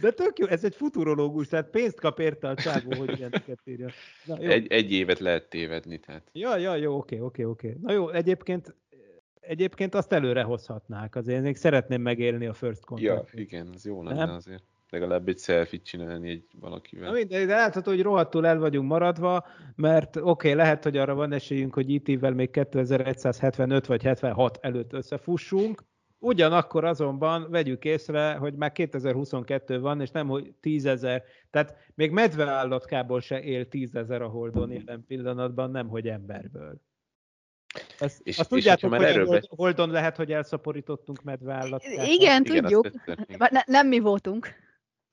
De 0.00 0.10
tök 0.10 0.38
jó, 0.38 0.46
ez 0.46 0.64
egy 0.64 0.74
futurológus, 0.74 1.48
tehát 1.48 1.70
pénzt 1.70 2.00
kap 2.00 2.18
érte 2.18 2.48
a 2.48 2.54
csávó, 2.54 2.94
hogy 2.94 3.18
ilyeneket 3.18 3.60
írja. 3.64 3.88
Na, 4.24 4.36
jó. 4.40 4.50
Egy, 4.50 4.66
egy 4.72 4.92
évet 4.92 5.18
lehet 5.18 5.48
tévedni, 5.48 5.98
tehát. 5.98 6.30
Ja, 6.32 6.56
ja, 6.56 6.74
jó, 6.74 6.96
oké, 6.96 7.18
oké, 7.20 7.44
oké. 7.44 7.76
Na 7.80 7.92
jó, 7.92 8.08
egyébként 8.08 8.74
egyébként 9.40 9.94
azt 9.94 10.12
előre 10.12 10.42
hozhatnák, 10.42 11.16
azért 11.16 11.42
még 11.42 11.56
szeretném 11.56 12.02
megélni 12.02 12.46
a 12.46 12.52
first 12.52 12.84
contact. 12.84 13.32
Ja, 13.32 13.40
igen, 13.40 13.68
az 13.74 13.84
jó 13.84 14.02
lenne 14.02 14.24
Nem? 14.24 14.34
azért. 14.34 14.64
Legalább 14.90 15.28
egy 15.28 15.38
selfie 15.38 15.80
csinálni 15.82 16.30
egy 16.30 16.44
valakivel. 16.60 17.08
Na 17.08 17.14
mindegy, 17.14 17.46
de 17.46 17.54
látható, 17.54 17.90
hogy 17.90 18.02
rohadtul 18.02 18.46
el 18.46 18.58
vagyunk 18.58 18.88
maradva, 18.88 19.46
mert 19.76 20.16
oké, 20.16 20.28
okay, 20.28 20.54
lehet, 20.54 20.82
hogy 20.82 20.96
arra 20.96 21.14
van 21.14 21.32
esélyünk, 21.32 21.74
hogy 21.74 21.90
IT-vel 21.90 22.32
még 22.32 22.50
2175 22.50 23.86
vagy 23.86 24.02
76 24.02 24.58
előtt 24.60 24.92
összefussunk, 24.92 25.82
Ugyanakkor 26.24 26.84
azonban 26.84 27.50
vegyük 27.50 27.84
észre, 27.84 28.34
hogy 28.34 28.54
már 28.54 28.72
2022 28.72 29.80
van, 29.80 30.00
és 30.00 30.10
nem 30.10 30.28
hogy 30.28 30.54
tízezer, 30.60 31.22
tehát 31.50 31.76
még 31.94 32.10
medveállatkából 32.10 33.20
se 33.20 33.42
él 33.42 33.68
tízezer 33.68 34.22
a 34.22 34.28
Holdon 34.28 34.70
jelen 34.70 35.04
pillanatban, 35.06 35.70
nem 35.70 35.88
hogy 35.88 36.08
emberből. 36.08 36.80
Ezt, 37.98 38.20
és, 38.22 38.38
azt 38.38 38.52
és 38.52 38.56
tudjátok, 38.56 38.94
hogy 38.94 39.02
erről 39.02 39.26
hold, 39.26 39.44
Holdon 39.48 39.90
lehet, 39.90 40.16
hogy 40.16 40.32
elszaporítottunk 40.32 41.22
medveállatkát? 41.22 42.06
Igen, 42.06 42.44
tudjuk. 42.44 42.90
Igen, 43.26 43.48
ne, 43.50 43.60
nem 43.66 43.88
mi 43.88 43.98
voltunk. 43.98 44.48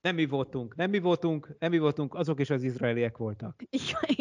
Nem 0.02 0.16
mi 0.16 0.26
voltunk, 0.26 0.76
nem 0.76 0.90
mi 0.90 1.00
voltunk, 1.00 1.56
nem 1.60 1.72
mi 1.72 1.78
voltunk, 1.78 2.16
azok 2.16 2.40
is 2.40 2.50
az 2.50 2.64
izraeliek 2.64 3.18
voltak. 3.18 3.64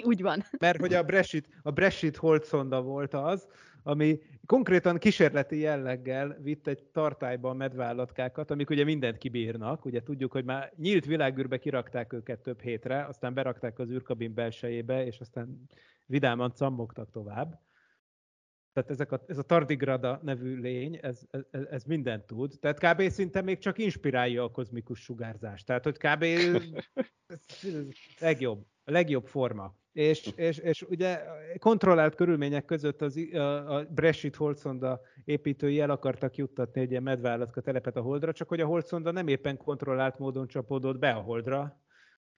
Úgy 0.04 0.22
van. 0.22 0.42
Mert 0.58 0.80
hogy 0.80 0.94
a 0.94 1.02
Brexit, 1.02 1.48
a 1.62 1.70
Brexit 1.70 2.16
holdszonda 2.16 2.82
volt 2.82 3.14
az, 3.14 3.46
ami 3.82 4.20
konkrétan 4.46 4.98
kísérleti 4.98 5.58
jelleggel 5.58 6.38
vitt 6.42 6.66
egy 6.66 6.82
tartályba 6.92 7.50
a 7.50 7.54
medveállatkákat, 7.54 8.50
amik 8.50 8.70
ugye 8.70 8.84
mindent 8.84 9.18
kibírnak. 9.18 9.84
Ugye 9.84 10.02
tudjuk, 10.02 10.32
hogy 10.32 10.44
már 10.44 10.72
nyílt 10.76 11.04
világűrbe 11.04 11.58
kirakták 11.58 12.12
őket 12.12 12.40
több 12.40 12.60
hétre, 12.60 13.04
aztán 13.04 13.34
berakták 13.34 13.78
az 13.78 13.90
űrkabin 13.90 14.34
belsejébe, 14.34 15.06
és 15.06 15.20
aztán 15.20 15.66
vidáman 16.06 16.52
cammogtak 16.54 17.10
tovább. 17.10 17.60
Tehát 18.72 18.90
ezek 18.90 19.12
a, 19.12 19.24
ez 19.26 19.38
a 19.38 19.42
tardigrada 19.42 20.20
nevű 20.22 20.56
lény, 20.56 20.98
ez, 21.02 21.20
ez, 21.50 21.62
ez 21.70 21.84
mindent 21.84 22.26
tud. 22.26 22.58
Tehát 22.60 22.78
kb. 22.78 23.08
szinte 23.08 23.42
még 23.42 23.58
csak 23.58 23.78
inspirálja 23.78 24.44
a 24.44 24.50
kozmikus 24.50 25.00
sugárzást. 25.00 25.66
Tehát, 25.66 25.84
hogy 25.84 25.96
kb. 25.96 26.22
ez, 26.22 26.62
ez 27.34 27.44
legjobb. 28.20 28.66
A 28.84 28.90
legjobb 28.90 29.26
forma. 29.26 29.78
És, 29.92 30.32
és, 30.36 30.58
és 30.58 30.82
ugye 30.82 31.20
kontrollált 31.58 32.14
körülmények 32.14 32.64
között 32.64 33.02
az, 33.02 33.16
a, 33.32 33.76
a 33.76 33.84
Brexit 33.84 34.36
Holzonda 34.36 35.00
építői 35.24 35.80
el 35.80 35.90
akartak 35.90 36.36
juttatni 36.36 36.80
egy 36.80 36.90
ilyen 36.90 37.02
medveállatka 37.02 37.60
telepet 37.60 37.96
a 37.96 38.00
Holdra, 38.00 38.32
csak 38.32 38.48
hogy 38.48 38.60
a 38.60 38.66
Holzonda 38.66 39.10
nem 39.10 39.28
éppen 39.28 39.56
kontrollált 39.56 40.18
módon 40.18 40.46
csapódott 40.46 40.98
be 40.98 41.10
a 41.10 41.20
Holdra, 41.20 41.80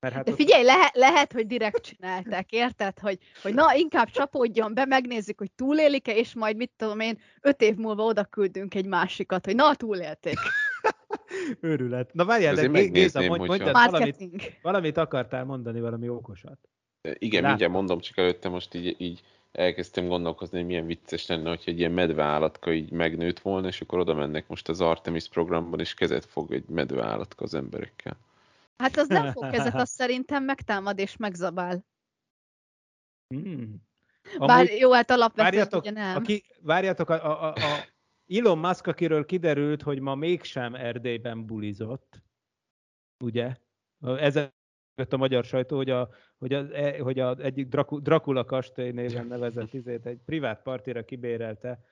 mert 0.03 0.15
hát 0.15 0.25
De 0.25 0.33
figyelj, 0.33 0.63
lehet, 0.63 0.95
lehet, 0.95 1.33
hogy 1.33 1.47
direkt 1.47 1.81
csinálták, 1.81 2.51
érted? 2.51 2.99
Hogy, 2.99 3.17
hogy 3.41 3.53
na, 3.53 3.73
inkább 3.75 4.09
csapódjon 4.09 4.73
be, 4.73 4.85
megnézzük, 4.85 5.37
hogy 5.37 5.51
túlélik-e, 5.51 6.15
és 6.15 6.33
majd 6.33 6.55
mit 6.55 6.71
tudom 6.77 6.99
én, 6.99 7.19
öt 7.41 7.61
év 7.61 7.75
múlva 7.75 8.03
oda 8.03 8.23
küldünk 8.23 8.75
egy 8.75 8.85
másikat, 8.85 9.45
hogy 9.45 9.55
na, 9.55 9.75
túlélték. 9.75 10.37
Őrület. 11.61 12.13
Na 12.13 12.25
várjál, 12.25 12.55
de 12.55 12.67
Géza, 12.67 13.21
mondj, 13.21 13.45
mondj 13.45 13.71
valamit, 13.71 14.59
valamit 14.61 14.97
akartál 14.97 15.45
mondani, 15.45 15.79
valami 15.79 16.09
okosat. 16.09 16.59
Igen, 17.01 17.41
Látom. 17.41 17.49
mindjárt 17.49 17.73
mondom, 17.73 17.99
csak 17.99 18.17
előtte 18.17 18.49
most 18.49 18.73
így, 18.73 18.95
így 18.97 19.21
elkezdtem 19.51 20.07
gondolkozni, 20.07 20.57
hogy 20.57 20.67
milyen 20.67 20.85
vicces 20.85 21.27
lenne, 21.27 21.49
hogyha 21.49 21.71
egy 21.71 21.79
ilyen 21.79 21.91
medveállatka 21.91 22.73
így 22.73 22.91
megnőtt 22.91 23.39
volna, 23.39 23.67
és 23.67 23.81
akkor 23.81 23.99
oda 23.99 24.13
mennek 24.13 24.47
most 24.47 24.69
az 24.69 24.81
Artemis 24.81 25.27
programban, 25.27 25.79
és 25.79 25.93
kezet 25.93 26.25
fog 26.25 26.53
egy 26.53 26.65
medveállatka 26.67 27.43
az 27.43 27.53
emberekkel. 27.53 28.17
Hát 28.77 28.97
az 28.97 29.07
nem 29.07 29.31
fog 29.31 29.49
kezet, 29.51 29.75
azt 29.75 29.91
szerintem 29.91 30.43
megtámad 30.43 30.99
és 30.99 31.17
megzabál. 31.17 31.85
Hmm. 33.27 33.81
Bár 34.37 34.65
jó, 34.65 34.91
hát 34.91 35.11
alapvetően 35.11 35.51
várjatok, 35.51 35.81
ugye 35.81 35.91
nem. 35.91 36.15
Aki, 36.15 36.43
várjatok, 36.61 37.09
a, 37.09 37.43
a, 37.43 37.53
a 37.53 37.85
Elon 38.27 38.57
Musk, 38.57 38.87
akiről 38.87 39.25
kiderült, 39.25 39.81
hogy 39.81 39.99
ma 39.99 40.15
mégsem 40.15 40.75
Erdélyben 40.75 41.45
bulizott, 41.45 42.21
ugye? 43.23 43.55
Ezzel 44.01 44.53
a 45.09 45.17
magyar 45.17 45.43
sajtó, 45.43 45.75
hogy, 45.75 45.89
a, 45.89 46.09
hogy, 46.37 46.53
az, 46.53 46.69
e, 46.69 47.01
hogy 47.01 47.19
a 47.19 47.37
egyik 47.37 47.67
Dracula 47.89 48.45
kastély 48.45 48.91
néven 48.91 49.27
nevezett 49.27 49.73
izét 49.73 50.05
egy 50.05 50.19
privát 50.25 50.61
partira 50.61 51.05
kibérelte 51.05 51.83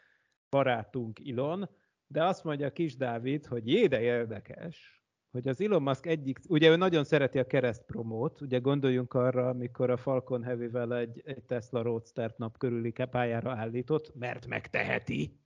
barátunk 0.49 1.19
Ilon, 1.19 1.69
de 2.07 2.23
azt 2.23 2.43
mondja 2.43 2.71
Kis 2.71 2.95
Dávid, 2.95 3.45
hogy 3.45 3.67
jé, 3.67 3.86
de 3.86 4.01
érdekes, 4.01 5.01
hogy 5.32 5.47
az 5.47 5.61
Elon 5.61 5.82
Musk 5.82 6.05
egyik, 6.05 6.39
ugye 6.47 6.69
ő 6.69 6.75
nagyon 6.75 7.03
szereti 7.03 7.39
a 7.39 7.47
keresztpromót, 7.47 8.41
ugye 8.41 8.59
gondoljunk 8.59 9.13
arra, 9.13 9.49
amikor 9.49 9.89
a 9.89 9.97
Falcon 9.97 10.43
Heavy-vel 10.43 10.95
egy, 10.95 11.21
egy 11.25 11.43
Tesla 11.43 11.82
Roadster 11.82 12.34
nap 12.38 12.57
körüli 12.57 12.93
pályára 13.11 13.51
állított, 13.51 14.15
mert 14.15 14.47
megteheti. 14.47 15.39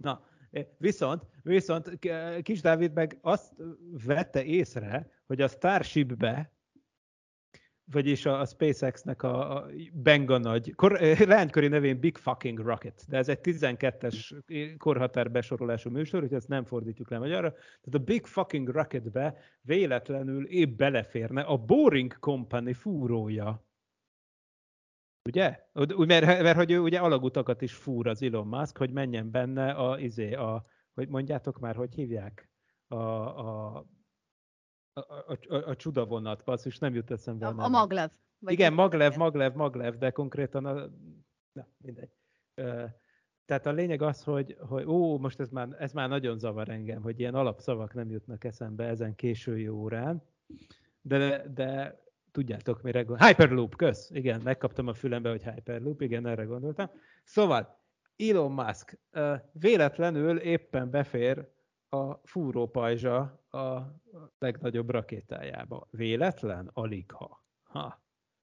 Na, 0.00 0.24
viszont, 0.78 1.26
viszont 1.42 1.98
Kis 2.42 2.60
Dávid 2.60 2.92
meg 2.92 3.18
azt 3.20 3.52
vette 4.04 4.44
észre, 4.44 5.10
hogy 5.26 5.40
a 5.40 5.48
Starshipbe 5.48 6.52
vagyis 7.90 8.26
a, 8.26 8.40
a 8.40 8.44
SpaceX-nek 8.44 9.22
a, 9.22 9.56
a 9.56 9.66
Benga 9.92 10.38
nagy, 10.38 10.74
kor, 10.74 11.00
leányköri 11.26 11.68
nevén 11.68 12.00
Big 12.00 12.16
Fucking 12.16 12.58
Rocket, 12.58 13.04
de 13.08 13.16
ez 13.16 13.28
egy 13.28 13.38
12-es 13.42 14.34
korhatár 14.78 15.30
besorolású 15.30 15.90
műsor, 15.90 16.20
hogy 16.20 16.32
ezt 16.32 16.48
nem 16.48 16.64
fordítjuk 16.64 17.10
le 17.10 17.18
magyarra. 17.18 17.50
Tehát 17.50 17.94
a 17.94 17.98
Big 17.98 18.26
Fucking 18.26 18.68
Rocketbe 18.68 19.36
véletlenül 19.60 20.46
épp 20.46 20.76
beleférne 20.76 21.40
a 21.40 21.56
Boring 21.56 22.18
Company 22.18 22.74
fúrója. 22.74 23.66
Ugye? 25.28 25.58
Mert, 25.96 26.26
mert 26.26 26.56
hogy 26.56 26.70
ő 26.70 26.78
ugye 26.78 26.98
alagutakat 26.98 27.62
is 27.62 27.74
fúr 27.74 28.06
az 28.06 28.22
Elon 28.22 28.46
Musk, 28.46 28.76
hogy 28.76 28.90
menjen 28.90 29.30
benne 29.30 29.70
a, 29.70 29.98
izé, 29.98 30.32
a 30.32 30.64
hogy 30.94 31.08
mondjátok 31.08 31.58
már, 31.58 31.76
hogy 31.76 31.94
hívják? 31.94 32.50
A, 32.86 32.96
a 32.96 33.86
a, 34.98 35.24
a, 35.26 35.54
a, 35.54 35.68
a 35.68 35.76
csudavonat, 35.76 36.44
és 36.64 36.78
nem 36.78 36.94
jut 36.94 37.10
eszembe. 37.10 37.46
A, 37.46 37.54
a 37.56 37.68
maglev. 37.68 38.10
Vagy 38.38 38.52
Igen, 38.52 38.72
maglev, 38.72 39.16
maglev, 39.16 39.54
maglev, 39.54 39.94
de 39.94 40.10
konkrétan 40.10 40.64
a... 40.64 40.88
Na, 41.52 41.66
mindegy. 41.78 42.10
Tehát 43.44 43.66
a 43.66 43.72
lényeg 43.72 44.02
az, 44.02 44.22
hogy, 44.22 44.56
hogy 44.60 44.84
ó, 44.86 45.18
most 45.18 45.40
ez 45.40 45.50
már, 45.50 45.68
ez 45.78 45.92
már 45.92 46.08
nagyon 46.08 46.38
zavar 46.38 46.68
engem, 46.68 47.02
hogy 47.02 47.20
ilyen 47.20 47.34
alapszavak 47.34 47.94
nem 47.94 48.10
jutnak 48.10 48.44
eszembe 48.44 48.84
ezen 48.84 49.14
késői 49.14 49.68
órán, 49.68 50.22
de, 51.00 51.48
de 51.54 52.00
tudjátok, 52.32 52.82
mire 52.82 53.00
gondoltam. 53.00 53.28
Hyperloop, 53.28 53.76
kösz! 53.76 54.10
Igen, 54.10 54.40
megkaptam 54.40 54.88
a 54.88 54.94
fülembe, 54.94 55.30
hogy 55.30 55.42
Hyperloop, 55.42 56.00
igen, 56.00 56.26
erre 56.26 56.44
gondoltam. 56.44 56.90
Szóval, 57.24 57.78
Elon 58.16 58.52
Musk 58.52 58.98
véletlenül 59.52 60.38
éppen 60.38 60.90
befér 60.90 61.48
a 61.88 62.14
fúrópajzsa 62.14 63.37
a 63.50 63.94
legnagyobb 64.38 64.90
rakétájába. 64.90 65.88
Véletlen? 65.90 66.70
Alig 66.72 67.10
ha. 67.62 68.02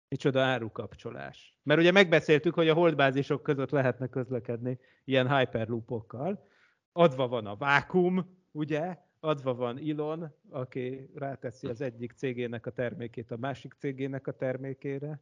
Micsoda 0.08 0.42
árukapcsolás. 0.42 1.56
Mert 1.62 1.80
ugye 1.80 1.90
megbeszéltük, 1.90 2.54
hogy 2.54 2.68
a 2.68 2.74
holdbázisok 2.74 3.42
között 3.42 3.70
lehetne 3.70 4.06
közlekedni 4.06 4.78
ilyen 5.04 5.36
hyperloopokkal. 5.36 6.46
Adva 6.92 7.28
van 7.28 7.46
a 7.46 7.56
vákum, 7.56 8.38
ugye? 8.50 8.98
Adva 9.20 9.54
van 9.54 9.78
Elon, 9.78 10.34
aki 10.48 11.10
ráteszi 11.14 11.66
az 11.66 11.80
egyik 11.80 12.12
cégének 12.12 12.66
a 12.66 12.70
termékét 12.70 13.30
a 13.30 13.36
másik 13.36 13.72
cégének 13.78 14.26
a 14.26 14.32
termékére. 14.32 15.20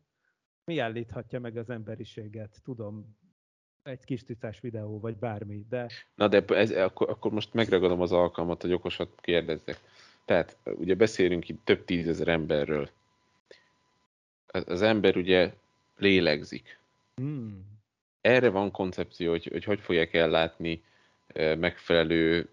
Mi 0.64 0.78
állíthatja 0.78 1.40
meg 1.40 1.56
az 1.56 1.70
emberiséget? 1.70 2.60
Tudom, 2.62 3.16
egy 3.88 4.04
kis 4.04 4.24
ticás 4.24 4.60
videó, 4.60 5.00
vagy 5.00 5.16
bármi, 5.16 5.64
de... 5.68 5.86
Na 6.14 6.28
de 6.28 6.44
ez, 6.46 6.70
akkor, 6.70 7.08
akkor 7.10 7.32
most 7.32 7.54
megragadom 7.54 8.00
az 8.00 8.12
alkalmat, 8.12 8.62
hogy 8.62 8.72
okosat 8.72 9.08
kérdezzek. 9.20 9.80
Tehát 10.24 10.56
ugye 10.64 10.94
beszélünk 10.94 11.48
itt 11.48 11.64
több 11.64 11.84
tízezer 11.84 12.28
emberről. 12.28 12.88
Az 14.46 14.82
ember 14.82 15.16
ugye 15.16 15.52
lélegzik. 15.96 16.78
Hmm. 17.14 17.66
Erre 18.20 18.48
van 18.48 18.70
koncepció, 18.70 19.30
hogy, 19.30 19.46
hogy 19.46 19.64
hogy 19.64 19.80
fogják 19.80 20.14
ellátni 20.14 20.82
megfelelő 21.34 22.48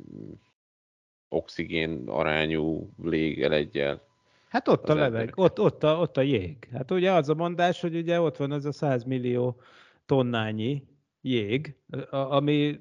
oxigén 1.29 2.03
arányú 2.07 2.89
légelegyel. 3.03 4.01
Hát 4.47 4.67
ott 4.67 4.89
a 4.89 4.93
leveg, 4.93 5.31
ott, 5.35 5.59
ott, 5.59 5.83
a, 5.83 5.99
ott 5.99 6.17
a 6.17 6.21
jég. 6.21 6.67
Hát 6.73 6.91
ugye 6.91 7.11
az 7.11 7.29
a 7.29 7.33
mondás, 7.33 7.81
hogy 7.81 7.95
ugye 7.95 8.21
ott 8.21 8.37
van 8.37 8.51
az 8.51 8.65
a 8.65 8.71
100 8.71 9.03
millió 9.03 9.61
tonnányi 10.05 10.83
jég, 11.25 11.75
ami 12.09 12.79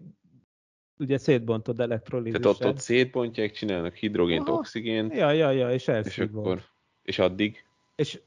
ugye 0.98 1.18
szétbontod 1.18 1.80
elektrolízisen. 1.80 2.40
Tehát 2.40 2.60
ott, 2.60 2.66
ott 2.66 2.78
szétbontják, 2.78 3.52
csinálnak 3.52 3.94
hidrogént, 3.94 4.48
Aha. 4.48 4.58
oxigént. 4.58 5.14
Ja, 5.14 5.30
ja, 5.30 5.50
ja, 5.50 5.72
és 5.72 5.86
és, 6.04 6.18
akkor, 6.18 6.60
és 7.02 7.18
addig? 7.18 7.64
És, 7.94 8.20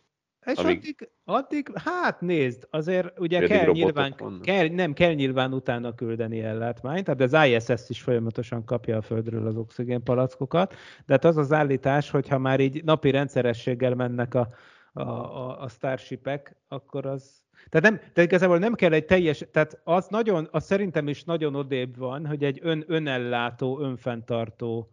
és 0.46 0.58
amíg... 0.58 0.78
addig, 0.78 1.10
addig, 1.24 1.78
hát 1.78 2.22
nézd, 2.22 2.68
azért 2.70 3.20
ugye 3.20 3.48
kell 3.48 3.72
nyilván, 3.72 4.16
kell, 4.42 4.68
nem 4.68 4.94
kell 4.94 5.14
nyilván 5.14 5.54
utána 5.54 5.96
küldeni 5.96 6.42
ellátmányt, 6.42 7.06
tehát 7.06 7.22
az 7.22 7.48
ISS 7.48 7.90
is 7.90 8.02
folyamatosan 8.02 8.66
kapja 8.66 8.98
a 8.98 9.02
Földről 9.02 9.48
az 9.48 9.56
oxigénpalackokat, 9.56 10.76
de 11.06 11.14
hát 11.14 11.26
az 11.26 11.38
az 11.38 11.54
állítás, 11.54 12.10
hogyha 12.10 12.38
már 12.38 12.60
így 12.60 12.84
napi 12.84 13.10
rendszerességgel 13.10 13.96
mennek 13.96 14.34
a, 14.34 14.50
a, 14.94 15.02
a, 15.02 15.62
a 15.62 15.70
Starshipek, 15.70 16.56
akkor 16.68 17.06
az 17.06 17.46
tehát, 17.70 17.90
nem, 17.90 17.98
tehát 17.98 18.30
igazából 18.30 18.58
nem 18.58 18.74
kell 18.74 18.94
egy 18.94 19.06
teljes, 19.06 19.46
tehát 19.52 19.82
az 19.84 20.08
nagyon, 20.08 20.48
az 20.52 20.66
szerintem 20.66 21.08
is 21.08 21.24
nagyon 21.24 21.56
odébb 21.56 21.98
van, 21.98 22.26
hogy 22.26 22.44
egy 22.44 22.60
ön, 22.62 22.84
önellátó, 22.88 23.80
önfenntartó 23.80 24.92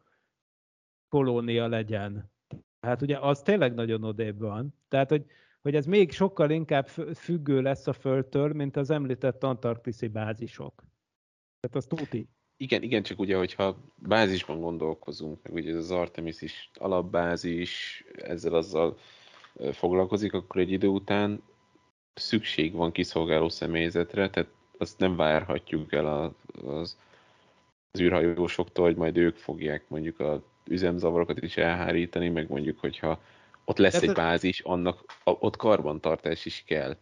kolónia 1.08 1.68
legyen. 1.68 2.32
Tehát 2.80 3.02
ugye 3.02 3.18
az 3.18 3.42
tényleg 3.42 3.74
nagyon 3.74 4.04
odébb 4.04 4.38
van. 4.38 4.74
Tehát, 4.88 5.08
hogy, 5.08 5.24
hogy 5.62 5.74
ez 5.74 5.86
még 5.86 6.12
sokkal 6.12 6.50
inkább 6.50 6.88
függő 7.14 7.60
lesz 7.60 7.86
a 7.86 7.92
Földtől, 7.92 8.52
mint 8.52 8.76
az 8.76 8.90
említett 8.90 9.44
antarktiszi 9.44 10.08
bázisok. 10.08 10.84
Tehát 11.60 11.76
az 11.76 11.86
tuti. 11.86 12.28
Igen, 12.56 12.82
igen, 12.82 13.02
csak 13.02 13.18
ugye, 13.18 13.36
hogyha 13.36 13.92
bázisban 13.96 14.60
gondolkozunk, 14.60 15.42
meg 15.42 15.52
ugye 15.52 15.70
ez 15.70 15.76
az 15.76 15.90
Artemis 15.90 16.42
is 16.42 16.70
alapbázis, 16.74 18.04
ezzel 18.16 18.54
azzal 18.54 18.98
foglalkozik, 19.72 20.32
akkor 20.32 20.60
egy 20.60 20.70
idő 20.70 20.86
után 20.86 21.42
szükség 22.14 22.72
van 22.72 22.92
kiszolgáló 22.92 23.48
személyzetre, 23.48 24.30
tehát 24.30 24.50
azt 24.78 24.98
nem 24.98 25.16
várhatjuk 25.16 25.92
el 25.92 26.06
az, 26.06 26.30
az, 26.64 26.96
az 27.90 28.00
űrhajósoktól, 28.00 28.84
hogy 28.84 28.96
majd 28.96 29.16
ők 29.16 29.36
fogják 29.36 29.84
mondjuk 29.88 30.20
a 30.20 30.42
üzemzavarokat 30.66 31.42
is 31.42 31.56
elhárítani, 31.56 32.28
meg 32.28 32.48
mondjuk, 32.48 32.80
hogyha 32.80 33.20
ott 33.64 33.78
lesz 33.78 33.92
Tehát 33.92 34.08
egy 34.08 34.14
bázis, 34.14 34.60
annak 34.60 35.04
a, 35.24 35.30
ott 35.30 35.56
karbantartás 35.56 36.44
is 36.44 36.64
kell. 36.66 36.96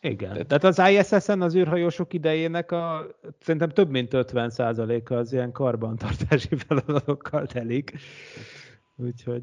Igen. 0.00 0.32
Tehát, 0.32 0.46
Tehát 0.46 0.64
az 0.64 0.78
ISS-en 0.78 1.42
az 1.42 1.54
űrhajósok 1.54 2.12
idejének 2.12 2.72
a, 2.72 3.06
szerintem 3.40 3.68
több 3.68 3.90
mint 3.90 4.10
50%-a 4.12 5.14
az 5.14 5.32
ilyen 5.32 5.52
karbantartási 5.52 6.56
feladatokkal 6.66 7.46
telik. 7.46 7.92
Úgyhogy 8.96 9.42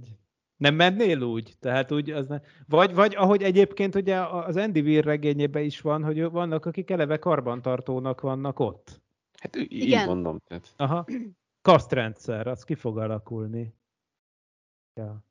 nem 0.58 0.76
mennél 0.76 1.22
úgy? 1.22 1.56
Tehát 1.60 1.92
úgy 1.92 2.10
az 2.10 2.28
ne... 2.28 2.40
vagy, 2.68 2.94
vagy 2.94 3.16
ahogy 3.16 3.44
egyébként 3.44 3.96
ugye 3.96 4.20
az 4.22 4.58
Andy 4.58 4.82
Weir 4.82 5.04
regényében 5.04 5.64
is 5.64 5.82
van, 5.82 6.04
hogy 6.04 6.24
vannak, 6.24 6.66
akik 6.66 6.90
eleve 6.90 7.18
karbantartónak 7.18 8.22
vannak 8.22 8.60
ott. 8.60 9.02
Hát 9.40 9.56
így 9.56 9.72
Igen. 9.72 10.06
mondom. 10.06 10.40
Tehát. 10.48 10.74
Aha. 10.76 11.06
Kasztrendszer, 11.62 12.48
az 12.48 12.64
ki 12.64 12.76
fog 12.76 12.98
alakulni. 12.98 13.74
Ja. 14.94 15.24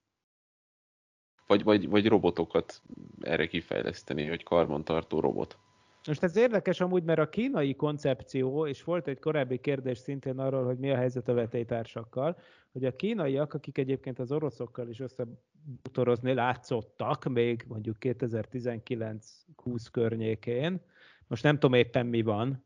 vagy, 1.46 1.62
vagy, 1.62 1.88
vagy 1.88 2.08
robotokat 2.08 2.82
erre 3.20 3.46
kifejleszteni, 3.46 4.26
hogy 4.26 4.42
karbantartó 4.42 5.20
robot. 5.20 5.58
Most 6.06 6.22
ez 6.22 6.36
érdekes 6.36 6.80
amúgy, 6.80 7.02
mert 7.02 7.18
a 7.18 7.28
kínai 7.28 7.74
koncepció, 7.74 8.66
és 8.66 8.84
volt 8.84 9.06
egy 9.06 9.18
korábbi 9.18 9.58
kérdés 9.58 9.98
szintén 9.98 10.38
arról, 10.38 10.64
hogy 10.64 10.78
mi 10.78 10.90
a 10.90 10.96
helyzet 10.96 11.28
a 11.28 11.34
vetélytársakkal, 11.34 12.36
hogy 12.74 12.84
a 12.84 12.96
kínaiak, 12.96 13.54
akik 13.54 13.78
egyébként 13.78 14.18
az 14.18 14.32
oroszokkal 14.32 14.88
is 14.88 15.00
összebutorozni 15.00 16.34
látszottak, 16.34 17.24
még 17.24 17.64
mondjuk 17.68 17.96
2019-20 18.00 19.86
környékén, 19.90 20.80
most 21.26 21.42
nem 21.42 21.54
tudom 21.54 21.72
éppen 21.72 22.06
mi 22.06 22.22
van, 22.22 22.64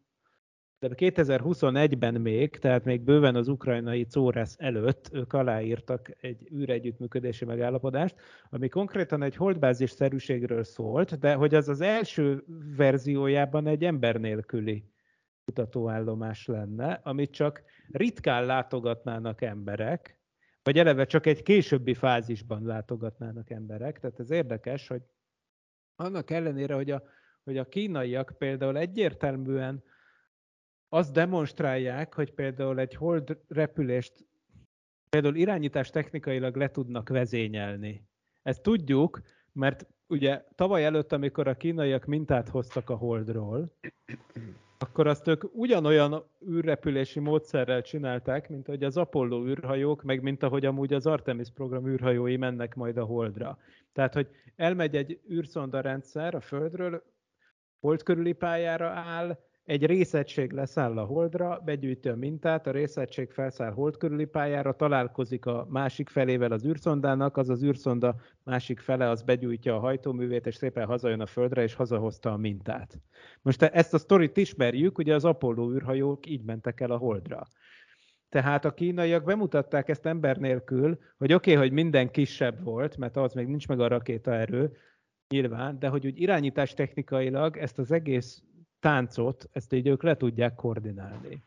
de 0.79 0.89
2021-ben 0.95 2.15
még, 2.15 2.59
tehát 2.59 2.85
még 2.85 3.01
bőven 3.01 3.35
az 3.35 3.49
ukrajnai 3.49 4.07
Czóresz 4.07 4.57
előtt 4.59 5.09
ők 5.13 5.33
aláírtak 5.33 6.11
egy 6.21 6.49
űregyüttműködési 6.53 7.45
megállapodást, 7.45 8.15
ami 8.51 8.69
konkrétan 8.69 9.23
egy 9.23 9.37
holdbázis 9.37 9.91
szerűségről 9.91 10.65
szólt, 10.65 11.19
de 11.19 11.35
hogy 11.35 11.55
az 11.55 11.69
az 11.69 11.81
első 11.81 12.45
verziójában 12.77 13.67
egy 13.67 13.85
ember 13.85 14.17
nélküli 14.17 14.85
kutatóállomás 15.49 16.47
lenne, 16.47 17.01
amit 17.03 17.31
csak 17.31 17.63
ritkán 17.91 18.47
látogatnának 18.47 19.43
emberek, 19.43 20.21
vagy 20.63 20.79
eleve 20.79 21.05
csak 21.05 21.27
egy 21.27 21.43
későbbi 21.43 21.95
fázisban 21.95 22.63
látogatnának 22.63 23.51
emberek. 23.51 23.99
Tehát 23.99 24.21
ez 24.21 24.31
érdekes, 24.31 24.89
hogy 24.89 25.03
annak 25.97 26.31
ellenére, 26.31 26.75
hogy 26.75 26.91
a, 26.91 27.03
hogy 27.45 27.59
a 27.59 27.69
kínaiak 27.69 28.35
például 28.39 28.79
egyértelműen 28.79 29.83
azt 30.89 31.13
demonstrálják, 31.13 32.15
hogy 32.15 32.33
például 32.33 32.79
egy 32.79 32.95
hold 32.95 33.39
repülést 33.49 34.27
például 35.09 35.37
irányítás 35.37 35.91
technikailag 35.91 36.57
le 36.57 36.71
tudnak 36.71 37.09
vezényelni. 37.09 38.05
Ezt 38.43 38.63
tudjuk, 38.63 39.21
mert 39.53 39.87
ugye 40.07 40.45
tavaly 40.55 40.85
előtt, 40.85 41.13
amikor 41.13 41.49
a 41.49 41.57
kínaiak 41.57 42.05
mintát 42.05 42.49
hoztak 42.49 42.91
a 42.91 42.97
holdról, 42.97 43.77
akkor 44.79 45.07
azt 45.07 45.29
ők 45.29 45.45
ugyanolyan 45.55 46.25
űrrepülési 46.49 47.21
módszerrel 47.21 47.83
csinálták, 47.83 48.49
mint 48.49 48.69
ahogy 48.69 48.85
az 48.85 48.97
Apollo 48.97 49.47
űrhajók, 49.47 50.03
meg 50.03 50.23
mint 50.23 50.43
ahogy 50.43 50.65
amúgy 50.65 50.93
az 50.93 51.07
Artemis 51.07 51.51
program 51.55 51.89
űrhajói 51.89 52.37
mennek 52.37 52.75
majd 52.75 52.97
a 52.97 53.05
Holdra. 53.05 53.59
Tehát, 53.93 54.15
hogy 54.15 54.29
elmegy 54.57 54.97
egy 54.97 55.21
űrszonda 55.31 55.81
rendszer 55.81 56.35
a 56.35 56.41
Földről, 56.41 57.03
Hold 57.81 58.03
körüli 58.03 58.33
pályára 58.33 58.89
áll, 58.89 59.39
egy 59.69 59.87
részegység 59.87 60.53
leszáll 60.53 60.99
a 60.99 61.05
holdra, 61.05 61.61
begyűjti 61.65 62.09
a 62.09 62.17
mintát, 62.17 62.67
a 62.67 62.71
részegység 62.71 63.31
felszáll 63.31 63.73
hold 63.73 63.97
körüli 63.97 64.25
pályára, 64.25 64.73
találkozik 64.73 65.47
a 65.47 65.67
másik 65.71 66.09
felével 66.09 66.53
az 66.53 66.65
űrszondának, 66.65 67.37
az 67.37 67.49
az 67.49 67.63
űrszonda 67.63 68.17
másik 68.45 68.81
fele 68.81 69.09
az 69.09 69.23
begyújtja 69.23 69.75
a 69.77 69.79
hajtóművét, 69.79 70.47
és 70.47 70.55
szépen 70.55 70.87
hazajön 70.87 71.21
a 71.21 71.27
földre, 71.27 71.63
és 71.63 71.75
hazahozta 71.75 72.33
a 72.33 72.37
mintát. 72.37 73.01
Most 73.43 73.63
ezt 73.63 73.95
a 73.95 73.99
sztorit 73.99 74.37
ismerjük, 74.37 74.99
ugye 74.99 75.15
az 75.15 75.25
Apollo 75.25 75.73
űrhajók 75.73 76.27
így 76.27 76.45
mentek 76.45 76.81
el 76.81 76.91
a 76.91 76.97
holdra. 76.97 77.47
Tehát 78.29 78.65
a 78.65 78.75
kínaiak 78.75 79.25
bemutatták 79.25 79.89
ezt 79.89 80.07
ember 80.07 80.37
nélkül, 80.37 80.99
hogy 81.19 81.33
oké, 81.33 81.53
okay, 81.53 81.63
hogy 81.63 81.73
minden 81.73 82.11
kisebb 82.11 82.63
volt, 82.63 82.97
mert 82.97 83.17
az 83.17 83.33
még 83.33 83.47
nincs 83.47 83.69
meg 83.69 83.81
a 83.81 83.89
rakétaerő, 83.89 84.73
nyilván, 85.29 85.79
de 85.79 85.89
hogy 85.89 86.07
úgy 86.07 86.21
irányítás 86.21 86.75
technikailag 86.75 87.57
ezt 87.57 87.79
az 87.79 87.93
egész 87.93 88.43
táncot, 88.81 89.49
ezt 89.53 89.73
így 89.73 89.87
ők 89.87 90.03
le 90.03 90.17
tudják 90.17 90.55
koordinálni. 90.55 91.43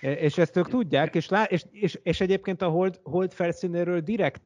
E, 0.00 0.12
és 0.12 0.38
ezt 0.38 0.56
ők 0.56 0.68
tudják, 0.68 1.14
és, 1.14 1.28
lá, 1.28 1.44
és, 1.44 1.64
és, 1.70 1.98
és 2.02 2.20
egyébként 2.20 2.62
a 2.62 2.68
hold, 2.68 3.00
hold 3.02 3.32
felszínéről 3.32 4.00
direkt 4.00 4.42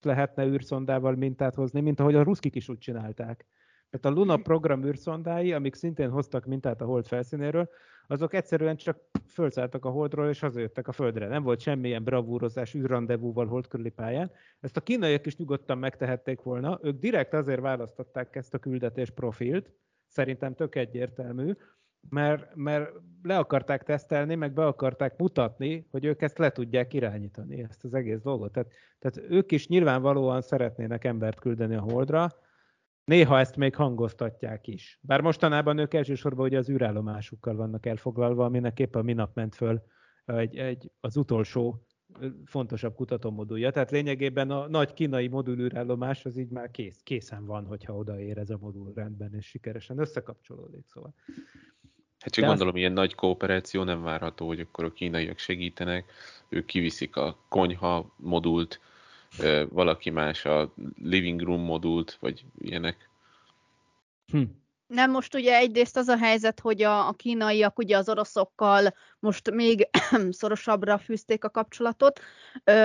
lehetne 0.00 0.46
űrszondával 0.46 1.14
mintát 1.14 1.54
hozni, 1.54 1.80
mint 1.80 2.00
ahogy 2.00 2.14
a 2.14 2.22
ruszkik 2.22 2.54
is 2.54 2.68
úgy 2.68 2.78
csinálták. 2.78 3.46
Tehát 3.90 4.16
a 4.16 4.20
Luna 4.20 4.36
program 4.36 4.84
űrszondái, 4.84 5.52
amik 5.52 5.74
szintén 5.74 6.10
hoztak 6.10 6.44
mintát 6.44 6.80
a 6.80 6.84
hold 6.84 7.06
felszínéről, 7.06 7.68
azok 8.06 8.34
egyszerűen 8.34 8.76
csak 8.76 8.98
fölszálltak 9.26 9.84
a 9.84 9.90
holdról, 9.90 10.28
és 10.28 10.40
hazajöttek 10.40 10.88
a 10.88 10.92
földre. 10.92 11.26
Nem 11.26 11.42
volt 11.42 11.60
semmilyen 11.60 12.04
bravúrozás 12.04 12.74
űrrandevúval 12.74 13.46
hold 13.46 13.66
körüli 13.66 13.90
pályán. 13.90 14.30
Ezt 14.60 14.76
a 14.76 14.80
kínaiak 14.80 15.26
is 15.26 15.36
nyugodtan 15.36 15.78
megtehették 15.78 16.42
volna. 16.42 16.78
Ők 16.82 16.98
direkt 16.98 17.34
azért 17.34 17.60
választották 17.60 18.36
ezt 18.36 18.54
a 18.54 18.58
küldetés 18.58 19.10
profilt, 19.10 19.72
szerintem 20.08 20.54
tök 20.54 20.74
egyértelmű, 20.74 21.52
mert, 22.08 22.54
mert 22.54 22.90
le 23.22 23.38
akarták 23.38 23.82
tesztelni, 23.82 24.34
meg 24.34 24.52
be 24.52 24.66
akarták 24.66 25.18
mutatni, 25.18 25.86
hogy 25.90 26.04
ők 26.04 26.22
ezt 26.22 26.38
le 26.38 26.50
tudják 26.50 26.94
irányítani, 26.94 27.62
ezt 27.62 27.84
az 27.84 27.94
egész 27.94 28.20
dolgot. 28.20 28.52
Tehát, 28.52 28.72
tehát 28.98 29.30
ők 29.30 29.52
is 29.52 29.68
nyilvánvalóan 29.68 30.40
szeretnének 30.40 31.04
embert 31.04 31.40
küldeni 31.40 31.74
a 31.74 31.80
Holdra, 31.80 32.28
néha 33.04 33.38
ezt 33.38 33.56
még 33.56 33.74
hangoztatják 33.74 34.66
is. 34.66 34.98
Bár 35.02 35.20
mostanában 35.20 35.78
ők 35.78 35.94
elsősorban 35.94 36.46
ugye 36.46 36.58
az 36.58 36.70
űrállomásukkal 36.70 37.56
vannak 37.56 37.86
elfoglalva, 37.86 38.44
aminek 38.44 38.78
épp 38.78 38.94
a 38.94 39.02
minap 39.02 39.34
ment 39.34 39.54
föl 39.54 39.82
egy, 40.24 40.56
egy, 40.56 40.90
az 41.00 41.16
utolsó 41.16 41.86
fontosabb 42.44 42.94
kutatómodulja. 42.94 43.70
Tehát 43.70 43.90
lényegében 43.90 44.50
a 44.50 44.68
nagy 44.68 44.92
kínai 44.92 45.28
modulűrállomás 45.28 46.24
az 46.24 46.36
így 46.36 46.48
már 46.48 46.70
kész, 46.70 47.00
készen 47.02 47.46
van, 47.46 47.64
hogyha 47.64 47.96
odaér 47.96 48.38
ez 48.38 48.50
a 48.50 48.58
modul 48.60 48.92
rendben, 48.94 49.34
és 49.34 49.46
sikeresen 49.46 49.98
összekapcsolódik. 49.98 50.86
Szóval. 50.86 51.14
Hát 52.18 52.32
csak 52.32 52.44
De 52.44 52.48
gondolom, 52.48 52.74
az... 52.74 52.78
ilyen 52.78 52.92
nagy 52.92 53.14
kooperáció 53.14 53.82
nem 53.82 54.02
várható, 54.02 54.46
hogy 54.46 54.60
akkor 54.60 54.84
a 54.84 54.92
kínaiak 54.92 55.38
segítenek, 55.38 56.12
ők 56.48 56.66
kiviszik 56.66 57.16
a 57.16 57.44
konyha 57.48 58.14
modult, 58.16 58.80
valaki 59.68 60.10
más 60.10 60.44
a 60.44 60.72
living 61.02 61.40
room 61.40 61.60
modult, 61.60 62.16
vagy 62.20 62.44
ilyenek. 62.58 63.08
Hm. 64.26 64.42
Nem, 64.88 65.10
most 65.10 65.34
ugye 65.34 65.56
egyrészt 65.56 65.96
az 65.96 66.08
a 66.08 66.16
helyzet, 66.16 66.60
hogy 66.60 66.82
a, 66.82 67.08
a 67.08 67.12
kínaiak 67.12 67.78
ugye 67.78 67.96
az 67.96 68.08
oroszokkal 68.08 68.94
most 69.18 69.50
még 69.50 69.88
szorosabbra 70.30 70.98
fűzték 70.98 71.44
a 71.44 71.50
kapcsolatot, 71.50 72.20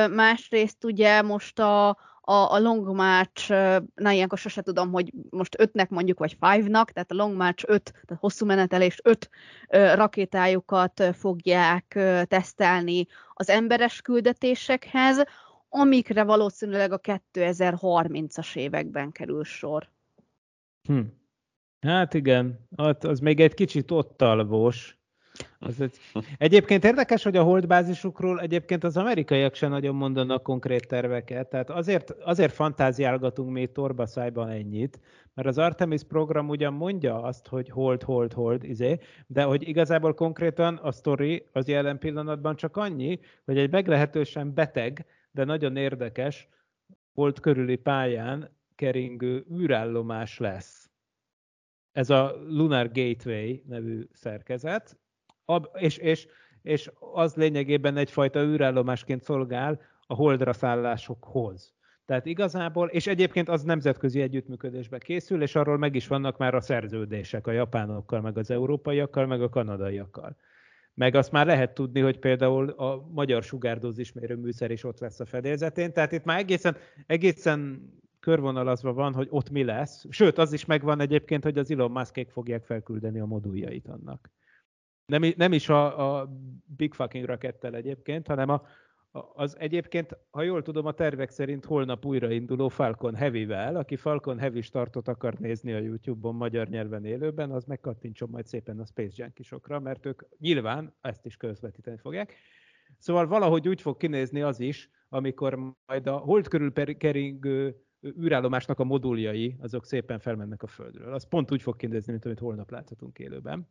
másrészt 0.10 0.84
ugye 0.84 1.22
most 1.22 1.60
a, 1.60 1.89
a, 2.22 2.34
a 2.34 2.60
Long 2.60 2.95
March, 2.95 3.49
na 3.95 4.12
ilyenkor 4.12 4.38
sose 4.38 4.62
tudom, 4.62 4.91
hogy 4.91 5.14
most 5.30 5.60
ötnek 5.60 5.89
mondjuk, 5.89 6.20
vagy 6.20 6.38
five-nak, 6.39 6.91
tehát 6.91 7.12
a 7.12 7.16
Long 7.16 7.36
March 7.36 7.64
5, 7.68 7.84
tehát 7.91 8.20
hosszú 8.20 8.45
menetelés 8.45 8.99
5 9.04 9.30
rakétájukat 9.95 11.04
fogják 11.14 11.99
tesztelni 12.28 13.06
az 13.34 13.49
emberes 13.49 14.01
küldetésekhez, 14.01 15.24
amikre 15.70 16.24
valószínűleg 16.24 16.91
a 16.91 16.99
2030-as 16.99 18.56
években 18.56 19.12
kerül 19.12 19.43
sor. 19.43 19.89
Hm. 20.84 20.99
Hát 21.84 22.13
igen, 22.13 22.67
az 22.99 23.19
még 23.19 23.39
egy 23.39 23.53
kicsit 23.53 23.91
ott 23.91 24.17
talvós. 24.17 24.97
Az 25.59 25.81
egy... 25.81 25.97
Egyébként 26.38 26.84
érdekes, 26.84 27.23
hogy 27.23 27.36
a 27.36 27.43
holdbázisukról 27.43 28.41
egyébként 28.41 28.84
az 28.84 28.97
amerikaiak 28.97 29.55
sem 29.55 29.69
nagyon 29.69 29.95
mondanak 29.95 30.43
konkrét 30.43 30.88
terveket, 30.88 31.49
tehát 31.49 31.69
azért, 31.69 32.11
azért 32.11 32.53
fantáziálgatunk 32.53 33.51
mi 33.51 33.65
torbaszájban 33.65 34.49
ennyit, 34.49 34.99
mert 35.34 35.47
az 35.47 35.57
Artemis 35.57 36.03
program 36.03 36.49
ugyan 36.49 36.73
mondja 36.73 37.21
azt, 37.21 37.47
hogy 37.47 37.69
hold, 37.69 38.03
hold, 38.03 38.34
hold, 38.34 38.63
izé, 38.63 38.99
de 39.27 39.43
hogy 39.43 39.67
igazából 39.67 40.13
konkrétan 40.13 40.75
a 40.75 40.91
sztori 40.91 41.45
az 41.51 41.67
jelen 41.67 41.99
pillanatban 41.99 42.55
csak 42.55 42.77
annyi, 42.77 43.19
hogy 43.45 43.57
egy 43.57 43.71
meglehetősen 43.71 44.53
beteg, 44.53 45.05
de 45.31 45.43
nagyon 45.43 45.75
érdekes 45.75 46.47
hold 47.13 47.39
körüli 47.39 47.75
pályán 47.75 48.57
keringő 48.75 49.45
űrállomás 49.51 50.39
lesz 50.39 50.82
ez 51.93 52.09
a 52.09 52.35
Lunar 52.47 52.91
Gateway 52.91 53.61
nevű 53.67 54.07
szerkezet, 54.11 54.97
és, 55.73 55.97
és, 55.97 56.27
és 56.61 56.91
az 57.13 57.35
lényegében 57.35 57.97
egyfajta 57.97 58.43
űrállomásként 58.43 59.23
szolgál 59.23 59.81
a 60.07 60.13
holdra 60.13 60.53
szállásokhoz. 60.53 61.73
Tehát 62.05 62.25
igazából, 62.25 62.87
és 62.87 63.07
egyébként 63.07 63.49
az 63.49 63.63
nemzetközi 63.63 64.21
együttműködésbe 64.21 64.97
készül, 64.97 65.41
és 65.41 65.55
arról 65.55 65.77
meg 65.77 65.95
is 65.95 66.07
vannak 66.07 66.37
már 66.37 66.55
a 66.55 66.61
szerződések 66.61 67.47
a 67.47 67.51
japánokkal, 67.51 68.21
meg 68.21 68.37
az 68.37 68.51
európaiakkal, 68.51 69.25
meg 69.25 69.41
a 69.41 69.49
kanadaiakkal. 69.49 70.35
Meg 70.93 71.15
azt 71.15 71.31
már 71.31 71.45
lehet 71.45 71.73
tudni, 71.73 71.99
hogy 71.99 72.19
például 72.19 72.69
a 72.69 73.07
magyar 73.11 73.43
sugárdózismérő 73.43 74.35
műszer 74.35 74.71
is 74.71 74.83
ott 74.83 74.99
lesz 74.99 75.19
a 75.19 75.25
fedélzetén. 75.25 75.93
Tehát 75.93 76.11
itt 76.11 76.23
már 76.23 76.39
egészen, 76.39 76.77
egészen 77.05 77.89
körvonalazva 78.24 78.93
van, 78.93 79.13
hogy 79.13 79.28
ott 79.30 79.49
mi 79.49 79.63
lesz. 79.63 80.05
Sőt, 80.09 80.38
az 80.38 80.53
is 80.53 80.65
megvan 80.65 80.99
egyébként, 80.99 81.43
hogy 81.43 81.57
az 81.57 81.71
Elon 81.71 81.91
Muskék 81.91 82.30
fogják 82.30 82.65
felküldeni 82.65 83.19
a 83.19 83.26
moduljait 83.26 83.88
annak. 83.88 84.32
Nem, 85.05 85.34
nem 85.36 85.53
is 85.53 85.69
a, 85.69 86.19
a 86.19 86.30
Big 86.65 86.93
Fucking 86.93 87.26
rakettel 87.26 87.76
egyébként, 87.76 88.28
hanem 88.28 88.49
a, 88.49 88.61
az 89.34 89.55
egyébként, 89.59 90.17
ha 90.30 90.41
jól 90.41 90.61
tudom, 90.61 90.86
a 90.86 90.91
tervek 90.91 91.30
szerint 91.30 91.65
holnap 91.65 92.05
újrainduló 92.05 92.67
Falcon 92.69 93.15
Heavy-vel, 93.15 93.76
aki 93.76 93.95
Falcon 93.95 94.39
Heavy 94.39 94.61
startot 94.61 95.07
akar 95.07 95.34
nézni 95.34 95.74
a 95.74 95.80
YouTube-on 95.80 96.36
magyar 96.36 96.67
nyelven 96.67 97.05
élőben, 97.05 97.51
az 97.51 97.65
megkattintson 97.65 98.30
majd 98.30 98.45
szépen 98.45 98.80
a 98.80 98.86
Space 98.86 99.24
Junkie-sokra, 99.24 99.80
mert 99.80 100.05
ők 100.05 100.21
nyilván 100.38 100.95
ezt 101.01 101.26
is 101.26 101.38
közvetíteni 101.38 101.97
fogják. 101.97 102.36
Szóval 102.97 103.28
valahogy 103.28 103.67
úgy 103.67 103.82
fog 103.82 103.97
kinézni 103.97 104.41
az 104.41 104.59
is, 104.59 104.89
amikor 105.09 105.74
majd 105.86 106.07
a 106.07 106.17
hold 106.17 106.47
körül 106.47 106.97
keringő 106.97 107.84
űrállomásnak 108.06 108.80
a 108.80 108.84
moduljai, 108.84 109.56
azok 109.60 109.86
szépen 109.86 110.20
felmennek 110.20 110.64
a 110.64 110.68
Földről. 110.68 111.14
Az 111.14 111.28
pont 111.28 111.51
úgy 111.51 111.62
fog 111.62 111.76
kinézni, 111.76 112.12
mint 112.12 112.26
amit 112.26 112.39
holnap 112.39 112.72
láthatunk 112.72 113.20
élőben. 113.20 113.68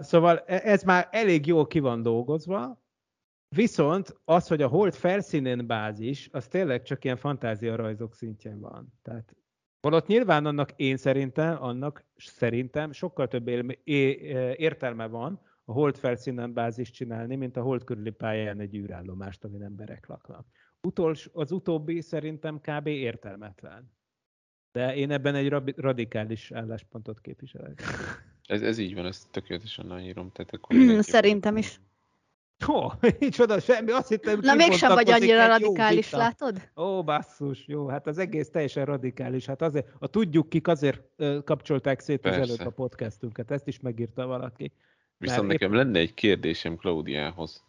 Szóval 0.00 0.38
e, 0.38 0.60
ez 0.64 0.82
már 0.82 1.08
elég 1.10 1.46
jól 1.46 1.66
ki 1.66 1.78
van 1.78 2.02
dolgozva, 2.02 2.82
viszont 3.48 4.20
az, 4.24 4.48
hogy 4.48 4.62
a 4.62 4.68
hold 4.68 4.94
felszínén 4.94 5.66
bázis, 5.66 6.28
az 6.32 6.48
tényleg 6.48 6.82
csak 6.82 7.04
ilyen 7.04 7.16
fantázia 7.16 7.76
rajzok 7.76 8.14
szintjén 8.14 8.60
van. 8.60 8.92
Tehát 9.02 9.36
Holott 9.80 10.06
nyilván 10.06 10.46
annak 10.46 10.72
én 10.76 10.96
szerintem, 10.96 11.62
annak 11.62 12.04
szerintem 12.16 12.92
sokkal 12.92 13.28
több 13.28 13.48
értelme 14.56 15.06
van 15.06 15.40
a 15.64 15.72
hold 15.72 15.96
felszínen 15.96 16.52
bázis 16.52 16.90
csinálni, 16.90 17.36
mint 17.36 17.56
a 17.56 17.62
hold 17.62 17.84
körüli 17.84 18.10
pályán 18.10 18.60
egy 18.60 18.76
űrállomást, 18.76 19.44
amin 19.44 19.62
emberek 19.62 20.06
laknak. 20.06 20.46
Utols, 20.86 21.28
az 21.32 21.52
utóbbi 21.52 22.00
szerintem 22.00 22.60
kb. 22.60 22.86
értelmetlen. 22.86 23.94
De 24.72 24.96
én 24.96 25.10
ebben 25.10 25.34
egy 25.34 25.48
radikális 25.76 26.52
álláspontot 26.52 27.20
képviselek. 27.20 27.82
Ez, 28.46 28.62
ez 28.62 28.78
így 28.78 28.94
van, 28.94 29.06
ezt 29.06 29.30
tökéletesen 29.30 29.86
nagyírom. 29.86 30.30
Tehát 30.32 30.54
akkor 30.54 31.02
Szerintem 31.02 31.56
is. 31.56 31.80
Ó, 32.68 32.90
nincs 33.18 33.38
oda 33.44 33.60
semmi, 33.60 33.90
azt 33.90 34.08
hittem, 34.08 34.38
Na 34.42 34.54
mégsem 34.54 34.94
vagy 34.94 35.10
annyira 35.10 35.46
radikális, 35.46 36.10
látod? 36.10 36.70
Ó, 36.76 37.04
basszus, 37.04 37.66
jó, 37.66 37.88
hát 37.88 38.06
az 38.06 38.18
egész 38.18 38.50
teljesen 38.50 38.84
radikális. 38.84 39.46
Hát 39.46 39.62
azért, 39.62 39.88
a 39.98 40.06
tudjuk 40.06 40.48
kik 40.48 40.68
azért 40.68 41.02
kapcsolták 41.44 42.00
szét 42.00 42.20
Persze. 42.20 42.40
az 42.40 42.48
előtt 42.48 42.66
a 42.66 42.70
podcastünket, 42.70 43.50
ezt 43.50 43.66
is 43.66 43.80
megírta 43.80 44.26
valaki. 44.26 44.72
Viszont 45.18 45.46
nekem 45.48 45.70
épp... 45.70 45.76
lenne 45.76 45.98
egy 45.98 46.14
kérdésem 46.14 46.76
Klaudiához. 46.76 47.64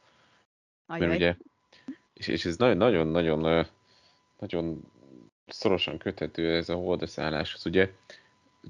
Mert 0.85 1.15
ugye, 1.15 1.37
és, 2.17 2.27
és 2.27 2.45
ez 2.45 2.57
nagyon-nagyon 2.57 3.07
nagyon 4.39 4.81
szorosan 5.47 5.97
köthető 5.97 6.55
ez 6.55 6.69
a 6.69 6.75
holdaszálláshoz. 6.75 7.65
Ugye 7.65 7.93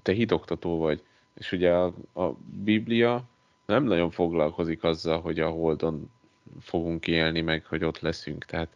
te 0.01 0.11
hitoktató 0.11 0.77
vagy, 0.77 1.03
és 1.33 1.51
ugye 1.51 1.73
a, 1.73 1.93
a 2.13 2.31
Biblia 2.63 3.23
nem 3.65 3.83
nagyon 3.83 4.11
foglalkozik 4.11 4.83
azzal, 4.83 5.21
hogy 5.21 5.39
a 5.39 5.49
Holdon 5.49 6.11
fogunk 6.59 7.07
élni, 7.07 7.41
meg 7.41 7.65
hogy 7.65 7.83
ott 7.83 7.99
leszünk. 7.99 8.45
Tehát 8.45 8.75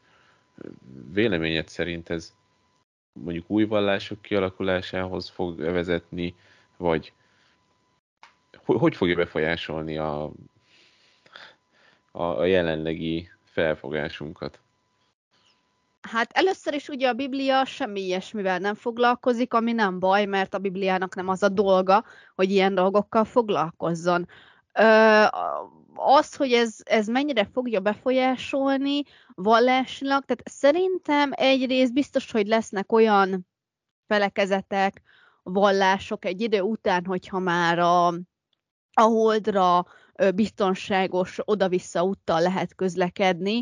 véleményed 1.11 1.67
szerint 1.67 2.09
ez 2.09 2.33
mondjuk 3.13 3.49
új 3.49 3.63
vallások 3.63 4.21
kialakulásához 4.21 5.29
fog 5.29 5.59
vezetni, 5.59 6.35
vagy 6.77 7.13
hogy 8.63 8.95
fogja 8.95 9.15
befolyásolni 9.15 9.97
a, 9.97 10.31
a 12.11 12.43
jelenlegi 12.43 13.29
felfogásunkat? 13.51 14.59
Hát 16.01 16.31
először 16.31 16.73
is 16.73 16.87
ugye 16.87 17.09
a 17.09 17.13
Biblia 17.13 17.65
semmi 17.65 18.01
ilyesmivel 18.01 18.57
nem 18.57 18.75
foglalkozik, 18.75 19.53
ami 19.53 19.71
nem 19.71 19.99
baj, 19.99 20.25
mert 20.25 20.53
a 20.53 20.59
Bibliának 20.59 21.15
nem 21.15 21.27
az 21.27 21.43
a 21.43 21.49
dolga, 21.49 22.05
hogy 22.35 22.51
ilyen 22.51 22.75
dolgokkal 22.75 23.25
foglalkozzon. 23.25 24.27
Ö, 24.73 25.23
az, 25.95 26.35
hogy 26.35 26.53
ez, 26.53 26.75
ez 26.83 27.07
mennyire 27.07 27.45
fogja 27.53 27.79
befolyásolni 27.79 29.03
vallásilag, 29.35 30.25
tehát 30.25 30.49
szerintem 30.49 31.31
egyrészt 31.33 31.93
biztos, 31.93 32.31
hogy 32.31 32.47
lesznek 32.47 32.91
olyan 32.91 33.47
felekezetek, 34.07 35.01
vallások 35.43 36.25
egy 36.25 36.41
idő 36.41 36.61
után, 36.61 37.05
hogyha 37.05 37.39
már 37.39 37.79
a, 37.79 38.07
a 38.93 39.01
holdra 39.01 39.85
biztonságos 40.35 41.39
oda-vissza 41.45 42.03
úttal 42.03 42.41
lehet 42.41 42.75
közlekedni, 42.75 43.61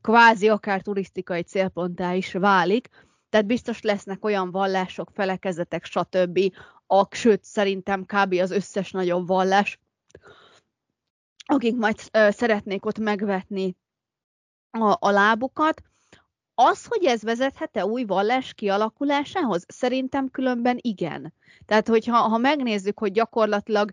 kvázi 0.00 0.48
akár 0.48 0.82
turisztikai 0.82 1.42
célponttá 1.42 2.14
is 2.14 2.32
válik, 2.32 2.88
tehát 3.28 3.46
biztos 3.46 3.82
lesznek 3.82 4.24
olyan 4.24 4.50
vallások, 4.50 5.10
felekezetek, 5.14 5.84
stb., 5.84 6.52
ak, 6.86 7.14
sőt, 7.14 7.44
szerintem 7.44 8.04
kb. 8.04 8.32
az 8.32 8.50
összes 8.50 8.90
nagyobb 8.90 9.26
vallás, 9.26 9.78
akik 11.46 11.76
majd 11.76 11.96
szeretnék 12.12 12.86
ott 12.86 12.98
megvetni 12.98 13.76
a, 14.70 14.96
a 15.00 15.10
lábukat. 15.10 15.82
Az, 16.54 16.86
hogy 16.86 17.04
ez 17.04 17.22
vezethet-e 17.22 17.86
új 17.86 18.04
vallás 18.04 18.54
kialakulásához? 18.54 19.64
Szerintem 19.68 20.30
különben 20.30 20.78
igen. 20.80 21.34
Tehát, 21.66 21.88
hogyha 21.88 22.16
ha 22.16 22.38
megnézzük, 22.38 22.98
hogy 22.98 23.12
gyakorlatilag 23.12 23.90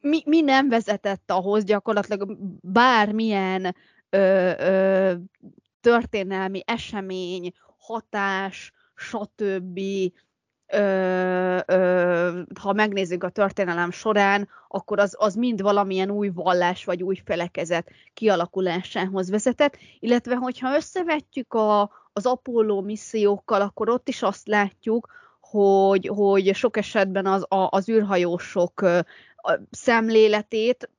mi, 0.00 0.22
mi 0.24 0.40
nem 0.40 0.68
vezetett 0.68 1.30
ahhoz 1.30 1.64
gyakorlatilag 1.64 2.36
bármilyen 2.60 3.76
ö, 4.10 4.50
ö, 4.58 5.14
történelmi 5.80 6.62
esemény, 6.66 7.52
hatás, 7.76 8.72
stb. 8.94 9.80
Ö, 10.72 11.58
ö, 11.66 12.40
ha 12.60 12.72
megnézzük 12.72 13.24
a 13.24 13.28
történelem 13.28 13.90
során, 13.90 14.48
akkor 14.68 14.98
az, 14.98 15.14
az 15.18 15.34
mind 15.34 15.62
valamilyen 15.62 16.10
új 16.10 16.28
vallás 16.28 16.84
vagy 16.84 17.02
új 17.02 17.16
felekezet 17.24 17.90
kialakulásához 18.14 19.30
vezetett, 19.30 19.76
illetve 19.98 20.34
hogyha 20.34 20.76
összevetjük 20.76 21.54
a, 21.54 21.90
az 22.12 22.26
Apollo 22.26 22.80
missziókkal, 22.80 23.60
akkor 23.60 23.88
ott 23.88 24.08
is 24.08 24.22
azt 24.22 24.46
látjuk, 24.46 25.08
hogy, 25.40 26.10
hogy 26.14 26.54
sok 26.54 26.76
esetben 26.76 27.26
az, 27.26 27.44
a, 27.48 27.68
az 27.70 27.88
űrhajósok 27.88 28.84
szemléletét, 29.70 30.90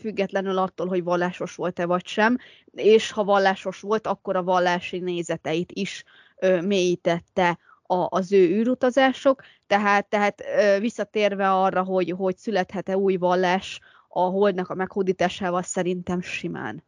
függetlenül 0.00 0.58
attól, 0.58 0.86
hogy 0.86 1.02
vallásos 1.02 1.54
volt-e 1.54 1.86
vagy 1.86 2.06
sem, 2.06 2.36
és 2.72 3.10
ha 3.10 3.24
vallásos 3.24 3.80
volt, 3.80 4.06
akkor 4.06 4.36
a 4.36 4.42
vallási 4.42 4.98
nézeteit 4.98 5.72
is 5.72 6.04
ö, 6.36 6.60
mélyítette 6.60 7.58
a, 7.82 8.06
az 8.08 8.32
ő 8.32 8.48
űrutazások, 8.48 9.42
tehát, 9.66 10.06
tehát 10.06 10.40
ö, 10.40 10.80
visszatérve 10.80 11.52
arra, 11.52 11.82
hogy, 11.82 12.10
hogy 12.10 12.36
születhet-e 12.36 12.96
új 12.96 13.16
vallás 13.16 13.80
a 14.08 14.20
holdnak 14.20 14.70
a 14.70 14.74
meghódításával, 14.74 15.62
szerintem 15.62 16.20
simán. 16.20 16.84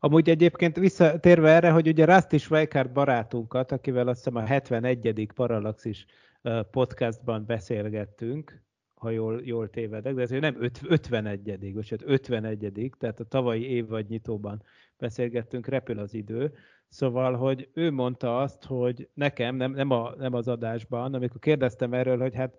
Amúgy 0.00 0.30
egyébként 0.30 0.76
visszatérve 0.76 1.50
erre, 1.50 1.70
hogy 1.70 1.88
ugye 1.88 2.04
Rusty 2.04 2.36
Schweikart 2.36 2.92
barátunkat, 2.92 3.72
akivel 3.72 4.08
azt 4.08 4.24
hiszem 4.24 4.36
a 4.36 4.46
71. 4.46 5.28
Parallaxis 5.34 6.06
podcastban 6.70 7.44
beszélgettünk, 7.46 8.62
ha 8.98 9.10
jól, 9.10 9.40
jól 9.44 9.70
tévedek, 9.70 10.14
de 10.14 10.22
ez 10.22 10.30
nem 10.30 10.56
51. 10.88 11.74
vagy 11.74 11.94
51. 12.04 12.92
tehát 12.98 13.20
a 13.20 13.24
tavalyi 13.24 13.62
év 13.62 13.88
vagy 13.88 14.08
nyitóban 14.08 14.62
beszélgettünk, 14.98 15.66
repül 15.66 15.98
az 15.98 16.14
idő. 16.14 16.52
Szóval, 16.88 17.34
hogy 17.34 17.68
ő 17.72 17.90
mondta 17.90 18.38
azt, 18.38 18.64
hogy 18.64 19.08
nekem, 19.14 19.56
nem, 19.56 19.72
nem, 19.72 19.90
a, 19.90 20.14
nem 20.16 20.34
az 20.34 20.48
adásban, 20.48 21.14
amikor 21.14 21.40
kérdeztem 21.40 21.94
erről, 21.94 22.18
hogy 22.18 22.34
hát 22.34 22.58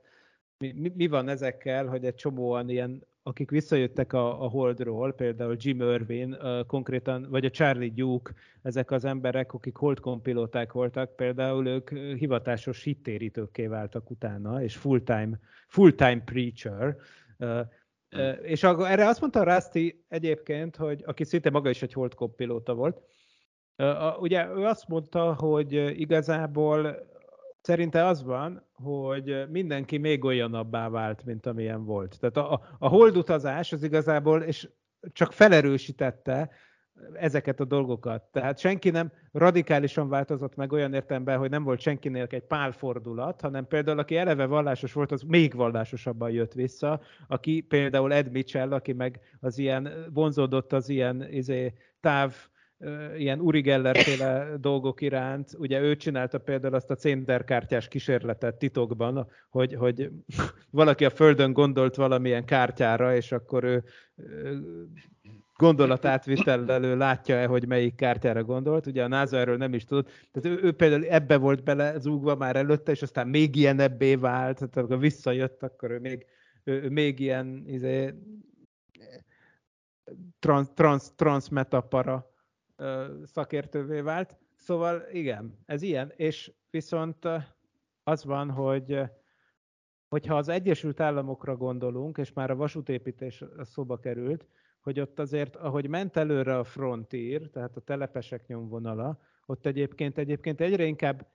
mi, 0.57 0.91
mi 0.95 1.07
van 1.07 1.29
ezekkel, 1.29 1.87
hogy 1.87 2.05
egy 2.05 2.15
csomóan 2.15 2.69
ilyen, 2.69 3.03
akik 3.23 3.49
visszajöttek 3.49 4.13
a, 4.13 4.43
a 4.43 4.47
Holdról, 4.47 5.13
például 5.13 5.55
Jim 5.59 5.81
Irvin, 5.81 6.33
uh, 6.33 6.65
konkrétan, 6.65 7.27
vagy 7.29 7.45
a 7.45 7.49
Charlie 7.49 7.91
Duke, 7.91 8.33
ezek 8.61 8.91
az 8.91 9.05
emberek, 9.05 9.53
akik 9.53 9.75
Holdcom 9.75 10.21
pilóták 10.21 10.71
voltak, 10.71 11.15
például 11.15 11.67
ők 11.67 11.89
hivatásos 11.89 12.83
hittérítőkké 12.83 13.67
váltak 13.67 14.09
utána, 14.09 14.63
és 14.63 14.75
full-time, 14.75 15.39
full-time 15.67 16.21
preacher. 16.25 16.95
Uh, 17.37 17.59
uh, 18.11 18.37
és 18.41 18.63
erre 18.63 19.07
azt 19.07 19.21
mondta 19.21 19.43
Rusty 19.43 20.05
egyébként, 20.07 20.75
hogy 20.75 21.03
aki 21.05 21.23
szinte 21.23 21.49
maga 21.49 21.69
is 21.69 21.81
egy 21.81 21.93
Holdcom 21.93 22.35
pilóta 22.35 22.73
volt, 22.73 23.01
ugye 24.19 24.47
ő 24.47 24.63
azt 24.65 24.87
mondta, 24.87 25.33
hogy 25.33 25.73
igazából 25.99 27.07
Szerinte 27.69 28.05
az 28.05 28.23
van, 28.23 28.63
hogy 28.73 29.45
mindenki 29.49 29.97
még 29.97 30.23
olyanabbá 30.23 30.89
vált, 30.89 31.25
mint 31.25 31.45
amilyen 31.45 31.85
volt. 31.85 32.19
Tehát 32.19 32.37
a, 32.37 32.61
a 32.79 32.87
holdutazás 32.87 33.71
az 33.71 33.83
igazából, 33.83 34.41
és 34.41 34.69
csak 35.11 35.31
felerősítette 35.31 36.49
ezeket 37.13 37.59
a 37.59 37.65
dolgokat. 37.65 38.23
Tehát 38.31 38.59
senki 38.59 38.89
nem 38.89 39.11
radikálisan 39.31 40.09
változott 40.09 40.55
meg 40.55 40.71
olyan 40.71 40.93
értelemben, 40.93 41.37
hogy 41.37 41.49
nem 41.49 41.63
volt 41.63 41.79
senkinél 41.79 42.27
egy 42.29 42.43
pálfordulat, 42.47 43.41
hanem 43.41 43.67
például 43.67 43.99
aki 43.99 44.15
eleve 44.15 44.45
vallásos 44.45 44.93
volt, 44.93 45.11
az 45.11 45.21
még 45.21 45.55
vallásosabban 45.55 46.31
jött 46.31 46.53
vissza, 46.53 47.01
aki 47.27 47.61
például 47.61 48.13
Ed 48.13 48.31
Mitchell, 48.31 48.71
aki 48.71 48.93
meg 48.93 49.19
az 49.39 49.57
ilyen 49.57 50.07
vonzódott 50.13 50.73
az 50.73 50.89
ilyen 50.89 51.27
izé, 51.31 51.73
táv 51.99 52.35
ilyen 53.17 53.39
Uri 53.39 53.61
Geller 53.61 53.97
féle 53.97 54.55
dolgok 54.59 55.01
iránt. 55.01 55.53
Ugye 55.57 55.81
ő 55.81 55.95
csinálta 55.95 56.37
például 56.37 56.73
azt 56.73 56.89
a 56.89 56.95
cénderkártyás 56.95 57.87
kísérletet 57.87 58.57
titokban, 58.57 59.27
hogy, 59.49 59.73
hogy 59.73 60.11
valaki 60.69 61.05
a 61.05 61.09
Földön 61.09 61.53
gondolt 61.53 61.95
valamilyen 61.95 62.45
kártyára, 62.45 63.15
és 63.15 63.31
akkor 63.31 63.63
ő 63.63 63.83
gondolatátvitellelő 65.55 66.97
látja-e, 66.97 67.45
hogy 67.45 67.67
melyik 67.67 67.95
kártyára 67.95 68.43
gondolt. 68.43 68.85
Ugye 68.85 69.03
a 69.03 69.07
NASA 69.07 69.37
erről 69.37 69.57
nem 69.57 69.73
is 69.73 69.85
tudott. 69.85 70.09
Tehát 70.31 70.59
ő, 70.59 70.63
ő 70.63 70.71
például 70.71 71.05
ebbe 71.05 71.37
volt 71.37 71.63
bele 71.63 71.99
zúgva 71.99 72.35
már 72.35 72.55
előtte, 72.55 72.91
és 72.91 73.01
aztán 73.01 73.27
még 73.27 73.55
ilyen 73.55 73.79
ebbé 73.79 74.15
vált. 74.15 74.57
Tehát 74.57 74.77
amikor 74.77 74.99
visszajött, 74.99 75.63
akkor 75.63 75.91
ő 75.91 75.99
még, 75.99 76.25
ő, 76.63 76.81
ő 76.83 76.89
még 76.89 77.19
ilyen 77.19 77.63
izé, 77.67 78.13
trans, 80.39 80.67
trans, 80.73 81.03
trans 81.15 81.49
metapara 81.49 82.28
szakértővé 83.23 83.99
vált. 84.01 84.37
Szóval 84.55 85.03
igen, 85.11 85.57
ez 85.65 85.81
ilyen, 85.81 86.13
és 86.15 86.51
viszont 86.69 87.27
az 88.03 88.23
van, 88.23 88.51
hogy 88.51 89.01
hogyha 90.07 90.37
az 90.37 90.47
Egyesült 90.47 90.99
Államokra 90.99 91.55
gondolunk, 91.55 92.17
és 92.17 92.33
már 92.33 92.51
a 92.51 92.55
vasútépítés 92.55 93.43
szóba 93.61 93.97
került, 93.97 94.47
hogy 94.81 94.99
ott 94.99 95.19
azért, 95.19 95.55
ahogy 95.55 95.87
ment 95.87 96.17
előre 96.17 96.57
a 96.57 96.63
frontír, 96.63 97.49
tehát 97.49 97.75
a 97.75 97.81
telepesek 97.81 98.47
nyomvonala, 98.47 99.19
ott 99.45 99.65
egyébként, 99.65 100.17
egyébként 100.17 100.61
egyre 100.61 100.83
inkább 100.83 101.27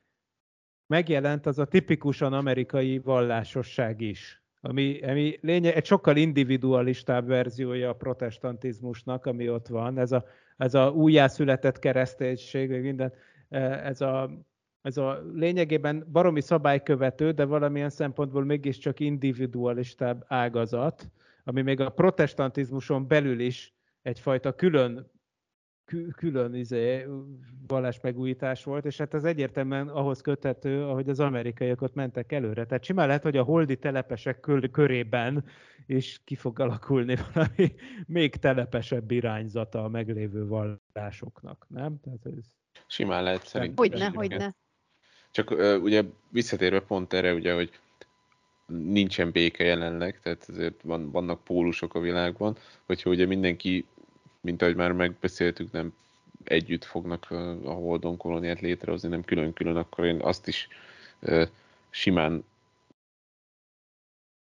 megjelent 0.86 1.46
az 1.46 1.58
a 1.58 1.64
tipikusan 1.64 2.32
amerikai 2.32 2.98
vallásosság 2.98 4.00
is, 4.00 4.43
ami, 4.66 5.00
ami 5.02 5.38
lényeg, 5.40 5.74
egy 5.74 5.84
sokkal 5.84 6.16
individualistább 6.16 7.26
verziója 7.26 7.88
a 7.88 7.94
protestantizmusnak, 7.94 9.26
ami 9.26 9.48
ott 9.48 9.66
van, 9.66 9.98
ez 9.98 10.12
a, 10.12 10.24
ez 10.56 10.74
a 10.74 10.90
újjászületett 10.90 11.78
kereszténység, 11.78 12.70
minden, 12.80 13.12
ez 13.48 14.00
a, 14.00 14.30
ez 14.82 14.96
a 14.96 15.22
lényegében 15.34 16.06
baromi 16.12 16.40
szabálykövető, 16.40 17.30
de 17.30 17.44
valamilyen 17.44 17.90
szempontból 17.90 18.44
mégiscsak 18.44 19.00
individualistább 19.00 20.24
ágazat, 20.28 21.10
ami 21.44 21.62
még 21.62 21.80
a 21.80 21.88
protestantizmuson 21.88 23.08
belül 23.08 23.40
is 23.40 23.74
egyfajta 24.02 24.52
külön 24.54 25.10
külön 26.16 26.54
izé, 26.54 27.06
megújítás 28.02 28.64
volt, 28.64 28.84
és 28.84 28.96
hát 28.96 29.14
ez 29.14 29.24
egyértelműen 29.24 29.88
ahhoz 29.88 30.20
köthető, 30.20 30.84
ahogy 30.84 31.08
az 31.08 31.20
amerikaiak 31.20 31.82
ott 31.82 31.94
mentek 31.94 32.32
előre. 32.32 32.66
Tehát 32.66 32.84
simán 32.84 33.06
lehet, 33.06 33.22
hogy 33.22 33.36
a 33.36 33.42
holdi 33.42 33.76
telepesek 33.76 34.40
körében 34.70 35.44
is 35.86 36.20
ki 36.24 36.34
fog 36.34 36.60
alakulni 36.60 37.16
valami 37.32 37.74
még 38.06 38.36
telepesebb 38.36 39.10
irányzata 39.10 39.84
a 39.84 39.88
meglévő 39.88 40.46
vallásoknak, 40.46 41.66
nem? 41.68 42.00
Tehát 42.00 42.26
ez... 42.26 42.44
Simán 42.86 43.22
lehet 43.22 43.46
szerintem. 43.46 43.76
Hogyne, 43.76 44.10
hogyne. 44.14 44.54
Csak 45.30 45.50
uh, 45.50 45.82
ugye 45.82 46.02
visszatérve 46.28 46.80
pont 46.80 47.12
erre, 47.12 47.34
ugye, 47.34 47.54
hogy 47.54 47.70
nincsen 48.66 49.30
béke 49.30 49.64
jelenleg, 49.64 50.20
tehát 50.20 50.46
azért 50.48 50.82
van, 50.82 51.10
vannak 51.10 51.44
pólusok 51.44 51.94
a 51.94 52.00
világban, 52.00 52.56
hogyha 52.86 53.10
ugye 53.10 53.26
mindenki, 53.26 53.86
mint 54.44 54.62
ahogy 54.62 54.76
már 54.76 54.92
megbeszéltük, 54.92 55.72
nem 55.72 55.94
együtt 56.44 56.84
fognak 56.84 57.30
a 57.64 57.72
Holdon 57.72 58.16
kolóniát 58.16 58.60
létrehozni, 58.60 59.08
nem 59.08 59.24
külön-külön, 59.24 59.76
akkor 59.76 60.04
én 60.04 60.20
azt 60.20 60.48
is 60.48 60.68
simán 61.90 62.44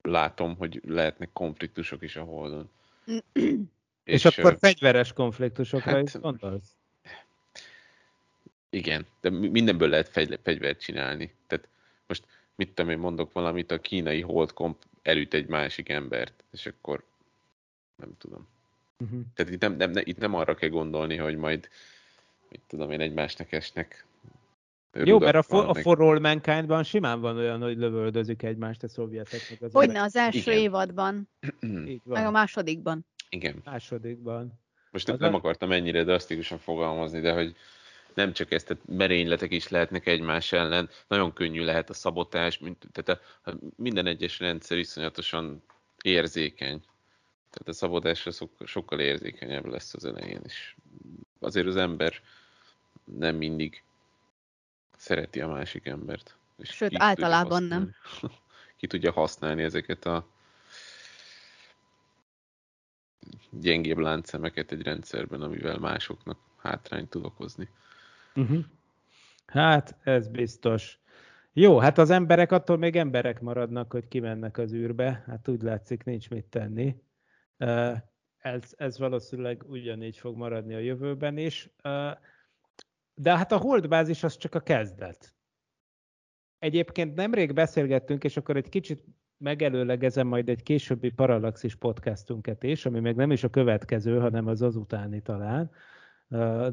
látom, 0.03 0.57
hogy 0.57 0.81
lehetnek 0.87 1.33
konfliktusok 1.33 2.03
is 2.03 2.17
a 2.17 2.23
Holdon. 2.23 2.71
és, 3.35 3.65
és 4.05 4.25
akkor 4.25 4.57
fegyveres 4.59 5.13
konfliktusokra 5.13 5.91
hát, 5.91 6.03
is 6.03 6.13
gondolsz? 6.13 6.77
Igen, 8.71 9.07
de 9.21 9.31
mindenből 9.31 9.89
lehet 9.89 10.09
fegy, 10.09 10.39
fegyvert 10.43 10.81
csinálni. 10.81 11.35
Tehát 11.47 11.69
most 12.07 12.25
mit 12.55 12.75
tudom 12.75 12.91
én 12.91 12.99
mondok 12.99 13.33
valamit, 13.33 13.71
a 13.71 13.81
kínai 13.81 14.21
holdkomp 14.21 14.85
elüt 15.03 15.35
egy 15.35 15.47
másik 15.47 15.89
embert, 15.89 16.45
és 16.51 16.67
akkor 16.67 17.05
nem 17.97 18.17
tudom. 18.19 18.49
Uh-huh. 18.99 19.21
Tehát 19.35 19.53
itt 19.53 19.61
nem, 19.61 19.77
nem, 19.77 19.93
itt 19.95 20.19
nem 20.19 20.35
arra 20.35 20.55
kell 20.55 20.69
gondolni, 20.69 21.17
hogy 21.17 21.37
majd 21.37 21.69
mit 22.49 22.61
tudom 22.67 22.91
én, 22.91 23.01
egymásnak 23.01 23.53
esnek. 23.53 24.07
Jó, 24.93 25.19
mert 25.19 25.37
a, 25.37 25.43
for, 25.43 25.69
a 25.69 25.75
For 25.75 26.01
All 26.01 26.19
Mankind-ban 26.19 26.83
simán 26.83 27.21
van 27.21 27.37
olyan, 27.37 27.61
hogy 27.61 27.77
lövöldözik 27.77 28.43
egymást 28.43 28.83
a 28.83 28.89
szovjetek. 28.89 29.57
Az 29.61 29.73
Hogyne, 29.73 30.03
az 30.03 30.17
első 30.17 30.51
Igen. 30.51 30.63
évadban. 30.63 31.29
Meg 32.05 32.27
a 32.27 32.31
másodikban. 32.31 33.07
Igen. 33.29 33.61
Másodikban. 33.65 34.61
Most 34.91 35.09
az 35.09 35.19
nem 35.19 35.35
a... 35.35 35.37
akartam 35.37 35.73
ennyire 35.73 36.05
drasztikusan 36.05 36.59
fogalmazni, 36.59 37.21
de 37.21 37.33
hogy 37.33 37.57
nem 38.15 38.33
csak 38.33 38.53
ezt, 38.53 38.67
tehát 38.67 38.83
merényletek 38.87 39.53
is 39.53 39.69
lehetnek 39.69 40.07
egymás 40.07 40.53
ellen, 40.53 40.89
nagyon 41.09 41.33
könnyű 41.33 41.65
lehet 41.65 41.91
a 41.91 41.95
szabotás, 41.95 42.59
mint, 42.59 42.87
tehát 42.93 43.21
a, 43.45 43.51
a 43.51 43.55
minden 43.77 44.07
egyes 44.07 44.39
rendszer 44.39 44.79
iszonyatosan 44.79 45.63
érzékeny. 46.03 46.83
Tehát 47.55 47.69
a 47.69 47.73
szabotásra 47.73 48.31
sokkal 48.65 49.01
érzékenyebb 49.01 49.67
lesz 49.67 49.95
az 49.95 50.05
elején, 50.05 50.41
és 50.45 50.75
azért 51.39 51.67
az 51.67 51.77
ember 51.77 52.21
nem 53.05 53.37
mindig 53.37 53.83
szereti 54.97 55.41
a 55.41 55.49
másik 55.49 55.87
embert. 55.87 56.37
És 56.59 56.69
Sőt, 56.69 56.93
általában 56.95 57.63
nem. 57.63 57.95
Ki 58.77 58.87
tudja 58.87 59.13
használni 59.13 59.63
ezeket 59.63 60.05
a 60.05 60.27
gyengébb 63.51 63.99
láncszemeket 63.99 64.73
egy 64.73 64.83
rendszerben, 64.83 65.43
amivel 65.43 65.79
másoknak 65.79 66.39
hátrányt 66.57 67.11
tud 67.11 67.25
okozni. 67.25 67.69
Uh-huh. 68.35 68.65
Hát, 69.47 69.97
ez 70.03 70.29
biztos. 70.29 70.99
Jó, 71.53 71.79
hát 71.79 71.99
az 71.99 72.11
emberek 72.11 72.53
attól 72.53 72.77
még 72.77 72.97
emberek 72.97 73.41
maradnak, 73.41 73.93
hogy 73.93 74.09
kimennek 74.09 74.59
az 74.59 74.73
űrbe. 74.73 75.25
Hát 75.27 75.49
úgy 75.49 75.63
látszik, 75.63 76.05
nincs 76.05 76.31
mit 76.31 76.45
tenni. 76.45 76.97
Ez, 78.37 78.73
ez 78.77 78.99
valószínűleg 78.99 79.65
ugyanígy 79.67 80.19
fog 80.19 80.37
maradni 80.37 80.75
a 80.75 80.79
jövőben 80.79 81.37
is. 81.37 81.71
De 83.15 83.37
hát 83.37 83.53
a 83.53 83.57
holdbázis 83.57 84.23
az 84.23 84.37
csak 84.37 84.55
a 84.55 84.61
kezdet. 84.61 85.35
Egyébként 86.59 87.15
nemrég 87.15 87.53
beszélgettünk, 87.53 88.25
és 88.25 88.37
akkor 88.37 88.57
egy 88.57 88.69
kicsit 88.69 89.05
megelőlegezem 89.37 90.27
majd 90.27 90.49
egy 90.49 90.63
későbbi 90.63 91.11
Parallaxis 91.11 91.75
podcastunket 91.75 92.63
is, 92.63 92.87
ami 92.87 93.01
még 93.01 93.15
nem 93.15 93.31
is 93.31 93.45
a 93.45 93.49
következő, 93.49 94.19
hanem 94.19 94.47
az 94.47 94.63
azutáni 94.63 95.23
talán 95.23 95.71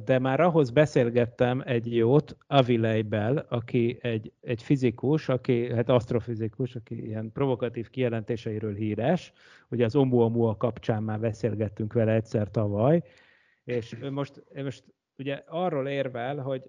de 0.05 0.19
már 0.19 0.39
ahhoz 0.39 0.69
beszélgettem 0.69 1.61
egy 1.65 1.95
jót, 1.95 2.37
Avilejbel, 2.47 3.45
aki 3.49 3.97
egy, 4.01 4.31
egy 4.41 4.63
fizikus, 4.63 5.29
aki, 5.29 5.73
hát 5.73 5.89
asztrofizikus, 5.89 6.75
aki 6.75 7.05
ilyen 7.05 7.31
provokatív 7.31 7.89
kijelentéseiről 7.89 8.75
híres, 8.75 9.33
ugye 9.69 9.85
az 9.85 9.95
Oumuamua 9.95 10.57
kapcsán 10.57 11.03
már 11.03 11.19
beszélgettünk 11.19 11.93
vele 11.93 12.13
egyszer 12.13 12.51
tavaly, 12.51 13.03
és 13.63 13.97
ő 14.01 14.11
most, 14.11 14.43
most 14.53 14.83
ugye 15.17 15.43
arról 15.47 15.87
érvel, 15.87 16.37
hogy, 16.37 16.63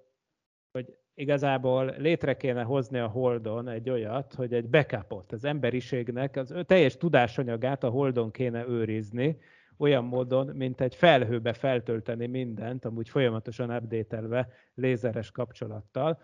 hogy 0.72 0.96
igazából 1.14 1.94
létre 1.98 2.36
kéne 2.36 2.62
hozni 2.62 2.98
a 2.98 3.08
Holdon 3.08 3.68
egy 3.68 3.90
olyat, 3.90 4.34
hogy 4.34 4.54
egy 4.54 4.68
backupot 4.68 5.32
az 5.32 5.44
emberiségnek, 5.44 6.36
az 6.36 6.54
teljes 6.66 6.96
tudásanyagát 6.96 7.84
a 7.84 7.88
Holdon 7.88 8.30
kéne 8.30 8.66
őrizni, 8.66 9.38
olyan 9.82 10.04
módon, 10.04 10.46
mint 10.46 10.80
egy 10.80 10.94
felhőbe 10.94 11.52
feltölteni 11.52 12.26
mindent, 12.26 12.84
amúgy 12.84 13.08
folyamatosan 13.08 13.70
update 13.70 14.48
lézeres 14.74 15.30
kapcsolattal, 15.30 16.18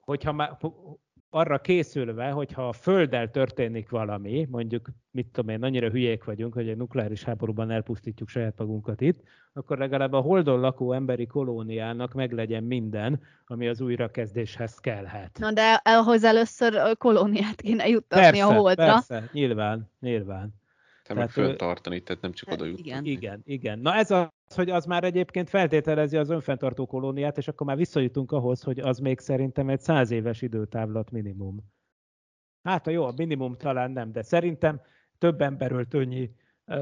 hogyha 0.00 0.32
már 0.32 0.56
arra 1.30 1.58
készülve, 1.58 2.30
hogyha 2.30 2.68
a 2.68 2.72
Földdel 2.72 3.30
történik 3.30 3.90
valami, 3.90 4.46
mondjuk, 4.50 4.88
mit 5.10 5.26
tudom 5.26 5.54
én, 5.54 5.62
annyira 5.62 5.90
hülyék 5.90 6.24
vagyunk, 6.24 6.54
hogy 6.54 6.68
egy 6.68 6.76
nukleáris 6.76 7.22
háborúban 7.22 7.70
elpusztítjuk 7.70 8.28
saját 8.28 8.58
magunkat 8.58 9.00
itt, 9.00 9.22
akkor 9.52 9.78
legalább 9.78 10.12
a 10.12 10.20
Holdon 10.20 10.60
lakó 10.60 10.92
emberi 10.92 11.26
kolóniának 11.26 12.12
meglegyen 12.12 12.64
minden, 12.64 13.20
ami 13.46 13.68
az 13.68 13.80
újrakezdéshez 13.80 14.78
kellhet. 14.78 15.38
Na 15.38 15.52
de 15.52 15.80
ahhoz 15.84 16.24
először 16.24 16.96
kolóniát 16.96 17.60
kéne 17.60 17.88
juttatni 17.88 18.24
persze, 18.24 18.44
a 18.44 18.52
Holdra. 18.52 18.92
Persze, 18.92 19.28
nyilván, 19.32 19.90
nyilván. 20.00 20.64
Te 21.06 21.14
meg 21.14 21.30
föltartani, 21.30 22.02
tehát 22.02 22.22
nem 22.22 22.32
csak 22.32 22.52
oda 22.52 22.64
jutni. 22.64 22.82
Igen. 22.82 23.04
igen, 23.04 23.40
igen. 23.44 23.78
Na 23.78 23.94
ez 23.94 24.10
az, 24.10 24.28
hogy 24.54 24.70
az 24.70 24.84
már 24.84 25.04
egyébként 25.04 25.48
feltételezi 25.48 26.16
az 26.16 26.30
önfenntartó 26.30 26.86
kolóniát, 26.86 27.38
és 27.38 27.48
akkor 27.48 27.66
már 27.66 27.76
visszajutunk 27.76 28.32
ahhoz, 28.32 28.62
hogy 28.62 28.78
az 28.78 28.98
még 28.98 29.18
szerintem 29.18 29.68
egy 29.68 29.80
száz 29.80 30.10
éves 30.10 30.42
időtávlat 30.42 31.10
minimum. 31.10 31.72
Hát 32.62 32.86
a 32.86 32.90
jó, 32.90 33.04
a 33.04 33.12
minimum 33.16 33.56
talán 33.56 33.90
nem, 33.90 34.12
de 34.12 34.22
szerintem 34.22 34.80
több 35.18 35.40
emberöltőnyi 35.40 36.30
uh, 36.66 36.76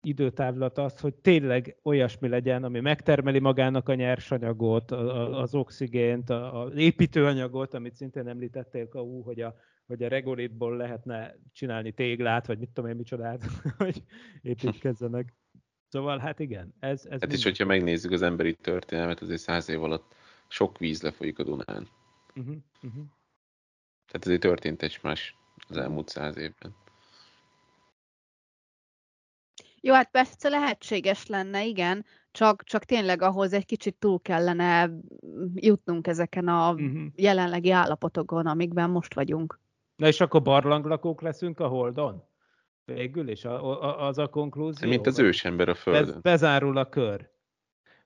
időtávlat 0.00 0.78
az, 0.78 1.00
hogy 1.00 1.14
tényleg 1.14 1.76
olyasmi 1.82 2.28
legyen, 2.28 2.64
ami 2.64 2.80
megtermeli 2.80 3.38
magának 3.38 3.88
a 3.88 3.94
nyersanyagot, 3.94 4.90
az 4.90 5.54
oxigént, 5.54 6.30
az 6.30 6.76
építőanyagot, 6.76 7.74
amit 7.74 7.94
szintén 7.94 8.28
említettél, 8.28 8.88
Kau, 8.88 9.22
hogy 9.22 9.40
a, 9.40 9.54
hogy 9.88 10.02
a 10.02 10.08
regolitból 10.08 10.76
lehetne 10.76 11.34
csinálni 11.52 11.92
téglát, 11.92 12.46
vagy 12.46 12.58
mit 12.58 12.70
tudom 12.70 12.90
én 12.90 12.96
micsodát, 12.96 13.44
hogy 13.78 14.02
építkezzenek. 14.42 15.34
Szóval 15.88 16.18
hát 16.18 16.38
igen, 16.38 16.74
ez... 16.78 17.06
ez 17.06 17.20
hát 17.20 17.32
is, 17.32 17.42
hogyha 17.42 17.64
megnézzük 17.64 18.10
az 18.10 18.22
emberi 18.22 18.54
történelmet, 18.54 19.20
azért 19.20 19.40
száz 19.40 19.68
év 19.68 19.82
alatt 19.82 20.14
sok 20.48 20.78
víz 20.78 21.02
lefolyik 21.02 21.38
a 21.38 21.42
Dunán. 21.42 21.88
Uh-huh, 22.34 22.56
uh-huh. 22.82 23.04
Tehát 24.06 24.26
azért 24.26 24.40
történt 24.40 24.82
egy 24.82 24.98
más 25.02 25.36
az 25.68 25.76
elmúlt 25.76 26.08
száz 26.08 26.36
évben. 26.36 26.74
Jó, 29.80 29.94
hát 29.94 30.10
persze 30.10 30.48
lehetséges 30.48 31.26
lenne, 31.26 31.64
igen, 31.66 32.04
csak, 32.30 32.64
csak 32.64 32.84
tényleg 32.84 33.22
ahhoz 33.22 33.52
egy 33.52 33.66
kicsit 33.66 33.94
túl 33.98 34.20
kellene 34.20 34.90
jutnunk 35.54 36.06
ezeken 36.06 36.48
a 36.48 36.72
uh-huh. 36.72 37.06
jelenlegi 37.14 37.70
állapotokon, 37.70 38.46
amikben 38.46 38.90
most 38.90 39.14
vagyunk. 39.14 39.58
Na 39.98 40.06
és 40.06 40.20
akkor 40.20 40.42
barlanglakók 40.42 41.20
leszünk 41.20 41.60
a 41.60 41.66
Holdon? 41.66 42.24
Végül 42.84 43.28
is 43.28 43.44
a, 43.44 43.82
a, 43.82 44.06
az 44.06 44.18
a 44.18 44.26
konklúzió? 44.26 44.88
Mint 44.88 45.06
az 45.06 45.18
ősember 45.18 45.68
a 45.68 45.74
Földön. 45.74 46.14
Be, 46.14 46.30
bezárul 46.30 46.76
a 46.76 46.88
kör. 46.88 47.30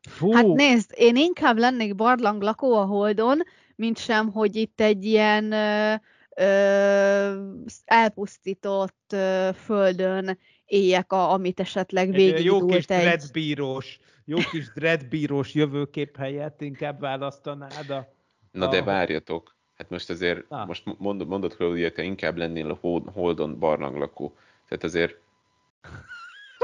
Fú, 0.01 0.33
Hát 0.33 0.47
nézd, 0.47 0.91
én 0.95 1.17
inkább 1.17 1.59
lennék 1.59 1.95
barlanglakó 1.95 2.77
a 2.77 2.85
Holdon, 2.85 3.41
mint 3.77 3.99
sem, 3.99 4.33
hogy 4.33 4.57
itt 4.57 4.81
egy 4.81 5.05
ilyen 5.05 5.53
ö, 5.53 5.95
ö, 6.37 7.51
elpusztított 7.85 9.13
ö, 9.13 9.49
földön 9.55 10.39
éljek, 10.65 11.13
a, 11.13 11.33
amit 11.33 11.61
esetleg 11.61 12.09
olyan 12.09 12.43
jó 12.43 12.67
kis 12.67 12.87
egy... 12.87 13.01
dreadbírós, 13.01 13.99
jó 14.25 14.39
kis 14.51 14.73
dreadbírós 14.73 15.55
jövőkép 15.55 16.17
helyett 16.17 16.61
inkább 16.61 17.01
választanád 17.01 17.91
a... 17.91 18.15
Na 18.51 18.69
de 18.69 18.83
várjatok, 18.83 19.57
hát 19.83 19.91
most 19.91 20.11
azért, 20.11 20.49
Na. 20.49 20.65
most 20.65 20.85
mondod, 20.99 21.29
mondod 21.29 21.53
hogy 21.53 21.93
te 21.93 22.03
inkább 22.03 22.37
lennél 22.37 22.71
a 22.71 22.79
Hold- 22.81 23.13
Holdon 23.13 23.59
barlanglakó. 23.59 24.37
Tehát 24.69 24.85
azért 24.85 25.17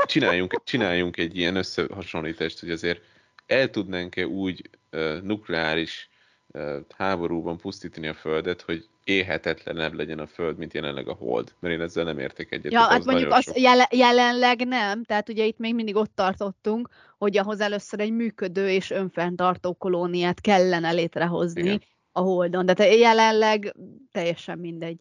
csináljunk, 0.07 0.63
csináljunk 0.65 1.17
egy 1.17 1.37
ilyen 1.37 1.57
összehasonlítást, 1.57 2.61
hogy 2.61 2.71
azért 2.71 3.01
el 3.47 3.71
tudnánk-e 3.71 4.27
úgy 4.27 4.71
uh, 4.93 5.21
nukleáris 5.23 6.09
uh, 6.47 6.77
háborúban 6.97 7.57
pusztítani 7.57 8.07
a 8.07 8.15
Földet, 8.15 8.61
hogy 8.61 8.89
élhetetlenebb 9.05 9.93
legyen 9.93 10.19
a 10.19 10.27
Föld, 10.27 10.57
mint 10.57 10.75
jelenleg 10.75 11.09
a 11.09 11.15
Hold. 11.15 11.53
Mert 11.61 11.75
én 11.75 11.81
ezzel 11.81 12.05
nem 12.05 12.19
értek 12.19 12.53
egyet. 12.53 12.73
Ja, 12.73 12.81
hát 12.81 12.99
az 12.99 13.05
mondjuk 13.05 13.33
az 13.33 13.45
sok. 13.45 13.59
jele, 13.59 13.89
jelenleg 13.91 14.67
nem, 14.67 15.05
tehát 15.05 15.29
ugye 15.29 15.45
itt 15.45 15.59
még 15.59 15.75
mindig 15.75 15.97
ott 15.97 16.15
tartottunk, 16.15 16.89
hogy 17.19 17.39
ahhoz 17.39 17.61
először 17.61 18.01
egy 18.01 18.13
működő 18.13 18.71
és 18.71 18.91
önfenntartó 18.91 19.73
kolóniát 19.73 20.41
kellene 20.41 20.91
létrehozni 20.91 21.61
Igen. 21.61 21.83
A 22.19 22.23
Holdon, 22.23 22.67
de 22.67 22.75
te- 22.75 22.95
jelenleg 22.95 23.75
teljesen 24.13 24.59
mindegy. 24.59 24.99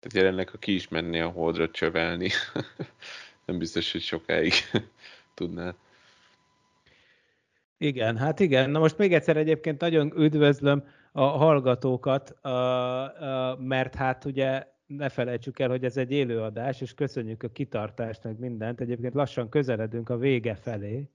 Tehát 0.00 0.16
jelenleg, 0.16 0.48
ha 0.48 0.58
ki 0.58 0.74
is 0.74 0.88
menné 0.88 1.20
a 1.20 1.28
Holdra 1.28 1.70
csövelni, 1.70 2.28
nem 3.46 3.58
biztos, 3.58 3.92
hogy 3.92 4.00
sokáig 4.00 4.52
tudná. 5.34 5.74
Igen, 7.78 8.16
hát 8.16 8.40
igen. 8.40 8.70
Na 8.70 8.78
most 8.78 8.98
még 8.98 9.12
egyszer 9.14 9.36
egyébként 9.36 9.80
nagyon 9.80 10.12
üdvözlöm 10.16 10.84
a 11.12 11.24
hallgatókat, 11.24 12.34
mert 13.58 13.94
hát 13.94 14.24
ugye 14.24 14.66
ne 14.86 15.08
felejtsük 15.08 15.58
el, 15.58 15.68
hogy 15.68 15.84
ez 15.84 15.96
egy 15.96 16.10
élőadás, 16.10 16.80
és 16.80 16.94
köszönjük 16.94 17.42
a 17.42 17.48
kitartást, 17.48 18.24
meg 18.24 18.38
mindent. 18.38 18.80
Egyébként 18.80 19.14
lassan 19.14 19.48
közeledünk 19.48 20.08
a 20.08 20.16
vége 20.16 20.54
felé. 20.54 21.08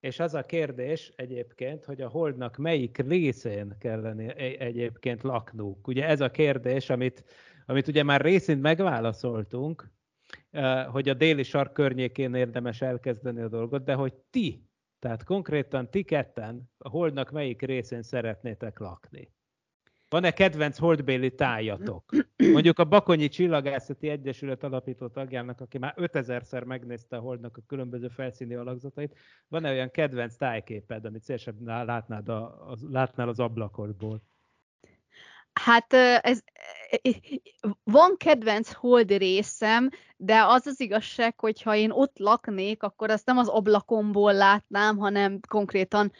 És 0.00 0.20
az 0.20 0.34
a 0.34 0.42
kérdés 0.42 1.12
egyébként, 1.16 1.84
hogy 1.84 2.00
a 2.00 2.08
holdnak 2.08 2.56
melyik 2.56 2.98
részén 2.98 3.76
kellene 3.78 4.34
e- 4.34 4.64
egyébként 4.64 5.22
laknunk. 5.22 5.86
Ugye 5.86 6.06
ez 6.06 6.20
a 6.20 6.30
kérdés, 6.30 6.90
amit, 6.90 7.24
amit 7.66 7.88
ugye 7.88 8.02
már 8.02 8.20
részint 8.20 8.60
megválaszoltunk, 8.60 9.90
hogy 10.90 11.08
a 11.08 11.14
déli 11.14 11.42
sark 11.42 11.72
környékén 11.72 12.34
érdemes 12.34 12.82
elkezdeni 12.82 13.40
a 13.40 13.48
dolgot, 13.48 13.84
de 13.84 13.94
hogy 13.94 14.14
ti, 14.30 14.68
tehát 14.98 15.24
konkrétan 15.24 15.90
ti 15.90 16.02
ketten 16.02 16.70
a 16.78 16.88
holdnak 16.88 17.30
melyik 17.30 17.62
részén 17.62 18.02
szeretnétek 18.02 18.78
lakni? 18.78 19.32
Van-e 20.08 20.30
kedvenc 20.30 20.78
holdbéli 20.78 21.34
tájatok? 21.34 22.04
Mondjuk 22.52 22.78
a 22.78 22.84
Bakonyi 22.84 23.28
Csillagászati 23.28 24.08
Egyesület 24.08 24.62
alapító 24.62 25.08
tagjának, 25.08 25.60
aki 25.60 25.78
már 25.78 25.94
5000-szer 25.96 26.64
megnézte 26.64 27.16
a 27.16 27.20
holdnak 27.20 27.56
a 27.56 27.62
különböző 27.66 28.08
felszíni 28.08 28.54
alakzatait, 28.54 29.16
van-e 29.48 29.70
olyan 29.70 29.90
kedvenc 29.90 30.36
tájképed, 30.36 31.04
amit 31.04 31.22
szívesen 31.22 31.54
látnád 31.64 32.28
a, 32.28 32.70
az, 32.70 32.84
látnál 32.90 33.28
az 33.28 33.40
ablakodból? 33.40 34.22
Hát 35.58 35.92
ez, 36.20 36.40
van 37.84 38.16
kedvenc 38.16 38.72
hold 38.72 39.10
részem, 39.10 39.90
de 40.16 40.42
az 40.44 40.66
az 40.66 40.80
igazság, 40.80 41.40
hogy 41.40 41.62
ha 41.62 41.74
én 41.74 41.90
ott 41.90 42.18
laknék, 42.18 42.82
akkor 42.82 43.10
azt 43.10 43.26
nem 43.26 43.38
az 43.38 43.48
ablakomból 43.48 44.32
látnám, 44.32 44.96
hanem 44.96 45.40
konkrétan 45.48 46.12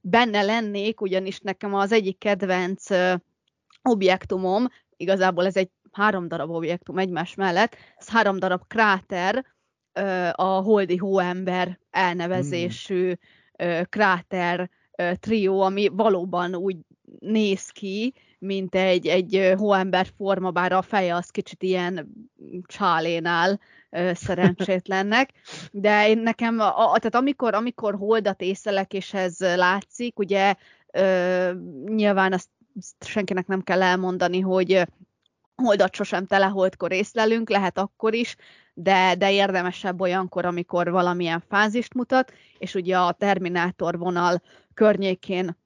benne 0.00 0.42
lennék, 0.42 1.00
ugyanis 1.00 1.40
nekem 1.40 1.74
az 1.74 1.92
egyik 1.92 2.18
kedvenc 2.18 2.86
objektumom, 3.82 4.66
igazából 4.96 5.46
ez 5.46 5.56
egy 5.56 5.70
három 5.92 6.28
darab 6.28 6.50
objektum 6.50 6.98
egymás 6.98 7.34
mellett, 7.34 7.76
ez 7.96 8.08
három 8.08 8.38
darab 8.38 8.66
kráter, 8.66 9.44
a 10.32 10.42
Holdi 10.42 10.96
Hóember 10.96 11.78
elnevezésű 11.90 13.12
ö, 13.56 13.80
kráter 13.88 14.70
trió, 15.20 15.60
ami 15.60 15.88
valóban 15.88 16.54
úgy 16.54 16.76
néz 17.20 17.68
ki, 17.68 18.14
mint 18.38 18.74
egy, 18.74 19.06
egy 19.06 19.52
hóember 19.56 20.06
forma, 20.16 20.50
bár 20.50 20.72
a 20.72 20.82
feje 20.82 21.14
az 21.14 21.30
kicsit 21.30 21.62
ilyen 21.62 22.12
csálénál 22.66 23.60
szerencsétlennek, 24.12 25.30
de 25.70 26.08
én 26.08 26.18
nekem, 26.18 26.60
a, 26.60 26.98
tehát 26.98 27.14
amikor, 27.14 27.54
amikor 27.54 27.94
holdat 27.94 28.40
észlelek, 28.40 28.92
és 28.92 29.14
ez 29.14 29.38
látszik, 29.38 30.18
ugye 30.18 30.54
ö, 30.92 31.52
nyilván 31.86 32.32
azt 32.32 32.48
senkinek 33.00 33.46
nem 33.46 33.62
kell 33.62 33.82
elmondani, 33.82 34.40
hogy 34.40 34.82
holdat 35.54 35.94
sosem 35.94 36.26
teleholdkor 36.26 36.92
észlelünk, 36.92 37.50
lehet 37.50 37.78
akkor 37.78 38.14
is, 38.14 38.36
de, 38.74 39.14
de 39.14 39.32
érdemesebb 39.32 40.00
olyankor, 40.00 40.44
amikor 40.44 40.90
valamilyen 40.90 41.42
fázist 41.48 41.94
mutat, 41.94 42.32
és 42.58 42.74
ugye 42.74 42.98
a 42.98 43.12
Terminátor 43.12 43.98
vonal 43.98 44.42
környékén 44.74 45.56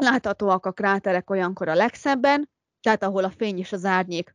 láthatóak 0.00 0.66
a 0.66 0.72
kráterek 0.72 1.30
olyankor 1.30 1.68
a 1.68 1.74
legszebben, 1.74 2.48
tehát 2.80 3.02
ahol 3.02 3.24
a 3.24 3.30
fény 3.30 3.58
és 3.58 3.72
az 3.72 3.84
árnyék 3.84 4.34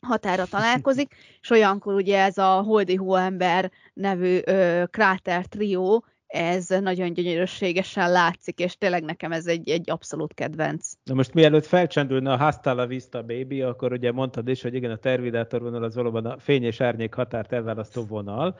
határa 0.00 0.46
találkozik, 0.46 1.14
és 1.42 1.50
olyankor 1.50 1.94
ugye 1.94 2.22
ez 2.22 2.38
a 2.38 2.62
Holdi 2.62 2.94
Hóember 2.94 3.70
nevű 3.94 4.40
ö, 4.44 4.84
kráter 4.90 5.46
trió, 5.46 6.04
ez 6.34 6.68
nagyon 6.68 7.12
gyönyörűségesen 7.12 8.10
látszik, 8.10 8.58
és 8.58 8.76
tényleg 8.76 9.04
nekem 9.04 9.32
ez 9.32 9.46
egy, 9.46 9.70
egy 9.70 9.90
abszolút 9.90 10.34
kedvenc. 10.34 10.92
Na 11.04 11.14
most 11.14 11.34
mielőtt 11.34 11.66
felcsendülne 11.66 12.32
a 12.32 12.36
Hasta 12.36 12.74
la 12.74 12.86
Vista 12.86 13.22
Baby, 13.22 13.62
akkor 13.62 13.92
ugye 13.92 14.12
mondtad 14.12 14.48
is, 14.48 14.62
hogy 14.62 14.74
igen, 14.74 14.90
a 14.90 14.96
tervidátor 14.96 15.62
vonal 15.62 15.82
az 15.82 15.94
valóban 15.94 16.26
a 16.26 16.38
fény 16.38 16.62
és 16.62 16.80
árnyék 16.80 17.14
határt 17.14 17.52
elválasztó 17.52 18.04
vonal. 18.04 18.58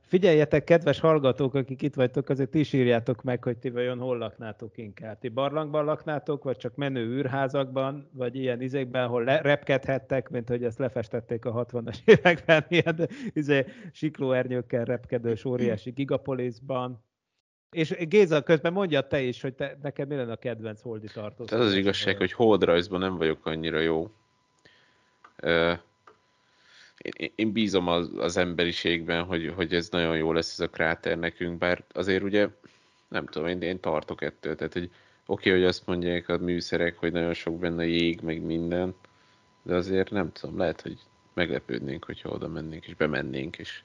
Figyeljetek, 0.00 0.64
kedves 0.64 1.00
hallgatók, 1.00 1.54
akik 1.54 1.82
itt 1.82 1.94
vagytok, 1.94 2.28
azért 2.28 2.50
ti 2.50 2.58
is 2.58 2.72
írjátok 2.72 3.22
meg, 3.22 3.42
hogy 3.42 3.56
ti 3.56 3.70
vajon 3.70 3.98
hol 3.98 4.18
laknátok 4.18 4.78
inkább. 4.78 5.18
Ti 5.18 5.28
barlangban 5.28 5.84
laknátok, 5.84 6.44
vagy 6.44 6.56
csak 6.56 6.74
menő 6.76 7.06
űrházakban, 7.06 8.08
vagy 8.12 8.36
ilyen 8.36 8.62
izékben, 8.62 9.04
ahol 9.04 9.24
le- 9.24 9.40
repkedhettek, 9.40 10.28
mint 10.28 10.48
hogy 10.48 10.64
ezt 10.64 10.78
lefestették 10.78 11.44
a 11.44 11.66
60-as 11.66 11.96
években, 12.04 12.64
ilyen 12.68 13.08
izé, 13.32 13.64
siklóernyőkkel 13.92 14.84
repkedős 14.84 15.44
óriási 15.44 15.90
gigapolisban. 15.90 16.73
És 17.70 17.96
Géza, 18.08 18.42
közben 18.42 18.72
mondja 18.72 19.06
te 19.06 19.20
is, 19.20 19.40
hogy 19.40 19.54
te, 19.54 19.78
neked 19.82 20.08
mi 20.08 20.14
lenne 20.14 20.32
a 20.32 20.36
kedvenc 20.36 20.80
holdi 20.80 21.06
tartó. 21.12 21.44
Tehát 21.44 21.64
az 21.64 21.70
az 21.70 21.76
igazság, 21.76 22.16
hogy 22.16 22.32
holdrajzban 22.32 23.00
nem 23.00 23.16
vagyok 23.16 23.46
annyira 23.46 23.78
jó. 23.78 24.10
Én, 26.98 27.32
én 27.34 27.52
bízom 27.52 27.88
az, 27.88 28.10
az 28.16 28.36
emberiségben, 28.36 29.24
hogy, 29.24 29.52
hogy 29.56 29.74
ez 29.74 29.88
nagyon 29.88 30.16
jó 30.16 30.32
lesz 30.32 30.52
ez 30.52 30.60
a 30.60 30.68
kráter 30.68 31.18
nekünk, 31.18 31.58
bár 31.58 31.84
azért 31.92 32.22
ugye, 32.22 32.48
nem 33.08 33.26
tudom, 33.26 33.48
én, 33.48 33.62
én 33.62 33.80
tartok 33.80 34.22
ettől. 34.22 34.54
Tehát, 34.54 34.72
hogy 34.72 34.90
oké, 35.26 35.48
okay, 35.48 35.60
hogy 35.60 35.68
azt 35.68 35.86
mondják 35.86 36.28
a 36.28 36.38
műszerek, 36.38 36.98
hogy 36.98 37.12
nagyon 37.12 37.34
sok 37.34 37.58
benne 37.58 37.86
jég, 37.86 38.20
meg 38.20 38.42
minden, 38.42 38.94
de 39.62 39.74
azért 39.74 40.10
nem 40.10 40.32
tudom, 40.32 40.58
lehet, 40.58 40.80
hogy 40.80 40.98
meglepődnénk, 41.32 42.04
hogyha 42.04 42.28
oda 42.28 42.48
mennénk, 42.48 42.86
és 42.86 42.94
bemennénk, 42.94 43.58
és 43.58 43.82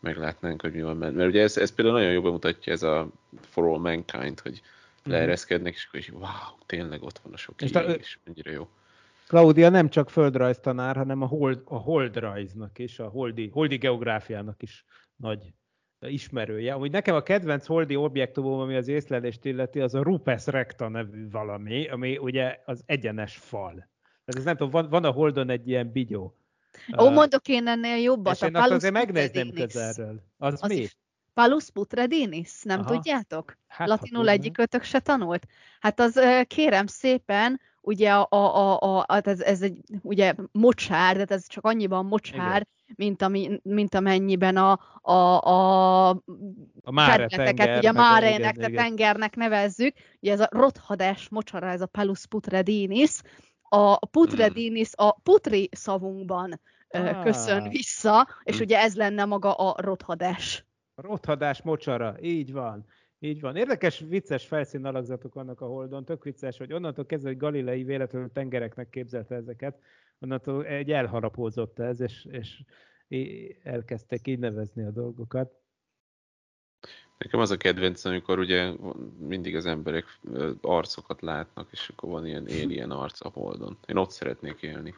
meglátnánk, 0.00 0.62
hogy 0.62 0.72
mi 0.72 0.82
van 0.82 0.98
benne. 0.98 1.16
Mert 1.16 1.28
ugye 1.28 1.42
ez, 1.42 1.56
ez 1.56 1.74
például 1.74 1.96
nagyon 1.96 2.12
jól 2.12 2.22
bemutatja 2.22 2.72
ez 2.72 2.82
a 2.82 3.08
For 3.40 3.64
All 3.64 3.78
Mankind, 3.78 4.40
hogy 4.40 4.60
leereszkednek, 5.04 5.74
és 5.74 5.84
akkor 5.86 6.00
is, 6.00 6.08
wow, 6.08 6.58
tényleg 6.66 7.02
ott 7.02 7.18
van 7.18 7.32
a 7.32 7.36
sok 7.36 7.62
És 7.62 7.70
te- 7.70 7.84
és 7.84 8.18
mennyire 8.24 8.50
jó. 8.50 8.68
Claudia 9.26 9.68
nem 9.68 9.88
csak 9.88 10.10
földrajztanár, 10.10 10.96
hanem 10.96 11.22
a, 11.22 11.26
hold, 11.26 11.62
a 11.64 11.76
holdrajznak 11.76 12.78
is, 12.78 12.98
a 12.98 13.08
holdi, 13.08 13.48
holdi 13.48 13.76
geográfiának 13.76 14.62
is 14.62 14.84
nagy 15.16 15.52
ismerője. 16.06 16.74
Amúgy 16.74 16.90
nekem 16.90 17.14
a 17.14 17.22
kedvenc 17.22 17.66
holdi 17.66 17.96
objektumom, 17.96 18.60
ami 18.60 18.76
az 18.76 18.88
észlelést 18.88 19.44
illeti, 19.44 19.80
az 19.80 19.94
a 19.94 20.02
Rupes 20.02 20.46
recta 20.46 20.88
nevű 20.88 21.30
valami, 21.30 21.88
ami 21.88 22.16
ugye 22.16 22.60
az 22.64 22.82
egyenes 22.86 23.36
fal. 23.36 23.72
Tehát 24.24 24.36
ez 24.36 24.44
nem 24.44 24.56
tudom, 24.56 24.70
van, 24.70 24.88
van 24.88 25.04
a 25.04 25.10
holdon 25.10 25.50
egy 25.50 25.68
ilyen 25.68 25.92
bigyó. 25.92 26.39
Ó, 26.98 27.10
mondok 27.10 27.48
én 27.48 27.66
ennél 27.66 27.96
jobbat. 27.96 28.34
és 28.34 28.42
a 28.42 28.50
Palus 28.50 28.70
azért 28.70 28.92
megnézném 28.92 29.52
közelről. 29.52 30.22
Az, 30.38 30.58
Az 30.60 30.68
mi? 30.68 30.86
Palus 31.34 31.70
Putredinis, 31.70 32.62
nem 32.62 32.80
Aha. 32.80 32.92
tudjátok? 32.92 33.56
Hát, 33.66 33.88
Latinul 33.88 34.16
tudnám. 34.16 34.34
egyikötök 34.34 34.82
se 34.82 34.98
tanult? 34.98 35.46
Hát 35.80 36.00
az 36.00 36.20
kérem 36.46 36.86
szépen, 36.86 37.60
ugye 37.80 38.12
a, 38.12 38.26
a, 38.30 38.56
a, 38.56 38.78
a, 38.80 39.04
hát 39.08 39.26
ez, 39.26 39.40
ez 39.40 39.62
egy 39.62 39.80
ugye 40.02 40.34
mocsár, 40.52 41.16
de 41.16 41.34
ez 41.34 41.46
csak 41.48 41.64
annyiban 41.64 42.06
mocsár, 42.06 42.66
mint, 42.96 43.22
ami, 43.22 43.60
mint 43.62 43.94
amennyiben 43.94 44.56
a, 44.56 44.78
a, 45.00 45.40
a 45.42 46.08
A 46.82 46.90
Máre 46.92 47.26
tenger, 47.26 47.78
ugye 47.78 47.92
Márének, 47.92 48.38
igen, 48.38 48.54
tehát 48.54 48.70
igen. 48.70 48.84
tengernek 48.84 49.36
nevezzük, 49.36 49.94
ugye 50.20 50.32
ez 50.32 50.40
a 50.40 50.48
rothadás 50.50 51.28
mocsara, 51.28 51.68
ez 51.68 51.80
a 51.80 51.86
Palus 51.86 52.26
Putredinis, 52.26 53.20
a 53.72 54.06
Putredinis 54.06 54.90
a 54.94 55.12
putri 55.20 55.68
szavunkban 55.72 56.60
Ah. 56.92 57.22
köszön 57.22 57.68
vissza, 57.68 58.28
és 58.42 58.56
Hm. 58.56 58.62
ugye 58.62 58.78
ez 58.78 58.96
lenne 58.96 59.24
maga 59.24 59.54
a 59.54 59.74
rothadás. 59.82 60.64
A 60.94 61.02
rothadás 61.02 61.62
mocsara, 61.62 62.16
így 62.20 62.52
van. 62.52 62.86
Így 63.18 63.40
van. 63.40 63.56
Érdekes, 63.56 63.98
vicces 64.08 64.46
felszín 64.46 64.84
alakzatok 64.84 65.34
vannak 65.34 65.60
a 65.60 65.66
Holdon. 65.66 66.04
Tök 66.04 66.24
vicces, 66.24 66.58
hogy 66.58 66.72
onnantól 66.72 67.06
kezdve, 67.06 67.28
hogy 67.28 67.38
Galilei 67.38 67.84
véletlenül 67.84 68.32
tengereknek 68.32 68.88
képzelte 68.88 69.34
ezeket, 69.34 69.78
onnantól 70.20 70.66
egy 70.66 70.90
elharapózott 70.90 71.78
ez, 71.78 72.00
és, 72.00 72.26
és 72.30 72.62
elkezdtek 73.62 74.26
így 74.26 74.38
nevezni 74.38 74.84
a 74.84 74.90
dolgokat. 74.90 75.59
Nekem 77.24 77.40
az 77.40 77.50
a 77.50 77.56
kedvenc, 77.56 78.04
amikor 78.04 78.38
ugye 78.38 78.72
mindig 79.18 79.56
az 79.56 79.66
emberek 79.66 80.18
arcokat 80.60 81.20
látnak, 81.22 81.68
és 81.70 81.90
akkor 81.92 82.10
van 82.10 82.26
ilyen 82.26 82.44
alien 82.44 82.90
arc 82.90 83.24
a 83.24 83.30
Holdon. 83.32 83.78
Én 83.86 83.96
ott 83.96 84.10
szeretnék 84.10 84.62
élni. 84.62 84.94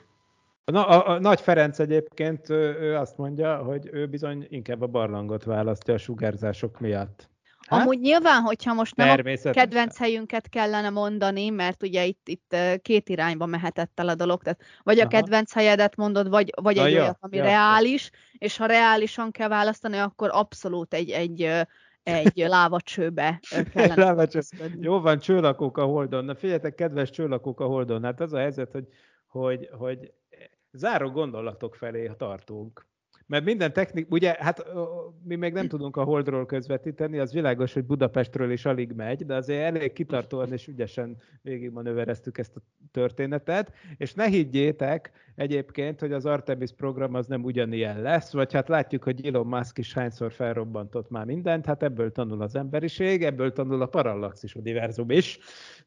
Na, 0.65 0.87
a, 0.87 1.09
a 1.09 1.19
Nagy 1.19 1.41
Ferenc 1.41 1.79
egyébként 1.79 2.49
ő, 2.49 2.77
ő 2.81 2.97
azt 2.97 3.17
mondja, 3.17 3.57
hogy 3.57 3.89
ő 3.93 4.07
bizony 4.07 4.47
inkább 4.49 4.83
a 4.83 4.87
barlangot 4.87 5.45
választja 5.45 5.95
a 5.95 5.99
sugárzások 5.99 6.81
miatt. 6.81 7.29
Hát? 7.67 7.81
Amúgy 7.81 8.01
nyilván, 8.01 8.43
hogyha 8.43 8.75
most 8.75 8.97
nem 8.97 9.09
a 9.09 9.51
kedvenc 9.51 9.99
helyünket 9.99 10.49
kellene 10.49 10.91
mondani, 10.91 11.49
mert 11.49 11.83
ugye 11.83 12.05
itt, 12.05 12.29
itt 12.29 12.57
két 12.83 13.09
irányba 13.09 13.47
mehetett 13.47 14.01
el 14.01 14.09
a 14.09 14.15
dolog, 14.15 14.43
tehát 14.43 14.63
vagy 14.83 14.99
Aha. 14.99 15.07
a 15.07 15.11
kedvenc 15.11 15.53
helyedet 15.53 15.97
mondod, 15.97 16.29
vagy, 16.29 16.53
vagy 16.63 16.79
egy 16.79 16.95
olyat, 16.95 17.19
ami 17.21 17.37
ja, 17.37 17.43
reális, 17.43 18.11
és 18.39 18.57
ha 18.57 18.67
reálisan 18.67 19.31
kell 19.31 19.49
választani, 19.49 19.97
akkor 19.97 20.31
abszolút 20.33 20.95
egy, 20.95 21.11
egy, 21.11 21.51
egy 22.03 22.37
lávacsőbe 22.37 23.41
kellene. 23.73 24.05
Lávacső. 24.05 24.41
Jó 24.81 25.01
van, 25.01 25.19
csőlakók 25.19 25.79
a 25.79 25.85
Holdon. 25.85 26.25
Na 26.25 26.35
figyeljetek, 26.35 26.75
kedves 26.75 27.11
csőlakók 27.11 27.61
a 27.61 27.67
Holdon, 27.67 28.05
hát 28.05 28.21
az 28.21 28.33
a 28.33 28.39
helyzet, 28.39 28.71
hogy, 28.73 28.87
hogy, 29.27 29.69
hogy 29.73 30.13
záró 30.73 31.11
gondolatok 31.11 31.75
felé 31.75 32.11
tartunk. 32.17 32.87
Mert 33.33 33.45
minden 33.45 33.73
technik, 33.73 34.11
ugye, 34.11 34.37
hát 34.39 34.65
mi 35.25 35.35
még 35.35 35.53
nem 35.53 35.69
tudunk 35.69 35.97
a 35.97 36.05
Holdról 36.05 36.47
közvetíteni, 36.47 37.19
az 37.19 37.33
világos, 37.33 37.73
hogy 37.73 37.85
Budapestről 37.85 38.51
is 38.51 38.65
alig 38.65 38.93
megy, 38.93 39.27
de 39.27 39.35
azért 39.35 39.63
elég 39.63 39.93
kitartóan 39.93 40.53
és 40.53 40.67
ügyesen 40.67 41.17
végigmanővereztük 41.43 42.39
ezt 42.39 42.57
a 42.57 42.61
történetet, 42.91 43.73
és 43.97 44.15
ne 44.15 44.27
higgyétek 44.27 45.11
egyébként, 45.35 46.01
hogy 46.01 46.13
az 46.13 46.27
Artemis 46.27 46.73
program 46.73 47.15
az 47.15 47.27
nem 47.27 47.45
ugyanilyen 47.45 48.03
lesz, 48.03 48.33
vagy 48.33 48.53
hát 48.53 48.69
látjuk, 48.69 49.03
hogy 49.03 49.27
Elon 49.27 49.47
Musk 49.47 49.79
is 49.79 49.95
hányszor 49.95 50.33
felrobbantott 50.33 51.11
már 51.11 51.25
mindent, 51.25 51.67
hát 51.67 51.83
ebből 51.83 52.13
tanul 52.13 52.43
az 52.43 52.57
emberiség, 52.57 53.25
ebből 53.25 53.53
tanul 53.53 53.83
a 53.83 53.87
Parallaxis 53.87 54.55
univerzum 54.55 55.11
is, 55.11 55.39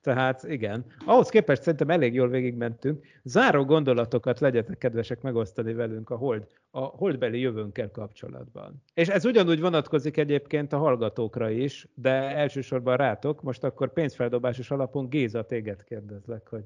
tehát 0.06 0.44
igen. 0.44 0.86
Ahhoz 1.06 1.30
képest 1.30 1.62
szerintem 1.62 1.90
elég 1.90 2.14
jól 2.14 2.30
végigmentünk. 2.30 3.06
Záró 3.24 3.66
gondolatokat 3.66 4.40
legyetek 4.40 4.78
kedvesek 4.78 5.22
megosztani 5.22 5.74
velünk 5.74 6.10
a 6.10 6.16
hold, 6.16 6.48
a 6.72 6.80
holdbeli 6.80 7.40
jövőnkkel 7.40 7.92
kapcsolatban. 7.92 8.84
És 8.94 9.08
ez 9.08 9.26
ugyanúgy 9.26 9.60
vonatkozik 9.60 10.18
egyébként 10.18 10.74
a 10.74 10.78
hallgatókra 10.78 11.50
is, 11.50 11.88
de 11.94 12.12
elsősorban 12.36 12.98
rátok. 12.98 13.42
Most 13.42 13.64
akkor 13.64 13.94
pénzfeldobásos 13.94 14.72
alapon 14.72 15.10
Géza 15.10 15.46
téged 15.46 15.84
kérdezlek, 15.84 16.48
hogy... 16.48 16.64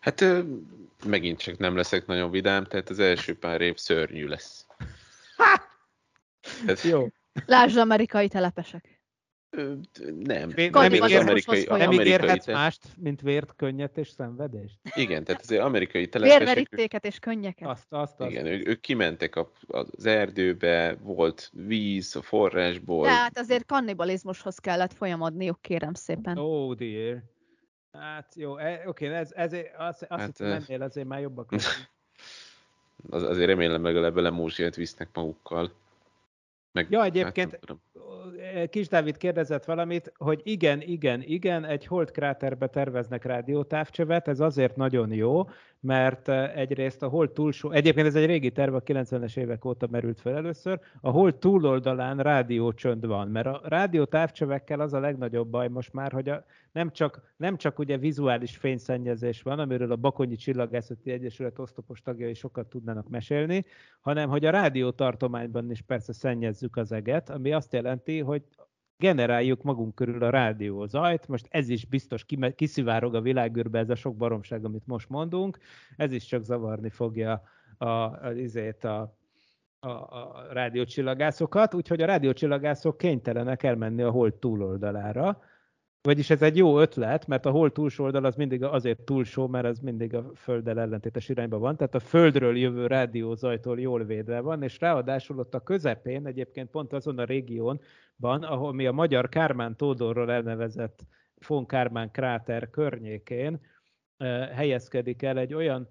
Hát 0.00 0.24
megint 1.06 1.38
csak 1.38 1.58
nem 1.58 1.76
leszek 1.76 2.06
nagyon 2.06 2.30
vidám, 2.30 2.64
tehát 2.64 2.88
az 2.88 2.98
első 2.98 3.38
pár 3.38 3.60
év 3.60 3.76
szörnyű 3.76 4.26
lesz. 4.26 4.66
Ha! 5.36 5.62
Ez... 6.66 6.84
Jó. 6.84 7.06
Lásd 7.46 7.76
amerikai 7.76 8.28
telepesek. 8.28 8.99
Nem. 9.50 9.80
nem, 10.24 10.52
nem, 10.54 10.70
amerikai, 10.72 11.66
nem 11.68 11.92
ígérhetsz 11.92 12.46
mást, 12.46 12.86
mint 12.96 13.20
vért, 13.20 13.52
könnyet 13.56 13.98
és 13.98 14.08
szenvedést? 14.08 14.78
Igen, 14.94 15.24
tehát 15.24 15.40
azért 15.40 15.62
amerikai 15.62 16.08
telepesek... 16.08 16.38
Vérverítéket 16.38 17.04
és 17.04 17.18
könnyeket. 17.18 17.68
Azt, 17.68 17.86
azt, 17.88 18.20
azt. 18.20 18.30
Igen, 18.30 18.46
ők, 18.46 18.68
ők 18.68 18.80
kimentek 18.80 19.36
a, 19.36 19.50
az 19.66 20.06
erdőbe, 20.06 20.96
volt 21.02 21.50
víz 21.52 22.16
a 22.16 22.22
forrásból. 22.22 23.06
Tehát 23.06 23.38
azért 23.38 23.66
kannibalizmushoz 23.66 24.58
kellett 24.58 24.92
folyamodniuk, 24.92 25.62
kérem 25.62 25.94
szépen. 25.94 26.38
Oh 26.38 26.74
dear. 26.74 27.22
Hát 27.92 28.34
jó, 28.34 28.56
e, 28.56 28.82
oké, 28.86 29.14
ez, 29.14 29.32
ez, 29.32 29.52
azt, 29.52 30.02
azt 30.08 30.20
hát, 30.20 30.36
hiszem, 30.36 30.52
ennél 30.52 30.82
azért 30.82 31.06
már 31.06 31.20
jobbak 31.20 31.52
az, 33.10 33.22
azért 33.22 33.48
remélem 33.48 33.82
legalább 33.82 34.16
lemúzsiát 34.16 34.76
visznek 34.76 35.08
magukkal. 35.12 35.72
Meg, 36.72 36.86
ja, 36.90 37.04
egyébként 37.04 37.50
hát, 37.50 37.78
Kis 38.70 38.88
Dávid 38.88 39.16
kérdezett 39.16 39.64
valamit, 39.64 40.12
hogy 40.16 40.40
igen, 40.44 40.80
igen, 40.80 41.22
igen, 41.22 41.64
egy 41.64 41.86
hold 41.86 42.10
kráterbe 42.10 42.66
terveznek 42.66 43.24
rádiótávcsövet, 43.24 44.28
ez 44.28 44.40
azért 44.40 44.76
nagyon 44.76 45.12
jó, 45.12 45.48
mert 45.80 46.28
egyrészt 46.28 47.02
a 47.02 47.08
hold 47.08 47.30
túlsó, 47.30 47.70
egyébként 47.70 48.06
ez 48.06 48.14
egy 48.14 48.26
régi 48.26 48.50
terv, 48.50 48.74
a 48.74 48.82
90-es 48.82 49.36
évek 49.36 49.64
óta 49.64 49.86
merült 49.90 50.20
fel 50.20 50.36
először, 50.36 50.80
a 51.00 51.10
hold 51.10 51.36
túloldalán 51.36 52.18
rádiócsönd 52.18 53.06
van, 53.06 53.28
mert 53.28 53.46
a 53.46 53.60
rádiótávcsövekkel 53.64 54.80
az 54.80 54.92
a 54.92 55.00
legnagyobb 55.00 55.48
baj 55.48 55.68
most 55.68 55.92
már, 55.92 56.12
hogy 56.12 56.28
a, 56.28 56.44
nem, 56.72 56.90
csak, 56.90 57.34
nem 57.36 57.56
csak 57.56 57.78
ugye 57.78 57.98
vizuális 57.98 58.56
fényszennyezés 58.56 59.42
van, 59.42 59.58
amiről 59.58 59.92
a 59.92 59.96
Bakonyi 59.96 60.36
Csillagászati 60.36 61.10
Egyesület 61.10 61.58
osztopos 61.58 62.00
tagjai 62.00 62.34
sokat 62.34 62.68
tudnának 62.68 63.08
mesélni, 63.08 63.64
hanem 64.00 64.28
hogy 64.28 64.44
a 64.44 64.50
rádiótartományban 64.50 65.70
is 65.70 65.82
persze 65.82 66.12
szennyezzük 66.12 66.76
az 66.76 66.92
eget, 66.92 67.30
ami 67.30 67.52
azt 67.52 67.72
jelenti, 67.72 68.18
hogy 68.18 68.42
generáljuk 69.00 69.62
magunk 69.62 69.94
körül 69.94 70.22
a 70.22 70.30
rádió 70.30 70.86
zajt. 70.86 71.28
Most 71.28 71.46
ez 71.50 71.68
is 71.68 71.84
biztos 71.84 72.26
kiszivárog 72.54 73.14
a 73.14 73.20
világűrbe 73.20 73.78
ez 73.78 73.90
a 73.90 73.94
sok 73.94 74.16
baromság, 74.16 74.64
amit 74.64 74.86
most 74.86 75.08
mondunk. 75.08 75.58
Ez 75.96 76.12
is 76.12 76.24
csak 76.24 76.44
zavarni 76.44 76.90
fogja 76.90 77.42
a, 77.78 77.84
a, 77.84 78.32
izét, 78.34 78.84
a, 78.84 79.16
a, 79.80 79.88
a 79.88 80.46
rádiócsillagászokat, 80.52 81.74
úgyhogy 81.74 82.02
a 82.02 82.06
rádiócsillagászok 82.06 82.96
kénytelenek 82.96 83.62
elmenni 83.62 84.02
a 84.02 84.10
hold 84.10 84.34
túloldalára, 84.34 85.42
vagyis 86.02 86.30
ez 86.30 86.42
egy 86.42 86.56
jó 86.56 86.80
ötlet, 86.80 87.26
mert 87.26 87.46
a 87.46 87.50
hol 87.50 87.72
túlsó 87.72 88.04
oldal 88.04 88.24
az 88.24 88.34
mindig 88.34 88.62
azért 88.62 89.00
túlsó, 89.00 89.46
mert 89.46 89.66
az 89.66 89.78
mindig 89.78 90.14
a 90.14 90.30
Földdel 90.34 90.80
ellentétes 90.80 91.28
irányba 91.28 91.58
van, 91.58 91.76
tehát 91.76 91.94
a 91.94 92.00
Földről 92.00 92.56
jövő 92.56 92.86
rádiózajtól 92.86 93.80
jól 93.80 94.04
védve 94.04 94.40
van, 94.40 94.62
és 94.62 94.80
ráadásul 94.80 95.38
ott 95.38 95.54
a 95.54 95.60
közepén, 95.60 96.26
egyébként 96.26 96.70
pont 96.70 96.92
azon 96.92 97.18
a 97.18 97.24
régiónban, 97.24 98.42
ahol 98.42 98.72
mi 98.72 98.86
a 98.86 98.92
magyar 98.92 99.28
Kármán 99.28 99.76
Tódorról 99.76 100.32
elnevezett 100.32 101.04
von 101.46 101.66
Kármán 101.66 102.10
kráter 102.10 102.70
környékén 102.70 103.60
helyezkedik 104.54 105.22
el 105.22 105.38
egy 105.38 105.54
olyan 105.54 105.88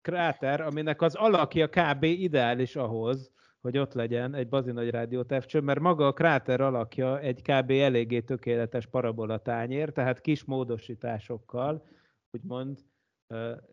kráter, 0.00 0.60
aminek 0.60 1.02
az 1.02 1.14
alakja 1.14 1.68
kb. 1.68 2.02
ideális 2.02 2.76
ahhoz, 2.76 3.30
hogy 3.66 3.78
ott 3.78 3.92
legyen 3.92 4.34
egy 4.34 4.48
bazinagy 4.48 4.90
rádiótávcső, 4.90 5.60
mert 5.60 5.80
maga 5.80 6.06
a 6.06 6.12
kráter 6.12 6.60
alakja 6.60 7.20
egy 7.20 7.42
kb. 7.42 7.70
eléggé 7.70 8.20
tökéletes 8.20 8.86
parabola 8.86 9.38
tányér, 9.38 9.90
tehát 9.90 10.20
kis 10.20 10.44
módosításokkal, 10.44 11.86
úgymond 12.30 12.78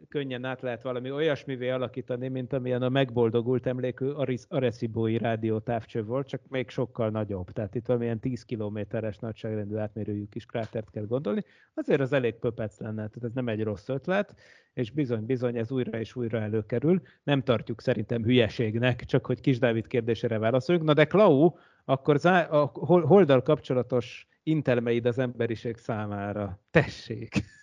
könnyen 0.10 0.45
át 0.45 0.62
lehet 0.62 0.82
valami 0.82 1.12
olyasmivé 1.12 1.70
alakítani, 1.70 2.28
mint 2.28 2.54
amilyen 2.54 2.82
a 2.82 2.89
megboldogult 2.89 3.66
emlékű 3.66 4.12
Arecibo-i 4.47 5.17
rádiótávcső 5.17 6.04
volt, 6.04 6.28
csak 6.28 6.42
még 6.50 6.70
sokkal 6.70 7.09
nagyobb. 7.09 7.51
Tehát 7.51 7.75
itt 7.75 7.86
valamilyen 7.86 8.20
10 8.20 8.43
kilométeres 8.43 9.17
nagyságrendű 9.17 9.75
átmérőjű 9.75 10.25
kis 10.30 10.46
krátert 10.46 10.89
kell 10.89 11.05
gondolni. 11.05 11.43
Azért 11.74 12.01
az 12.01 12.13
elég 12.13 12.36
pöpec 12.36 12.80
lenne, 12.80 12.96
tehát 12.96 13.24
ez 13.24 13.34
nem 13.34 13.47
egy 13.47 13.63
rossz 13.63 13.89
ötlet, 13.89 14.36
és 14.74 14.92
bizony-bizony 14.92 15.58
ez 15.58 15.71
újra 15.71 16.00
és 16.00 16.16
újra 16.16 16.39
előkerül. 16.39 17.01
Nem 17.24 17.42
tartjuk 17.42 17.82
szerintem 17.82 18.24
hülyeségnek, 18.24 19.04
csak 19.04 19.25
hogy 19.25 19.42
Kis 19.42 19.59
Dávid 19.59 19.88
kérdésére 19.88 20.38
válaszoljunk. 20.38 20.88
Na 20.88 20.93
de 20.93 21.05
Klau, 21.05 21.51
akkor 21.86 22.20
a 22.25 22.71
holdal 22.84 23.42
kapcsolatos 23.42 24.28
intelmeid 24.43 25.05
az 25.05 25.20
emberiség 25.20 25.78
számára. 25.78 26.59
Tessék! 26.71 27.62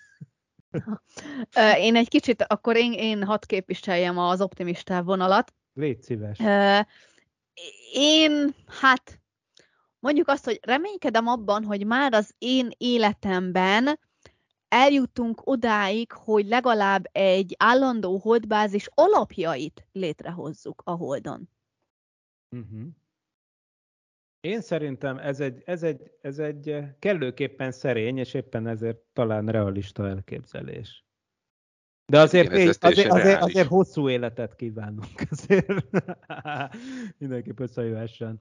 Én 1.77 1.97
egy 1.97 2.09
kicsit, 2.09 2.43
akkor 2.43 2.77
én, 2.77 2.93
én 2.93 3.25
hadd 3.25 3.47
képviseljem 3.47 4.19
az 4.19 4.41
optimista 4.41 5.03
vonalat. 5.03 5.55
Légy 5.75 6.03
szíves. 6.03 6.39
Én, 7.93 8.55
hát 8.81 9.21
mondjuk 9.99 10.29
azt, 10.29 10.45
hogy 10.45 10.61
reménykedem 10.63 11.27
abban, 11.27 11.65
hogy 11.65 11.87
már 11.87 12.13
az 12.13 12.35
én 12.39 12.71
életemben 12.77 13.99
eljutunk 14.69 15.41
odáig, 15.45 16.13
hogy 16.13 16.47
legalább 16.47 17.09
egy 17.13 17.55
állandó 17.59 18.19
holdbázis 18.19 18.89
alapjait 18.95 19.87
létrehozzuk 19.93 20.83
a 20.85 20.91
holdon. 20.91 21.49
Uh-huh. 22.51 22.87
Én 24.41 24.61
szerintem 24.61 25.19
ez 25.19 25.41
egy, 25.41 25.63
ez, 25.65 25.83
egy, 25.83 26.11
ez 26.21 26.39
egy 26.39 26.79
kellőképpen 26.99 27.73
szerény, 27.73 28.19
és 28.19 28.35
éppen 28.35 28.67
ezért 28.67 28.99
talán 29.13 29.47
realista 29.47 30.09
elképzelés. 30.09 31.05
De 32.07 32.21
azért, 32.21 32.53
Igen, 32.53 32.75
azért, 32.81 33.11
azért, 33.11 33.43
azért 33.43 33.69
hosszú 33.69 34.09
életet 34.09 34.57
kívánunk. 34.57 35.23
Azért 35.31 35.67
mindenképp 37.19 37.59
összejöhessen. 37.59 38.41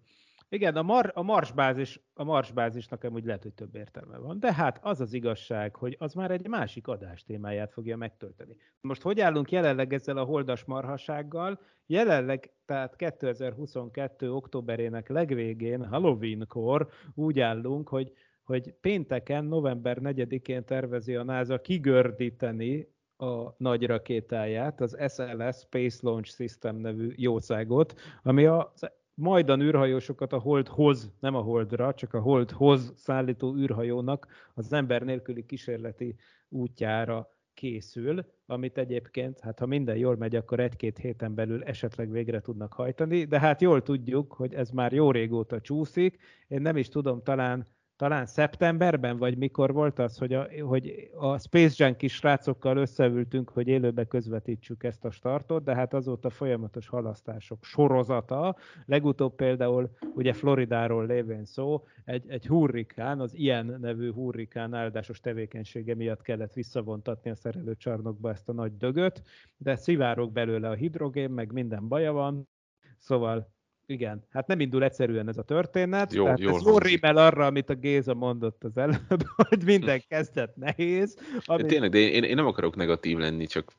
Igen, 0.51 0.75
a, 0.75 0.81
mar, 0.81 1.11
a, 1.15 1.21
marsbázis, 1.21 1.99
a 2.13 2.23
marsbázisnak 2.23 3.03
amúgy 3.03 3.25
lehet, 3.25 3.43
hogy 3.43 3.53
több 3.53 3.75
értelme 3.75 4.17
van, 4.17 4.39
de 4.39 4.53
hát 4.53 4.79
az 4.81 5.01
az 5.01 5.13
igazság, 5.13 5.75
hogy 5.75 5.95
az 5.99 6.13
már 6.13 6.31
egy 6.31 6.47
másik 6.47 6.87
adás 6.87 7.23
témáját 7.23 7.71
fogja 7.71 7.97
megtölteni. 7.97 8.55
Most 8.81 9.01
hogy 9.01 9.19
állunk 9.19 9.51
jelenleg 9.51 9.93
ezzel 9.93 10.17
a 10.17 10.23
holdas 10.23 10.63
marhasággal? 10.63 11.59
Jelenleg, 11.85 12.51
tehát 12.65 12.95
2022. 12.95 14.33
októberének 14.33 15.09
legvégén, 15.09 15.85
Halloween-kor 15.85 16.89
úgy 17.15 17.39
állunk, 17.39 17.89
hogy, 17.89 18.11
hogy 18.43 18.73
pénteken, 18.81 19.45
november 19.45 19.97
4-én 20.01 20.65
tervezi 20.65 21.15
a 21.15 21.23
NASA 21.23 21.61
kigördíteni 21.61 22.87
a 23.17 23.53
nagy 23.57 23.85
rakétáját, 23.85 24.81
az 24.81 24.97
SLS 25.07 25.57
Space 25.57 25.99
Launch 26.01 26.29
System 26.29 26.75
nevű 26.75 27.13
jószágot, 27.15 27.99
ami 28.23 28.45
az 28.45 28.91
majdan 29.19 29.61
űrhajósokat 29.61 30.33
a 30.33 30.39
Holdhoz, 30.39 31.11
nem 31.19 31.35
a 31.35 31.41
Holdra, 31.41 31.93
csak 31.93 32.13
a 32.13 32.19
Holdhoz 32.19 32.93
szállító 32.95 33.55
űrhajónak 33.55 34.27
az 34.53 34.73
ember 34.73 35.01
nélküli 35.01 35.45
kísérleti 35.45 36.15
útjára 36.49 37.33
készül, 37.53 38.25
amit 38.45 38.77
egyébként, 38.77 39.39
hát 39.39 39.59
ha 39.59 39.65
minden 39.65 39.97
jól 39.97 40.15
megy, 40.15 40.35
akkor 40.35 40.59
egy-két 40.59 40.97
héten 40.97 41.35
belül 41.35 41.63
esetleg 41.63 42.11
végre 42.11 42.41
tudnak 42.41 42.73
hajtani, 42.73 43.23
de 43.23 43.39
hát 43.39 43.61
jól 43.61 43.81
tudjuk, 43.81 44.33
hogy 44.33 44.53
ez 44.53 44.69
már 44.69 44.93
jó 44.93 45.11
régóta 45.11 45.61
csúszik. 45.61 46.19
Én 46.47 46.61
nem 46.61 46.77
is 46.77 46.89
tudom, 46.89 47.23
talán 47.23 47.67
talán 47.99 48.25
szeptemberben, 48.25 49.17
vagy 49.17 49.37
mikor 49.37 49.73
volt 49.73 49.99
az, 49.99 50.17
hogy 50.17 50.33
a, 50.33 50.47
hogy 50.61 51.09
a 51.15 51.37
Space 51.37 51.83
Junk 51.83 52.01
is 52.01 52.13
srácokkal 52.13 52.77
összeültünk, 52.77 53.49
hogy 53.49 53.67
élőbe 53.67 54.05
közvetítsük 54.05 54.83
ezt 54.83 55.05
a 55.05 55.11
startot, 55.11 55.63
de 55.63 55.75
hát 55.75 55.93
azóta 55.93 56.29
folyamatos 56.29 56.87
halasztások 56.87 57.63
sorozata. 57.63 58.55
Legutóbb 58.85 59.35
például 59.35 59.89
ugye 60.15 60.33
Floridáról 60.33 61.05
lévén 61.05 61.45
szó, 61.45 61.83
egy, 62.05 62.23
egy 62.27 62.47
hurrikán, 62.47 63.19
az 63.19 63.33
ilyen 63.33 63.77
nevű 63.81 64.11
hurrikán 64.11 64.73
áldásos 64.73 65.19
tevékenysége 65.19 65.95
miatt 65.95 66.21
kellett 66.21 66.53
visszavontatni 66.53 67.29
a 67.29 67.35
szerelőcsarnokba 67.35 68.29
ezt 68.29 68.49
a 68.49 68.53
nagy 68.53 68.77
dögöt, 68.77 69.21
de 69.57 69.75
szivárok 69.75 70.31
belőle 70.31 70.69
a 70.69 70.73
hidrogén, 70.73 71.29
meg 71.29 71.51
minden 71.51 71.87
baja 71.87 72.11
van, 72.11 72.49
szóval 72.97 73.57
igen, 73.89 74.23
hát 74.29 74.47
nem 74.47 74.59
indul 74.59 74.83
egyszerűen 74.83 75.27
ez 75.27 75.37
a 75.37 75.43
történet. 75.43 76.13
Jó, 76.13 76.23
tehát 76.23 76.39
jól 76.39 76.55
ez 76.55 76.65
jól 76.65 76.79
rímel 76.79 77.17
arra, 77.17 77.45
amit 77.45 77.69
a 77.69 77.73
Géza 77.73 78.13
mondott 78.13 78.63
az 78.63 78.77
előbb, 78.77 79.23
hogy 79.49 79.63
minden 79.63 80.01
kezdet 80.07 80.55
nehéz. 80.55 81.17
Ami... 81.45 81.65
Tényleg, 81.65 81.89
de 81.89 81.97
én, 81.97 82.23
én 82.23 82.35
nem 82.35 82.45
akarok 82.45 82.75
negatív 82.75 83.17
lenni, 83.17 83.45
csak, 83.45 83.71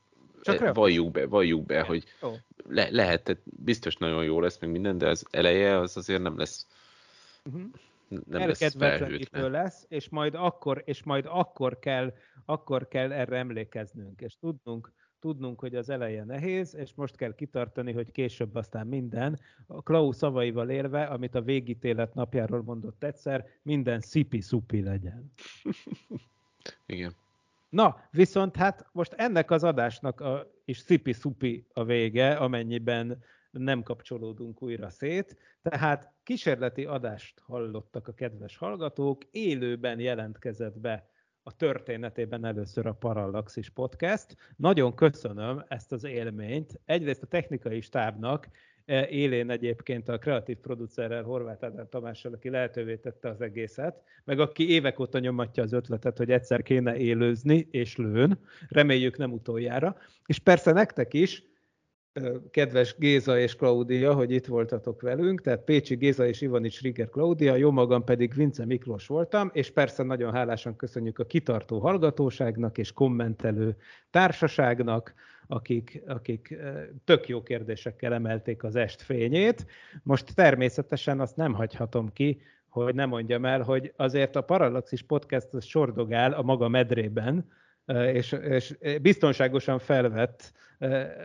csak 0.43 0.61
e, 0.61 0.73
valljuk 0.73 1.11
be, 1.11 1.27
valljuk 1.27 1.67
be, 1.67 1.83
hogy 1.83 2.05
le, 2.69 2.89
lehet, 2.91 3.23
tehát 3.23 3.43
biztos 3.45 3.97
nagyon 3.97 4.25
jó 4.25 4.41
lesz 4.41 4.59
meg 4.59 4.71
minden, 4.71 4.99
de 4.99 5.09
az 5.09 5.25
eleje 5.31 5.79
az 5.79 5.97
azért 5.97 6.23
nem 6.23 6.39
lesz 6.39 6.67
uh-huh. 7.45 7.63
nem 8.09 8.47
lesz 8.47 8.75
felhőtlen. 8.75 9.51
lesz, 9.51 9.87
és 9.89 10.09
majd 10.09 10.35
akkor, 10.35 10.83
és 10.85 11.03
majd 11.03 11.27
akkor 11.29 11.79
kell, 11.79 12.13
akkor 12.45 12.89
kell 12.89 13.13
erre 13.13 13.37
emlékeznünk, 13.37 14.21
és 14.21 14.35
tudnunk, 14.41 14.93
tudnunk, 15.21 15.61
hogy 15.61 15.75
az 15.75 15.89
eleje 15.89 16.25
nehéz, 16.25 16.75
és 16.75 16.95
most 16.95 17.17
kell 17.17 17.35
kitartani, 17.35 17.93
hogy 17.93 18.11
később 18.11 18.55
aztán 18.55 18.87
minden. 18.87 19.41
A 19.67 19.83
Klaus 19.83 20.17
szavaival 20.17 20.71
élve, 20.71 21.05
amit 21.05 21.35
a 21.35 21.43
végítélet 21.43 22.15
napjáról 22.15 22.63
mondott 22.63 23.05
egyszer, 23.05 23.47
minden 23.63 24.01
szipi-szupi 24.01 24.83
legyen. 24.83 25.33
Igen. 26.87 27.13
Na, 27.69 28.01
viszont 28.11 28.57
hát 28.57 28.87
most 28.93 29.13
ennek 29.13 29.51
az 29.51 29.65
adásnak 29.65 30.21
a, 30.21 30.51
is 30.65 30.79
szipi-szupi 30.79 31.67
a 31.73 31.85
vége, 31.85 32.35
amennyiben 32.35 33.23
nem 33.51 33.83
kapcsolódunk 33.83 34.63
újra 34.63 34.91
szét. 34.91 35.37
Tehát 35.63 36.13
kísérleti 36.23 36.85
adást 36.85 37.41
hallottak 37.41 38.09
a 38.09 38.13
kedves 38.13 38.57
hallgatók, 38.57 39.25
élőben 39.31 40.01
jelentkezett 40.01 40.79
be 40.79 41.10
a 41.51 41.57
történetében 41.57 42.45
először 42.45 42.87
a 42.87 42.93
Parallaxis 42.93 43.69
Podcast. 43.71 44.37
Nagyon 44.57 44.95
köszönöm 44.95 45.65
ezt 45.69 45.93
az 45.93 46.05
élményt. 46.05 46.81
Egyrészt 46.85 47.23
a 47.23 47.27
technikai 47.27 47.81
stábnak, 47.81 48.49
e, 48.85 49.09
élén 49.09 49.51
egyébként 49.51 50.09
a 50.09 50.19
kreatív 50.19 50.57
producerrel, 50.57 51.23
Horváth 51.23 51.65
Ádám 51.65 51.89
Tamással, 51.89 52.33
aki 52.33 52.51
lehetővé 52.51 52.97
tette 52.97 53.29
az 53.29 53.41
egészet, 53.41 54.03
meg 54.25 54.41
aki 54.41 54.71
évek 54.71 54.99
óta 54.99 55.19
nyomatja 55.19 55.63
az 55.63 55.73
ötletet, 55.73 56.19
hogy 56.19 56.31
egyszer 56.31 56.63
kéne 56.63 56.97
élőzni, 56.97 57.69
és 57.71 57.97
lőn, 57.97 58.39
reméljük 58.69 59.17
nem 59.17 59.33
utoljára. 59.33 59.97
És 60.27 60.39
persze 60.39 60.73
nektek 60.73 61.15
is, 61.15 61.45
kedves 62.51 62.95
Géza 62.99 63.39
és 63.39 63.57
Klaudia, 63.57 64.15
hogy 64.15 64.31
itt 64.31 64.47
voltatok 64.47 65.01
velünk, 65.01 65.41
tehát 65.41 65.65
Pécsi 65.65 65.95
Géza 65.95 66.27
és 66.27 66.41
Ivanics 66.41 66.81
Riger 66.81 67.09
Klaudia, 67.09 67.55
jó 67.55 67.71
magam 67.71 68.05
pedig 68.05 68.35
Vince 68.35 68.65
Miklós 68.65 69.07
voltam, 69.07 69.51
és 69.53 69.71
persze 69.71 70.03
nagyon 70.03 70.33
hálásan 70.33 70.77
köszönjük 70.77 71.19
a 71.19 71.25
kitartó 71.25 71.79
hallgatóságnak 71.79 72.79
és 72.79 72.93
kommentelő 72.93 73.77
társaságnak, 74.11 75.15
akik, 75.47 76.03
akik 76.07 76.57
tök 77.05 77.29
jó 77.29 77.43
kérdésekkel 77.43 78.13
emelték 78.13 78.65
az 78.65 78.77
est 78.77 79.03
fényét. 79.03 79.67
Most 80.03 80.35
természetesen 80.35 81.21
azt 81.21 81.37
nem 81.37 81.53
hagyhatom 81.53 82.13
ki, 82.13 82.41
hogy 82.69 82.95
nem 82.95 83.09
mondjam 83.09 83.45
el, 83.45 83.63
hogy 83.63 83.93
azért 83.97 84.37
a 84.37 84.41
Parallaxis 84.41 85.03
Podcast 85.03 85.55
az 85.55 85.65
sordogál 85.65 86.33
a 86.33 86.43
maga 86.43 86.69
medrében, 86.69 87.49
és, 88.13 88.33
és 88.33 88.77
biztonságosan 89.03 89.79
felvett 89.79 90.53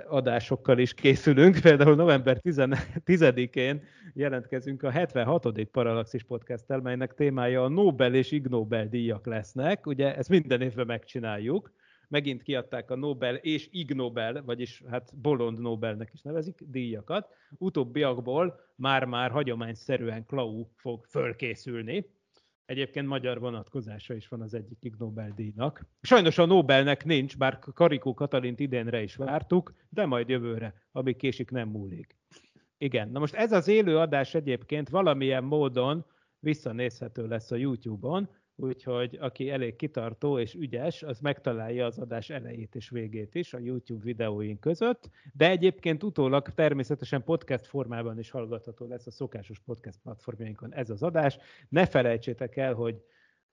adásokkal 0.08 0.78
is 0.78 0.94
készülünk. 0.94 1.60
Például 1.62 1.96
november 1.96 2.40
10-én 2.44 3.84
jelentkezünk 4.14 4.84
a 4.84 4.90
76. 4.90 5.64
Parallaxis 5.64 6.24
podcast 6.24 6.64
melynek 6.68 7.14
témája 7.14 7.64
a 7.64 7.68
Nobel 7.68 8.14
és 8.14 8.32
Ig 8.32 8.46
Nobel 8.48 8.88
díjak 8.88 9.26
lesznek. 9.26 9.88
Ugye 9.88 10.16
ezt 10.16 10.30
minden 10.30 10.62
évben 10.62 10.86
megcsináljuk. 10.86 11.72
Megint 12.08 12.44
kiadták 12.44 12.92
a 12.92 12.96
Nobel 12.96 13.36
és 13.36 13.68
Ig 13.72 13.94
Nobel, 13.94 14.44
vagyis 14.46 14.84
hát 14.90 15.12
Bolond 15.22 15.60
Nobelnek 15.60 16.10
is 16.14 16.22
nevezik, 16.22 16.60
díjakat. 16.68 17.28
Utóbbiakból 17.58 18.60
már-már 18.76 19.32
hagyományszerűen 19.32 20.26
Klau 20.26 20.66
fog 20.76 21.06
fölkészülni 21.10 22.06
Egyébként 22.66 23.08
magyar 23.08 23.40
vonatkozása 23.40 24.14
is 24.14 24.28
van 24.28 24.42
az 24.42 24.54
egyik 24.54 24.98
Nobel-díjnak. 24.98 25.86
Sajnos 26.02 26.38
a 26.38 26.46
Nobelnek 26.46 27.06
nincs, 27.06 27.38
bár 27.38 27.60
Karikó 27.60 28.14
Katalint 28.14 28.60
idénre 28.60 29.02
is 29.02 29.16
vártuk, 29.16 29.74
de 29.90 30.06
majd 30.06 30.30
jövőre, 30.30 30.74
ami 30.92 31.16
késik 31.16 31.52
nem 31.52 31.70
múlik. 31.70 32.16
Igen, 32.78 33.10
na 33.10 33.20
most 33.20 33.34
ez 33.34 33.52
az 33.52 33.68
élő 33.68 33.98
adás 33.98 34.34
egyébként 34.34 34.90
valamilyen 34.90 35.44
módon 35.44 36.06
visszanézhető 36.40 37.28
lesz 37.28 37.52
a 37.52 37.56
YouTube-on, 37.56 38.30
úgyhogy 38.56 39.18
aki 39.22 39.50
elég 39.50 39.76
kitartó 39.76 40.40
és 40.40 40.54
ügyes, 40.54 41.04
az 41.04 41.20
megtalálja 41.20 41.86
az 41.86 42.00
adás 42.00 42.30
elejét 42.30 42.76
és 42.76 42.90
végét 42.90 43.36
is 43.36 43.54
a 43.54 43.60
YouTube 43.60 44.04
videóink 44.04 44.60
között, 44.60 45.10
de 45.34 45.50
egyébként 45.50 46.04
utólag 46.04 46.50
természetesen 46.50 47.24
podcast 47.24 47.68
formában 47.68 48.20
is 48.20 48.30
hallgatható 48.30 48.88
lesz 48.88 49.08
a 49.08 49.12
szokásos 49.12 49.60
podcast 49.60 50.00
platformjainkon 50.04 50.74
ez 50.74 50.90
az 50.90 51.04
adás. 51.04 51.38
Ne 51.70 51.86
felejtsétek 51.86 52.58
el, 52.58 52.74
hogy 52.74 53.04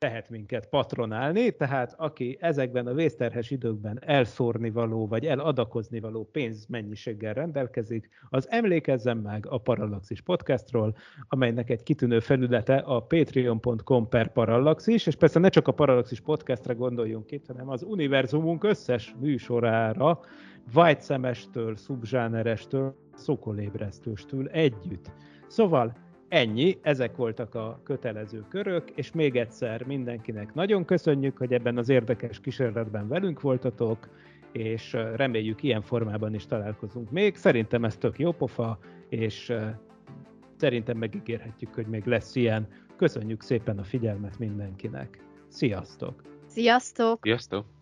lehet 0.02 0.30
minket 0.30 0.68
patronálni, 0.68 1.50
tehát 1.50 1.94
aki 1.96 2.36
ezekben 2.40 2.86
a 2.86 2.94
vészterhes 2.94 3.50
időkben 3.50 3.98
elszórni 4.04 4.70
való, 4.70 5.06
vagy 5.06 5.26
eladakozni 5.26 6.00
való 6.00 6.28
pénzmennyiséggel 6.32 7.34
rendelkezik, 7.34 8.08
az 8.30 8.50
emlékezzen 8.50 9.16
meg 9.16 9.46
a 9.48 9.58
Parallaxis 9.58 10.20
podcastról, 10.20 10.96
amelynek 11.28 11.70
egy 11.70 11.82
kitűnő 11.82 12.20
felülete 12.20 12.76
a 12.76 13.00
patreon.com 13.00 14.08
per 14.08 14.32
Parallaxis, 14.32 15.06
és 15.06 15.16
persze 15.16 15.38
ne 15.38 15.48
csak 15.48 15.68
a 15.68 15.72
Parallaxis 15.72 16.20
podcastre 16.20 16.74
gondoljunk 16.74 17.30
itt, 17.30 17.46
hanem 17.46 17.68
az 17.68 17.82
univerzumunk 17.82 18.64
összes 18.64 19.14
műsorára, 19.20 20.20
szemestől, 20.98 21.76
szubzsánerestől, 21.76 22.94
szokolébresztőstől 23.14 24.48
együtt. 24.48 25.10
Szóval 25.46 25.92
Ennyi, 26.32 26.78
ezek 26.82 27.16
voltak 27.16 27.54
a 27.54 27.80
kötelező 27.84 28.44
körök, 28.48 28.90
és 28.90 29.12
még 29.12 29.36
egyszer 29.36 29.84
mindenkinek 29.84 30.54
nagyon 30.54 30.84
köszönjük, 30.84 31.36
hogy 31.36 31.52
ebben 31.52 31.78
az 31.78 31.88
érdekes 31.88 32.40
kísérletben 32.40 33.08
velünk 33.08 33.40
voltatok, 33.40 34.08
és 34.52 34.92
reméljük 34.92 35.62
ilyen 35.62 35.82
formában 35.82 36.34
is 36.34 36.46
találkozunk 36.46 37.10
még. 37.10 37.36
Szerintem 37.36 37.84
ez 37.84 37.96
tök 37.96 38.18
jó 38.18 38.32
pofa, 38.32 38.78
és 39.08 39.52
szerintem 40.56 40.96
megígérhetjük, 40.96 41.74
hogy 41.74 41.86
még 41.86 42.04
lesz 42.04 42.36
ilyen. 42.36 42.68
Köszönjük 42.96 43.42
szépen 43.42 43.78
a 43.78 43.84
figyelmet 43.84 44.38
mindenkinek. 44.38 45.24
Sziasztok! 45.48 46.22
Sziasztok! 46.46 47.18
Sziasztok! 47.22 47.81